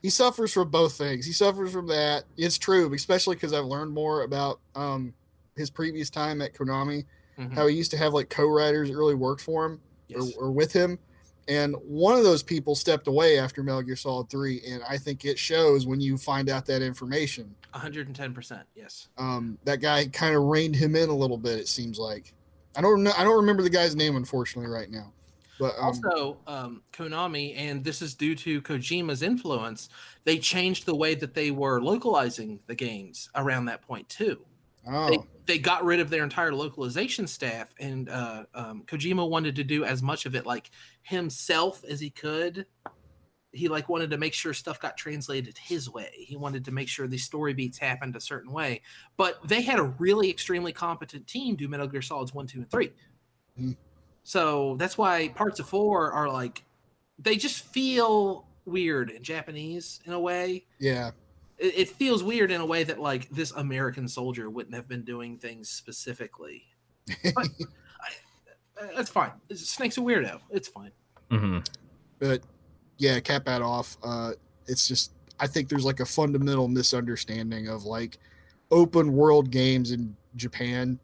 [0.00, 1.26] He suffers from both things.
[1.26, 2.22] He suffers from that.
[2.36, 5.12] It's true, especially because I've learned more about um,
[5.56, 7.04] his previous time at Konami,
[7.36, 7.52] Mhm.
[7.52, 10.34] how he used to have like co-writers that really worked for him Yes.
[10.38, 11.00] or, or with him.
[11.48, 14.60] And one of those people stepped away after Metal Gear Solid 3.
[14.68, 17.54] And I think it shows when you find out that information.
[17.74, 18.62] 110%.
[18.74, 19.08] Yes.
[19.16, 22.34] Um, that guy kind of reined him in a little bit, it seems like.
[22.76, 23.12] I don't know.
[23.16, 25.12] I don't remember the guy's name, unfortunately, right now.
[25.58, 29.88] But um, also, um, Konami, and this is due to Kojima's influence,
[30.24, 34.44] they changed the way that they were localizing the games around that point, too.
[34.86, 39.56] Oh, They, they got rid of their entire localization staff, and uh, um, Kojima wanted
[39.56, 40.70] to do as much of it like
[41.02, 42.66] himself as he could.
[43.52, 46.10] he like wanted to make sure stuff got translated his way.
[46.14, 48.82] He wanted to make sure these story beats happened a certain way.
[49.16, 52.70] But they had a really extremely competent team do Metal Gear Solids one, two, and
[52.70, 52.92] 3
[53.58, 53.76] Mhm.
[54.22, 56.64] So that's why parts of four are like
[57.18, 60.66] they just feel weird in Japanese in a way.
[60.78, 61.12] Yeah.
[61.58, 65.02] It, it feels weird in a way that like this American soldier wouldn't have been
[65.02, 66.64] doing things specifically.
[67.34, 67.48] But
[68.00, 69.32] I, uh, that's fine.
[69.54, 70.40] Snake's a weirdo.
[70.50, 70.92] It's fine.
[71.30, 71.58] hmm
[72.18, 72.42] but
[72.98, 73.96] yeah, cap that off.
[74.02, 74.32] Uh,
[74.66, 78.18] it's just I think there's like a fundamental misunderstanding of like
[78.70, 80.98] open world games in Japan.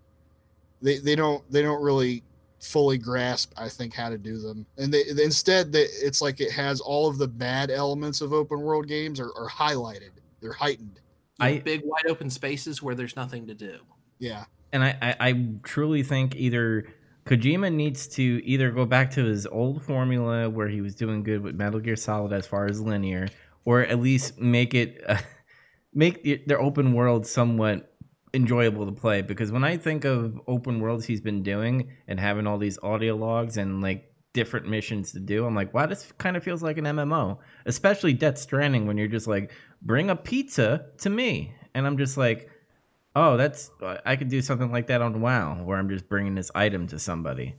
[0.82, 2.22] They they don't they don't really
[2.60, 6.50] fully grasp I think how to do them, and they instead they, it's like it
[6.52, 10.10] has all of the bad elements of open world games are, are highlighted.
[10.44, 11.00] They're heightened.
[11.40, 13.78] You know, I- big wide open spaces where there's nothing to do.
[14.18, 16.86] Yeah, and I, I, I truly think either
[17.24, 21.42] Kojima needs to either go back to his old formula where he was doing good
[21.42, 23.28] with Metal Gear Solid as far as linear,
[23.64, 25.16] or at least make it uh,
[25.94, 27.90] make the, their open world somewhat
[28.34, 29.22] enjoyable to play.
[29.22, 33.16] Because when I think of open worlds he's been doing and having all these audio
[33.16, 36.76] logs and like different missions to do, I'm like, wow, this kind of feels like
[36.76, 37.38] an MMO.
[37.64, 39.52] Especially Death Stranding when you're just like,
[39.84, 42.50] bring a pizza to me, and I'm just like
[43.16, 43.70] oh, that's
[44.04, 46.98] I could do something like that on WoW, where I'm just bringing this item to
[46.98, 47.54] somebody.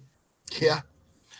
[0.59, 0.81] yeah.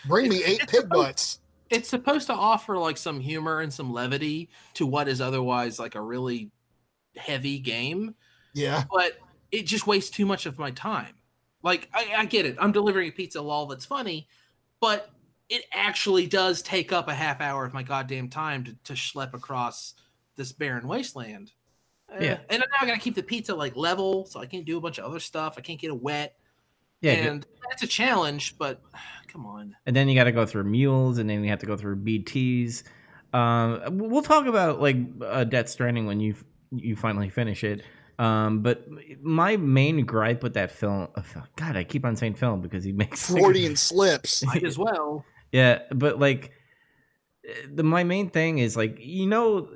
[0.07, 1.39] Bring me eight pig butts.
[1.69, 5.95] It's supposed to offer like some humor and some levity to what is otherwise like
[5.95, 6.51] a really
[7.17, 8.13] heavy game,
[8.53, 9.13] Yeah, but
[9.51, 11.15] it just wastes too much of my time.
[11.63, 12.55] Like I, I get it.
[12.59, 14.27] I'm delivering a pizza lol that's funny,
[14.79, 15.09] but
[15.49, 19.33] it actually does take up a half hour of my goddamn time to, to schlep
[19.33, 19.95] across
[20.35, 21.51] this barren wasteland.
[22.11, 22.37] Eh, Yeah.
[22.49, 24.97] And now I gotta keep the pizza like level, so I can't do a bunch
[24.99, 25.55] of other stuff.
[25.57, 26.35] I can't get it wet.
[27.01, 28.81] Yeah, and that's a challenge, but
[29.27, 29.75] come on.
[29.85, 31.97] and then you got to go through mules, and then you have to go through
[31.97, 32.83] BTs.
[33.33, 36.35] Um, we'll talk about like uh, Death Stranding when you
[36.71, 37.83] you finally finish it.
[38.17, 38.85] Um, but
[39.21, 41.21] my main gripe with that film, uh,
[41.57, 44.43] God, I keep on saying film because he makes Freudian slips.
[44.45, 45.25] Might as well.
[45.51, 46.51] Yeah, but like
[47.71, 49.67] the my main thing is like you know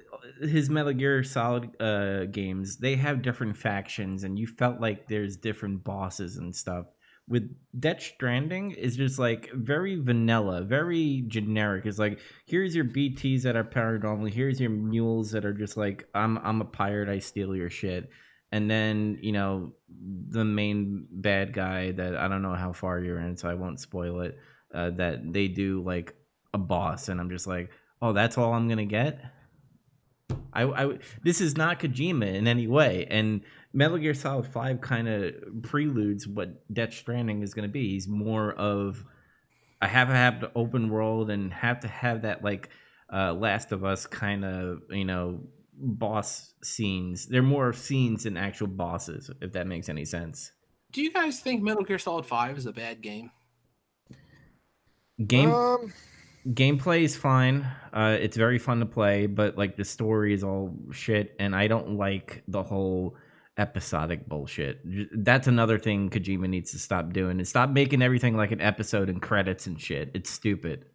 [0.41, 5.37] his Metal Gear Solid uh games, they have different factions and you felt like there's
[5.37, 6.85] different bosses and stuff.
[7.27, 11.85] With Death Stranding is just like very vanilla, very generic.
[11.85, 16.07] It's like here's your BTs that are paranormal, here's your mules that are just like
[16.15, 18.09] I'm I'm a pirate, I steal your shit.
[18.51, 23.19] And then, you know, the main bad guy that I don't know how far you're
[23.19, 24.39] in, so I won't spoil it
[24.73, 26.15] uh, that they do like
[26.53, 27.69] a boss, and I'm just like,
[28.01, 29.19] oh, that's all I'm gonna get.
[30.53, 33.41] I, I this is not Kojima in any way, and
[33.73, 35.33] Metal Gear Solid Five kind of
[35.63, 37.89] preludes what Death Stranding is gonna be.
[37.89, 39.03] He's more of
[39.81, 42.69] I have to have the open world and have to have that like
[43.11, 45.41] uh, Last of Us kind of you know
[45.73, 47.27] boss scenes.
[47.27, 50.51] They're more scenes than actual bosses, if that makes any sense.
[50.91, 53.29] Do you guys think Metal Gear Solid 5 is a bad game?
[55.25, 55.93] Game Um,
[56.51, 57.67] gameplay is fine.
[57.93, 61.67] Uh, it's very fun to play, but like the story is all shit, and I
[61.67, 63.15] don't like the whole
[63.57, 64.79] episodic bullshit.
[65.23, 67.39] That's another thing Kojima needs to stop doing.
[67.39, 70.11] Is stop making everything like an episode and credits and shit.
[70.13, 70.85] It's stupid.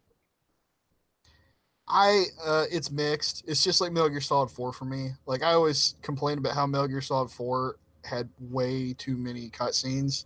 [1.87, 3.43] I uh it's mixed.
[3.47, 5.11] It's just like Metal Gear Solid 4 for me.
[5.27, 10.25] Like I always complained about how Metal Gear Solid 4 had way too many cutscenes.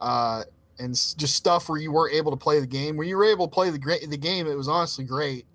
[0.00, 0.44] Uh
[0.78, 2.96] and just stuff where you weren't able to play the game.
[2.96, 5.46] When you were able to play the great the game, it was honestly great.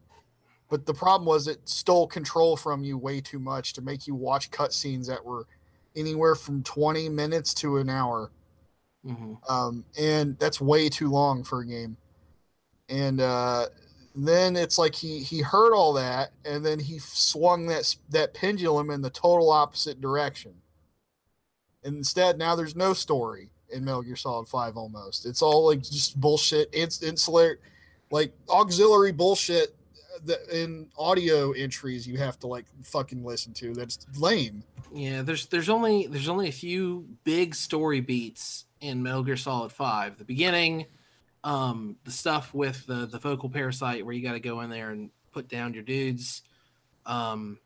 [0.70, 4.16] But the problem was it stole control from you way too much to make you
[4.16, 5.45] watch cutscenes that were
[5.95, 8.32] anywhere from 20 minutes to an hour
[9.06, 9.34] Mm-hmm.
[9.54, 11.98] um, and that's way too long for a game.
[12.88, 13.68] And uh,
[14.16, 18.90] then it's like he he heard all that, and then he swung that that pendulum
[18.90, 20.54] in the total opposite direction.
[21.84, 24.78] And instead, now there's no story in Metal Gear Solid Five.
[24.78, 26.70] Almost, it's all like just bullshit.
[26.72, 27.60] It's insular,
[28.12, 29.76] like auxiliary bullshit.
[30.26, 33.74] That in audio entries you have to like fucking listen to.
[33.74, 34.64] That's lame.
[34.94, 39.72] Yeah, there's there's only there's only a few big story beats in Metal Gear Solid
[39.72, 40.18] 5.
[40.18, 40.86] The beginning,
[41.44, 44.91] um, the stuff with the the vocal parasite where you got to go in there
[44.91, 46.44] and put down your dudes.
[47.06, 47.58] Um,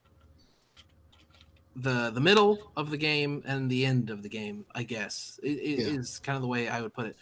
[1.80, 5.48] the the middle of the game and the end of the game, I guess, i-
[5.48, 5.88] i- Yeah.
[6.00, 7.16] is kind of the way I would put it.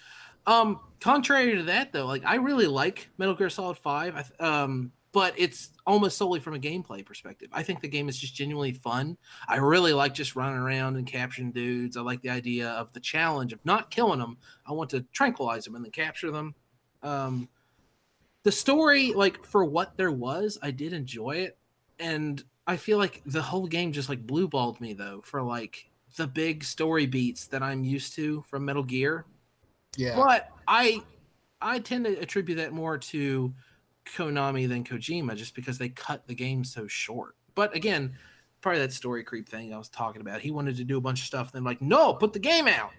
[0.48, 4.15] Um, contrary to that, though, like I really like Metal Gear Solid Five.
[4.40, 7.48] I um, but it's almost solely from a gameplay perspective.
[7.53, 9.18] I think the game is just genuinely fun.
[9.48, 11.95] I really like just running around and capturing dudes.
[11.95, 14.38] I like the idea of the challenge of not killing them.
[14.68, 16.53] I want to tranquilize them and then capture them.
[17.02, 17.48] Um,
[18.44, 21.57] the story, like for what there was, I did enjoy it,
[21.98, 25.89] and I feel like the whole game just like blue balled me though for like
[26.15, 29.25] the big story beats that I'm used to from Metal Gear.
[29.97, 30.15] Yeah.
[30.15, 31.03] But I
[31.61, 33.53] I tend to attribute that more to
[34.05, 37.35] Konami than Kojima just because they cut the game so short.
[37.55, 38.15] But again,
[38.61, 40.41] probably that story creep thing I was talking about.
[40.41, 42.67] He wanted to do a bunch of stuff, and then like, no, put the game
[42.67, 42.91] out.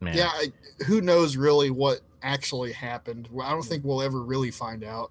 [0.00, 0.16] Man.
[0.16, 0.30] Yeah.
[0.32, 0.52] I,
[0.86, 3.28] who knows really what actually happened?
[3.42, 5.10] I don't think we'll ever really find out.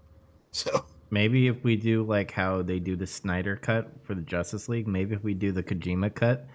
[0.51, 4.67] So Maybe if we do like how they do the Snyder cut for the Justice
[4.67, 6.47] League, maybe if we do the Kojima cut,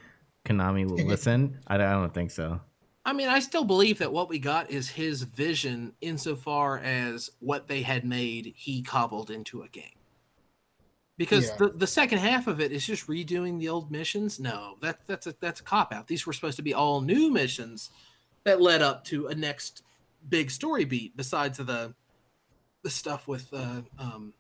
[0.47, 1.59] Konami will listen.
[1.67, 2.61] I, I don't think so.
[3.05, 7.67] I mean, I still believe that what we got is his vision insofar as what
[7.67, 9.97] they had made, he cobbled into a game.
[11.19, 11.57] Because Yeah.
[11.59, 14.39] the, the second half of it is just redoing the old missions.
[14.39, 16.07] No, that that's a that's a cop out.
[16.07, 17.91] These were supposed to be all new missions
[18.45, 19.83] that led up to a next
[20.29, 21.17] big story beat.
[21.17, 21.95] Besides the
[22.83, 24.33] the stuff with uh, um,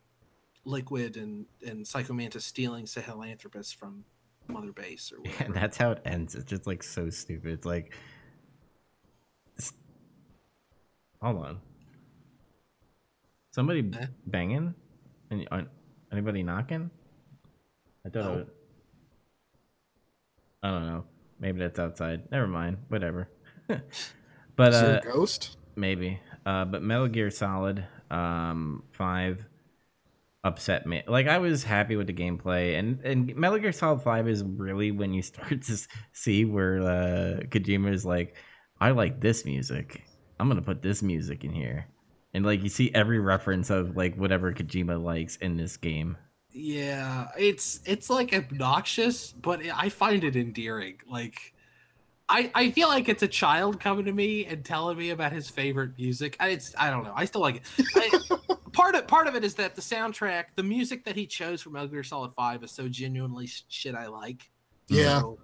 [0.64, 4.05] Liquid and and Psycho Mantis stealing Sahelanthropus from
[4.48, 5.44] Mother Base or whatever.
[5.44, 6.34] And that's how it ends.
[6.34, 7.52] It's just like so stupid.
[7.52, 7.94] It's like,
[9.56, 9.72] it's-
[11.20, 11.60] hold on.
[13.52, 14.06] Somebody Eh?
[14.26, 14.74] banging?
[15.30, 15.68] And
[16.10, 16.90] anybody knocking?
[18.05, 18.10] I.
[18.14, 18.39] No.
[18.39, 18.48] it-
[20.64, 21.05] I don't know.
[21.40, 22.30] Maybe that's outside.
[22.30, 22.76] Never mind.
[22.89, 23.28] Whatever.
[24.56, 25.56] but is uh, a ghost?
[25.74, 26.20] maybe.
[26.47, 29.44] Uh, but Metal Gear Solid um, Five
[30.44, 31.02] upset me.
[31.06, 34.90] Like I was happy with the gameplay, and and Metal Gear Solid Five is really
[34.90, 35.78] when you start to
[36.12, 38.36] see where uh, Kojima is like,
[38.81, 40.02] I like this music.
[40.40, 41.86] I'm gonna put this music in here,
[42.35, 46.16] and like you see every reference of like whatever Kojima likes in this game.
[46.51, 50.98] Yeah, it's it's like obnoxious, but I find it endearing.
[51.09, 51.55] Like
[52.28, 55.51] I I feel like it's a child coming to me and telling me about his
[55.51, 56.36] favorite music.
[56.40, 57.14] I- It's I don't know.
[57.16, 57.62] I still like it.
[57.97, 58.12] I,
[58.73, 61.74] part of part of it is that the soundtrack, the music that he chose from
[61.74, 64.51] Metal Gear Solid 5 is so genuinely shit I like.
[64.89, 65.20] Yeah.
[65.20, 65.39] So,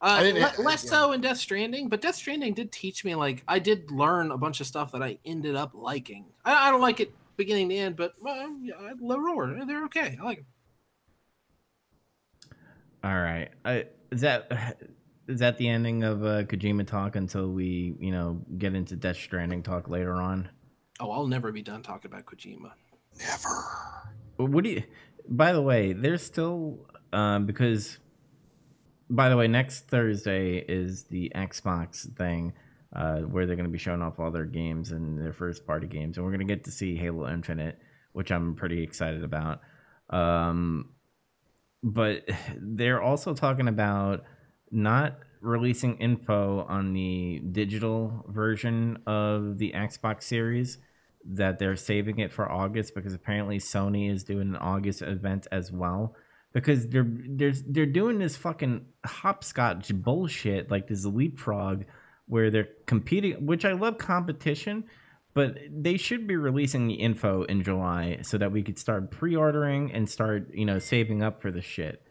[0.00, 0.90] uh, I didn't- le- less yeah.
[0.90, 4.36] so in Death Stranding, but Death Stranding did teach me like I did learn a
[4.36, 6.26] bunch of stuff that I ended up liking.
[6.44, 10.16] I, I don't like it beginning to end, but well, yeah, low roar, they're okay.
[10.20, 10.46] I like them.
[13.02, 14.78] All right, I, is that
[15.28, 19.16] is that the ending of uh, Kojima talk until we you know get into Death
[19.16, 20.48] Stranding talk later on?
[21.00, 22.72] Oh, I'll never be done talking about Kojima.
[23.18, 23.64] Never.
[24.36, 24.82] What do you?
[25.28, 27.98] By the way, there's still um, because.
[29.10, 32.54] By the way, next Thursday is the Xbox thing,
[32.96, 35.86] uh, where they're going to be showing off all their games and their first party
[35.86, 37.78] games, and we're going to get to see Halo Infinite,
[38.12, 39.60] which I'm pretty excited about.
[40.08, 40.94] Um,
[41.82, 42.26] but
[42.56, 44.24] they're also talking about
[44.70, 50.78] not releasing info on the digital version of the Xbox Series
[51.24, 55.72] that they're saving it for August because apparently Sony is doing an August event as
[55.72, 56.14] well.
[56.52, 61.84] Because they're they're they're doing this fucking hopscotch bullshit like this leapfrog
[62.26, 64.84] where they're competing which I love competition
[65.34, 69.92] but they should be releasing the info in July so that we could start pre-ordering
[69.92, 72.06] and start you know saving up for the shit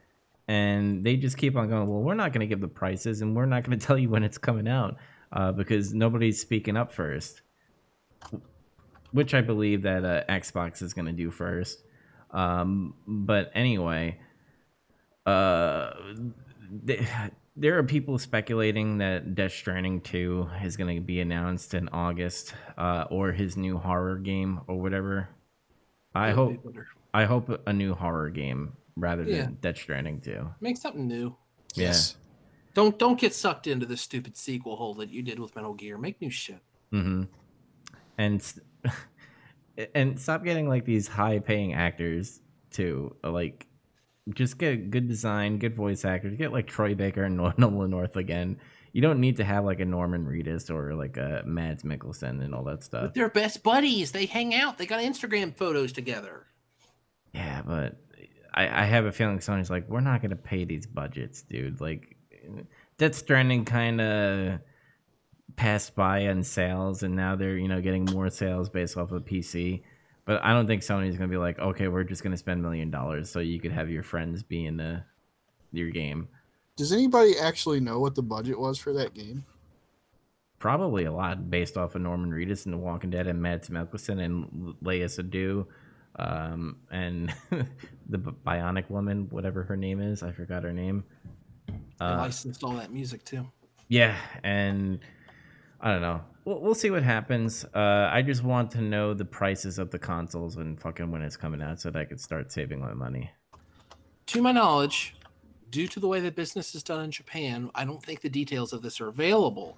[0.48, 3.36] and they just keep on going well we're not going to give the prices and
[3.36, 4.98] we're not going to tell you when it's coming out
[5.32, 7.42] uh, because nobody's speaking up first
[9.14, 11.84] which I believe that uh, Xbox is going to do first.
[12.32, 14.20] Um, but anyway,
[15.26, 15.92] uh,
[16.86, 17.08] th-
[17.56, 22.56] there are people speculating that Death Stranding 2 is going to be announced in August,
[22.78, 25.30] uh, or his new horror game or whatever.
[26.16, 26.58] I hope.
[27.16, 29.48] I hope a new horror game rather than Yeah.
[29.62, 30.48] Death Stranding 2.
[30.62, 31.36] Make something new.
[31.76, 31.88] Yeah.
[31.88, 32.18] Yes.
[32.74, 35.98] Don't don't get sucked into this stupid sequel hole that you did with Metal Gear.
[35.98, 36.60] Make new shit.
[36.92, 37.24] Mm-hmm.
[38.18, 38.54] And
[39.96, 42.42] and stop getting like these high paying actors
[42.72, 43.16] too.
[43.24, 43.68] Like,
[44.34, 46.36] just get good design, good voice actors.
[46.36, 48.58] Get like Troy Baker and Nor- Nolan North again.
[48.92, 52.54] You don't need to have like a Norman Reedus or like a Mads Mikkelsen and
[52.54, 53.04] all that stuff.
[53.06, 54.12] But they're best buddies.
[54.12, 54.78] They hang out.
[54.78, 56.46] They got Instagram photos together.
[57.34, 57.96] Yeah, but
[58.54, 61.82] I, I have a feeling Sony's like, we're not gonna pay these budgets, dude.
[61.82, 62.16] Like,
[62.98, 64.60] Death Stranding kind of
[65.56, 69.26] passed by on sales, and now they're you know getting more sales based off of
[69.26, 69.84] PC.
[70.26, 72.90] But I don't think Sony's gonna be like, okay, we're just gonna spend a million
[72.90, 75.04] dollars so you could have your friends be in the
[75.72, 76.28] your game.
[76.76, 79.46] Does anybody actually know what the budget was for that game?
[80.60, 84.24] Probably a lot based off of Norman Reedus and The Walking Dead and Mads Mikkelsen
[84.24, 85.66] and Léa Seydoux,
[86.18, 87.34] um, and
[88.10, 90.24] the Bionic Woman, whatever her name is.
[90.24, 91.04] I forgot her name.
[92.00, 93.48] Uh, licensed all that music too.
[93.88, 95.00] Yeah, and
[95.82, 96.22] I don't know.
[96.46, 97.66] we'll, we'll see what happens.
[97.74, 101.38] Uh, I just want to know the prices of the consoles and fucking when it's
[101.38, 103.32] coming out so that I could start saving my money.
[104.28, 105.16] To my knowledge,
[105.70, 108.74] due to the way that business is done in Japan, I don't think the details
[108.74, 109.78] of this are available.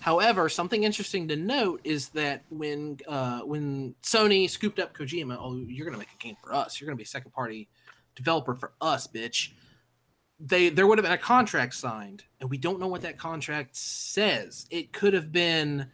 [0.00, 5.56] However, something interesting to note is that when uh, when Sony scooped up Kojima, oh,
[5.66, 6.80] you're gonna make a game for us.
[6.80, 7.68] You're gonna be a second party
[8.14, 9.50] developer for us, bitch.
[10.38, 13.74] They there would have been a contract signed, and we don't know what that contract
[13.74, 14.66] says.
[14.70, 15.86] It could have been,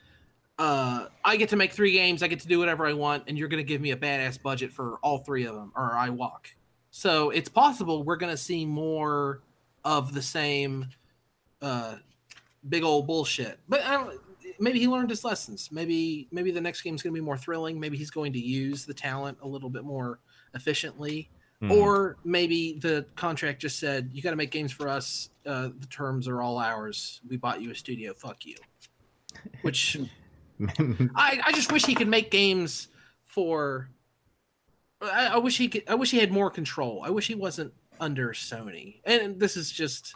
[0.59, 3.39] uh, I get to make three games, I get to do whatever I want, and
[3.39, 6.49] you're gonna give me a badass budget for all three of them, or I walk.
[6.91, 9.41] So it's possible we're gonna see more
[9.85, 10.89] of the same.
[11.63, 11.97] Uh,
[12.69, 13.59] big old bullshit.
[13.69, 14.21] But I don't,
[14.59, 15.71] maybe he learned his lessons.
[15.73, 17.79] Maybe maybe the next game's going to be more thrilling.
[17.79, 20.21] Maybe he's going to use the talent a little bit more
[20.55, 21.31] efficiently.
[21.63, 21.71] Mhm.
[21.71, 25.31] Or maybe the contract just said, "You got to make games for us.
[25.47, 27.21] Uh, the terms are all ours.
[27.29, 28.15] We bought you a studio.
[28.15, 28.57] Fuck you."
[29.63, 29.97] Which
[31.15, 32.89] I, I just wish he could make games
[33.25, 33.89] for.
[35.01, 35.85] I, I wish he could.
[35.89, 37.03] I wish he had more control.
[37.05, 39.01] I wish he wasn't under Sony.
[39.05, 40.15] And this is just,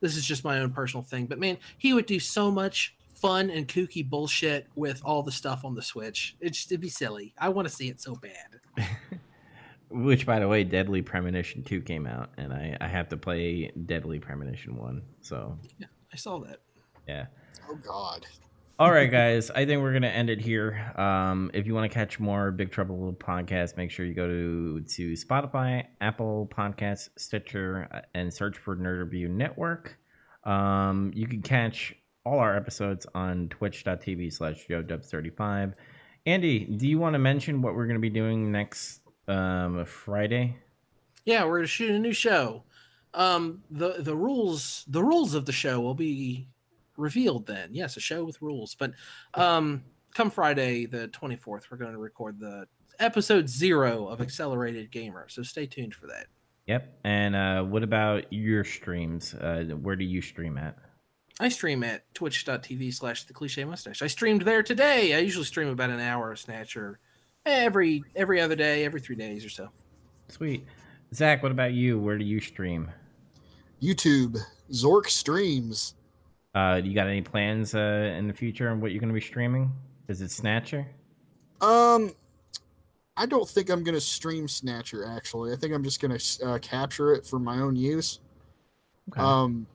[0.00, 1.26] this is just my own personal thing.
[1.26, 5.64] But man, he would do so much fun and kooky bullshit with all the stuff
[5.64, 6.36] on the Switch.
[6.40, 7.34] It just, it'd be silly.
[7.38, 8.86] I want to see it so bad.
[9.90, 13.70] Which, by the way, Deadly Premonition 2 came out, and I, I have to play
[13.86, 15.00] Deadly Premonition 1.
[15.22, 15.56] So,
[16.12, 16.58] I saw that.
[17.06, 17.26] yeah.
[17.70, 18.26] Oh God.
[18.78, 19.50] All right, guys.
[19.50, 20.92] I think we're gonna end it here.
[20.96, 24.26] Um, if you want to catch more Big Trouble Little podcast, make sure you go
[24.26, 29.96] to to Spotify, Apple Podcasts, Stitcher, uh, and search for Nerd Review Network.
[30.44, 31.94] Um, you can catch
[32.26, 35.72] all our episodes on twitch.tv slash joedubs35.
[36.26, 40.54] Andy, do you want to mention what we're going to be doing next um, Friday?
[41.24, 42.64] Yeah, we're gonna shoot a new show.
[43.14, 46.50] Um, the the rules the rules of the show will be
[46.96, 47.70] revealed then.
[47.72, 48.74] Yes, a show with rules.
[48.74, 48.92] But
[49.34, 49.82] um,
[50.14, 52.66] come Friday the twenty fourth, we're going to record the
[52.98, 55.26] episode zero of Accelerated Gamer.
[55.28, 56.26] So stay tuned for that.
[56.66, 56.98] Yep.
[57.04, 59.34] And uh, what about your streams?
[59.34, 60.76] Uh, where do you stream at?
[61.38, 64.00] I stream at twitch.tv slash the cliche mustache.
[64.00, 65.14] I streamed there today.
[65.14, 66.98] I usually stream about an hour of Snatcher
[67.44, 69.68] every every other day, every three days or so.
[70.28, 70.64] Sweet.
[71.14, 71.98] Zach, what about you?
[71.98, 72.90] Where do you stream?
[73.82, 74.38] YouTube
[74.72, 75.94] Zork streams.
[76.56, 79.20] Uh, you got any plans uh, in the future on what you're going to be
[79.20, 79.70] streaming?
[80.08, 80.86] Is it Snatcher?
[81.60, 82.14] Um,
[83.16, 85.06] I don't think I'm gonna stream Snatcher.
[85.06, 88.20] Actually, I think I'm just gonna uh, capture it for my own use.
[89.10, 89.20] Okay.
[89.20, 89.66] Um,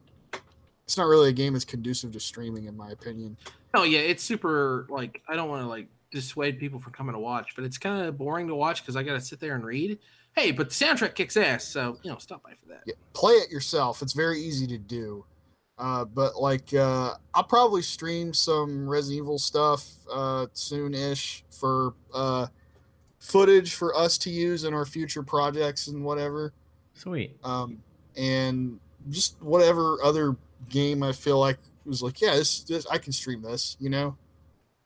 [0.85, 3.37] it's not really a game that's conducive to streaming, in my opinion.
[3.73, 7.19] Oh yeah, it's super like I don't want to like dissuade people from coming to
[7.19, 9.65] watch, but it's kind of boring to watch because I got to sit there and
[9.65, 9.97] read.
[10.35, 12.83] Hey, but the soundtrack kicks ass, so you know, stop by for that.
[12.85, 14.01] Yeah, play it yourself.
[14.01, 15.25] It's very easy to do.
[15.81, 22.45] Uh, but like, uh, I'll probably stream some Resident Evil stuff uh, soon-ish for uh,
[23.17, 26.53] footage for us to use in our future projects and whatever.
[26.93, 27.35] Sweet.
[27.43, 27.81] Um,
[28.15, 28.79] and
[29.09, 30.35] just whatever other
[30.69, 33.75] game I feel like was like, yeah, this, this I can stream this.
[33.79, 34.15] You know,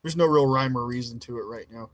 [0.02, 1.90] there's no real rhyme or reason to it right now.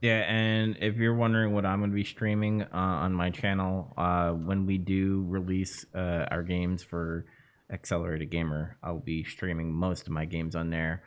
[0.00, 3.92] Yeah, and if you're wondering what I'm going to be streaming uh, on my channel
[3.96, 7.24] uh, when we do release uh, our games for
[7.70, 11.02] Accelerated Gamer, I'll be streaming most of my games on there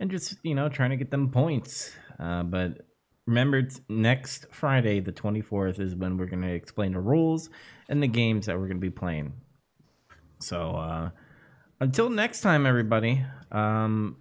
[0.00, 1.92] and just, you know, trying to get them points.
[2.18, 2.86] Uh, but
[3.26, 7.50] remember, it's next Friday, the 24th, is when we're going to explain the rules
[7.88, 9.32] and the games that we're going to be playing.
[10.40, 11.10] So, uh,
[11.80, 14.16] until next time, everybody, um,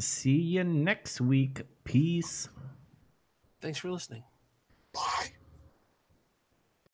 [0.00, 1.62] see you next week.
[1.84, 2.48] Peace.
[3.60, 4.24] Thanks for listening.
[4.92, 5.32] Bye.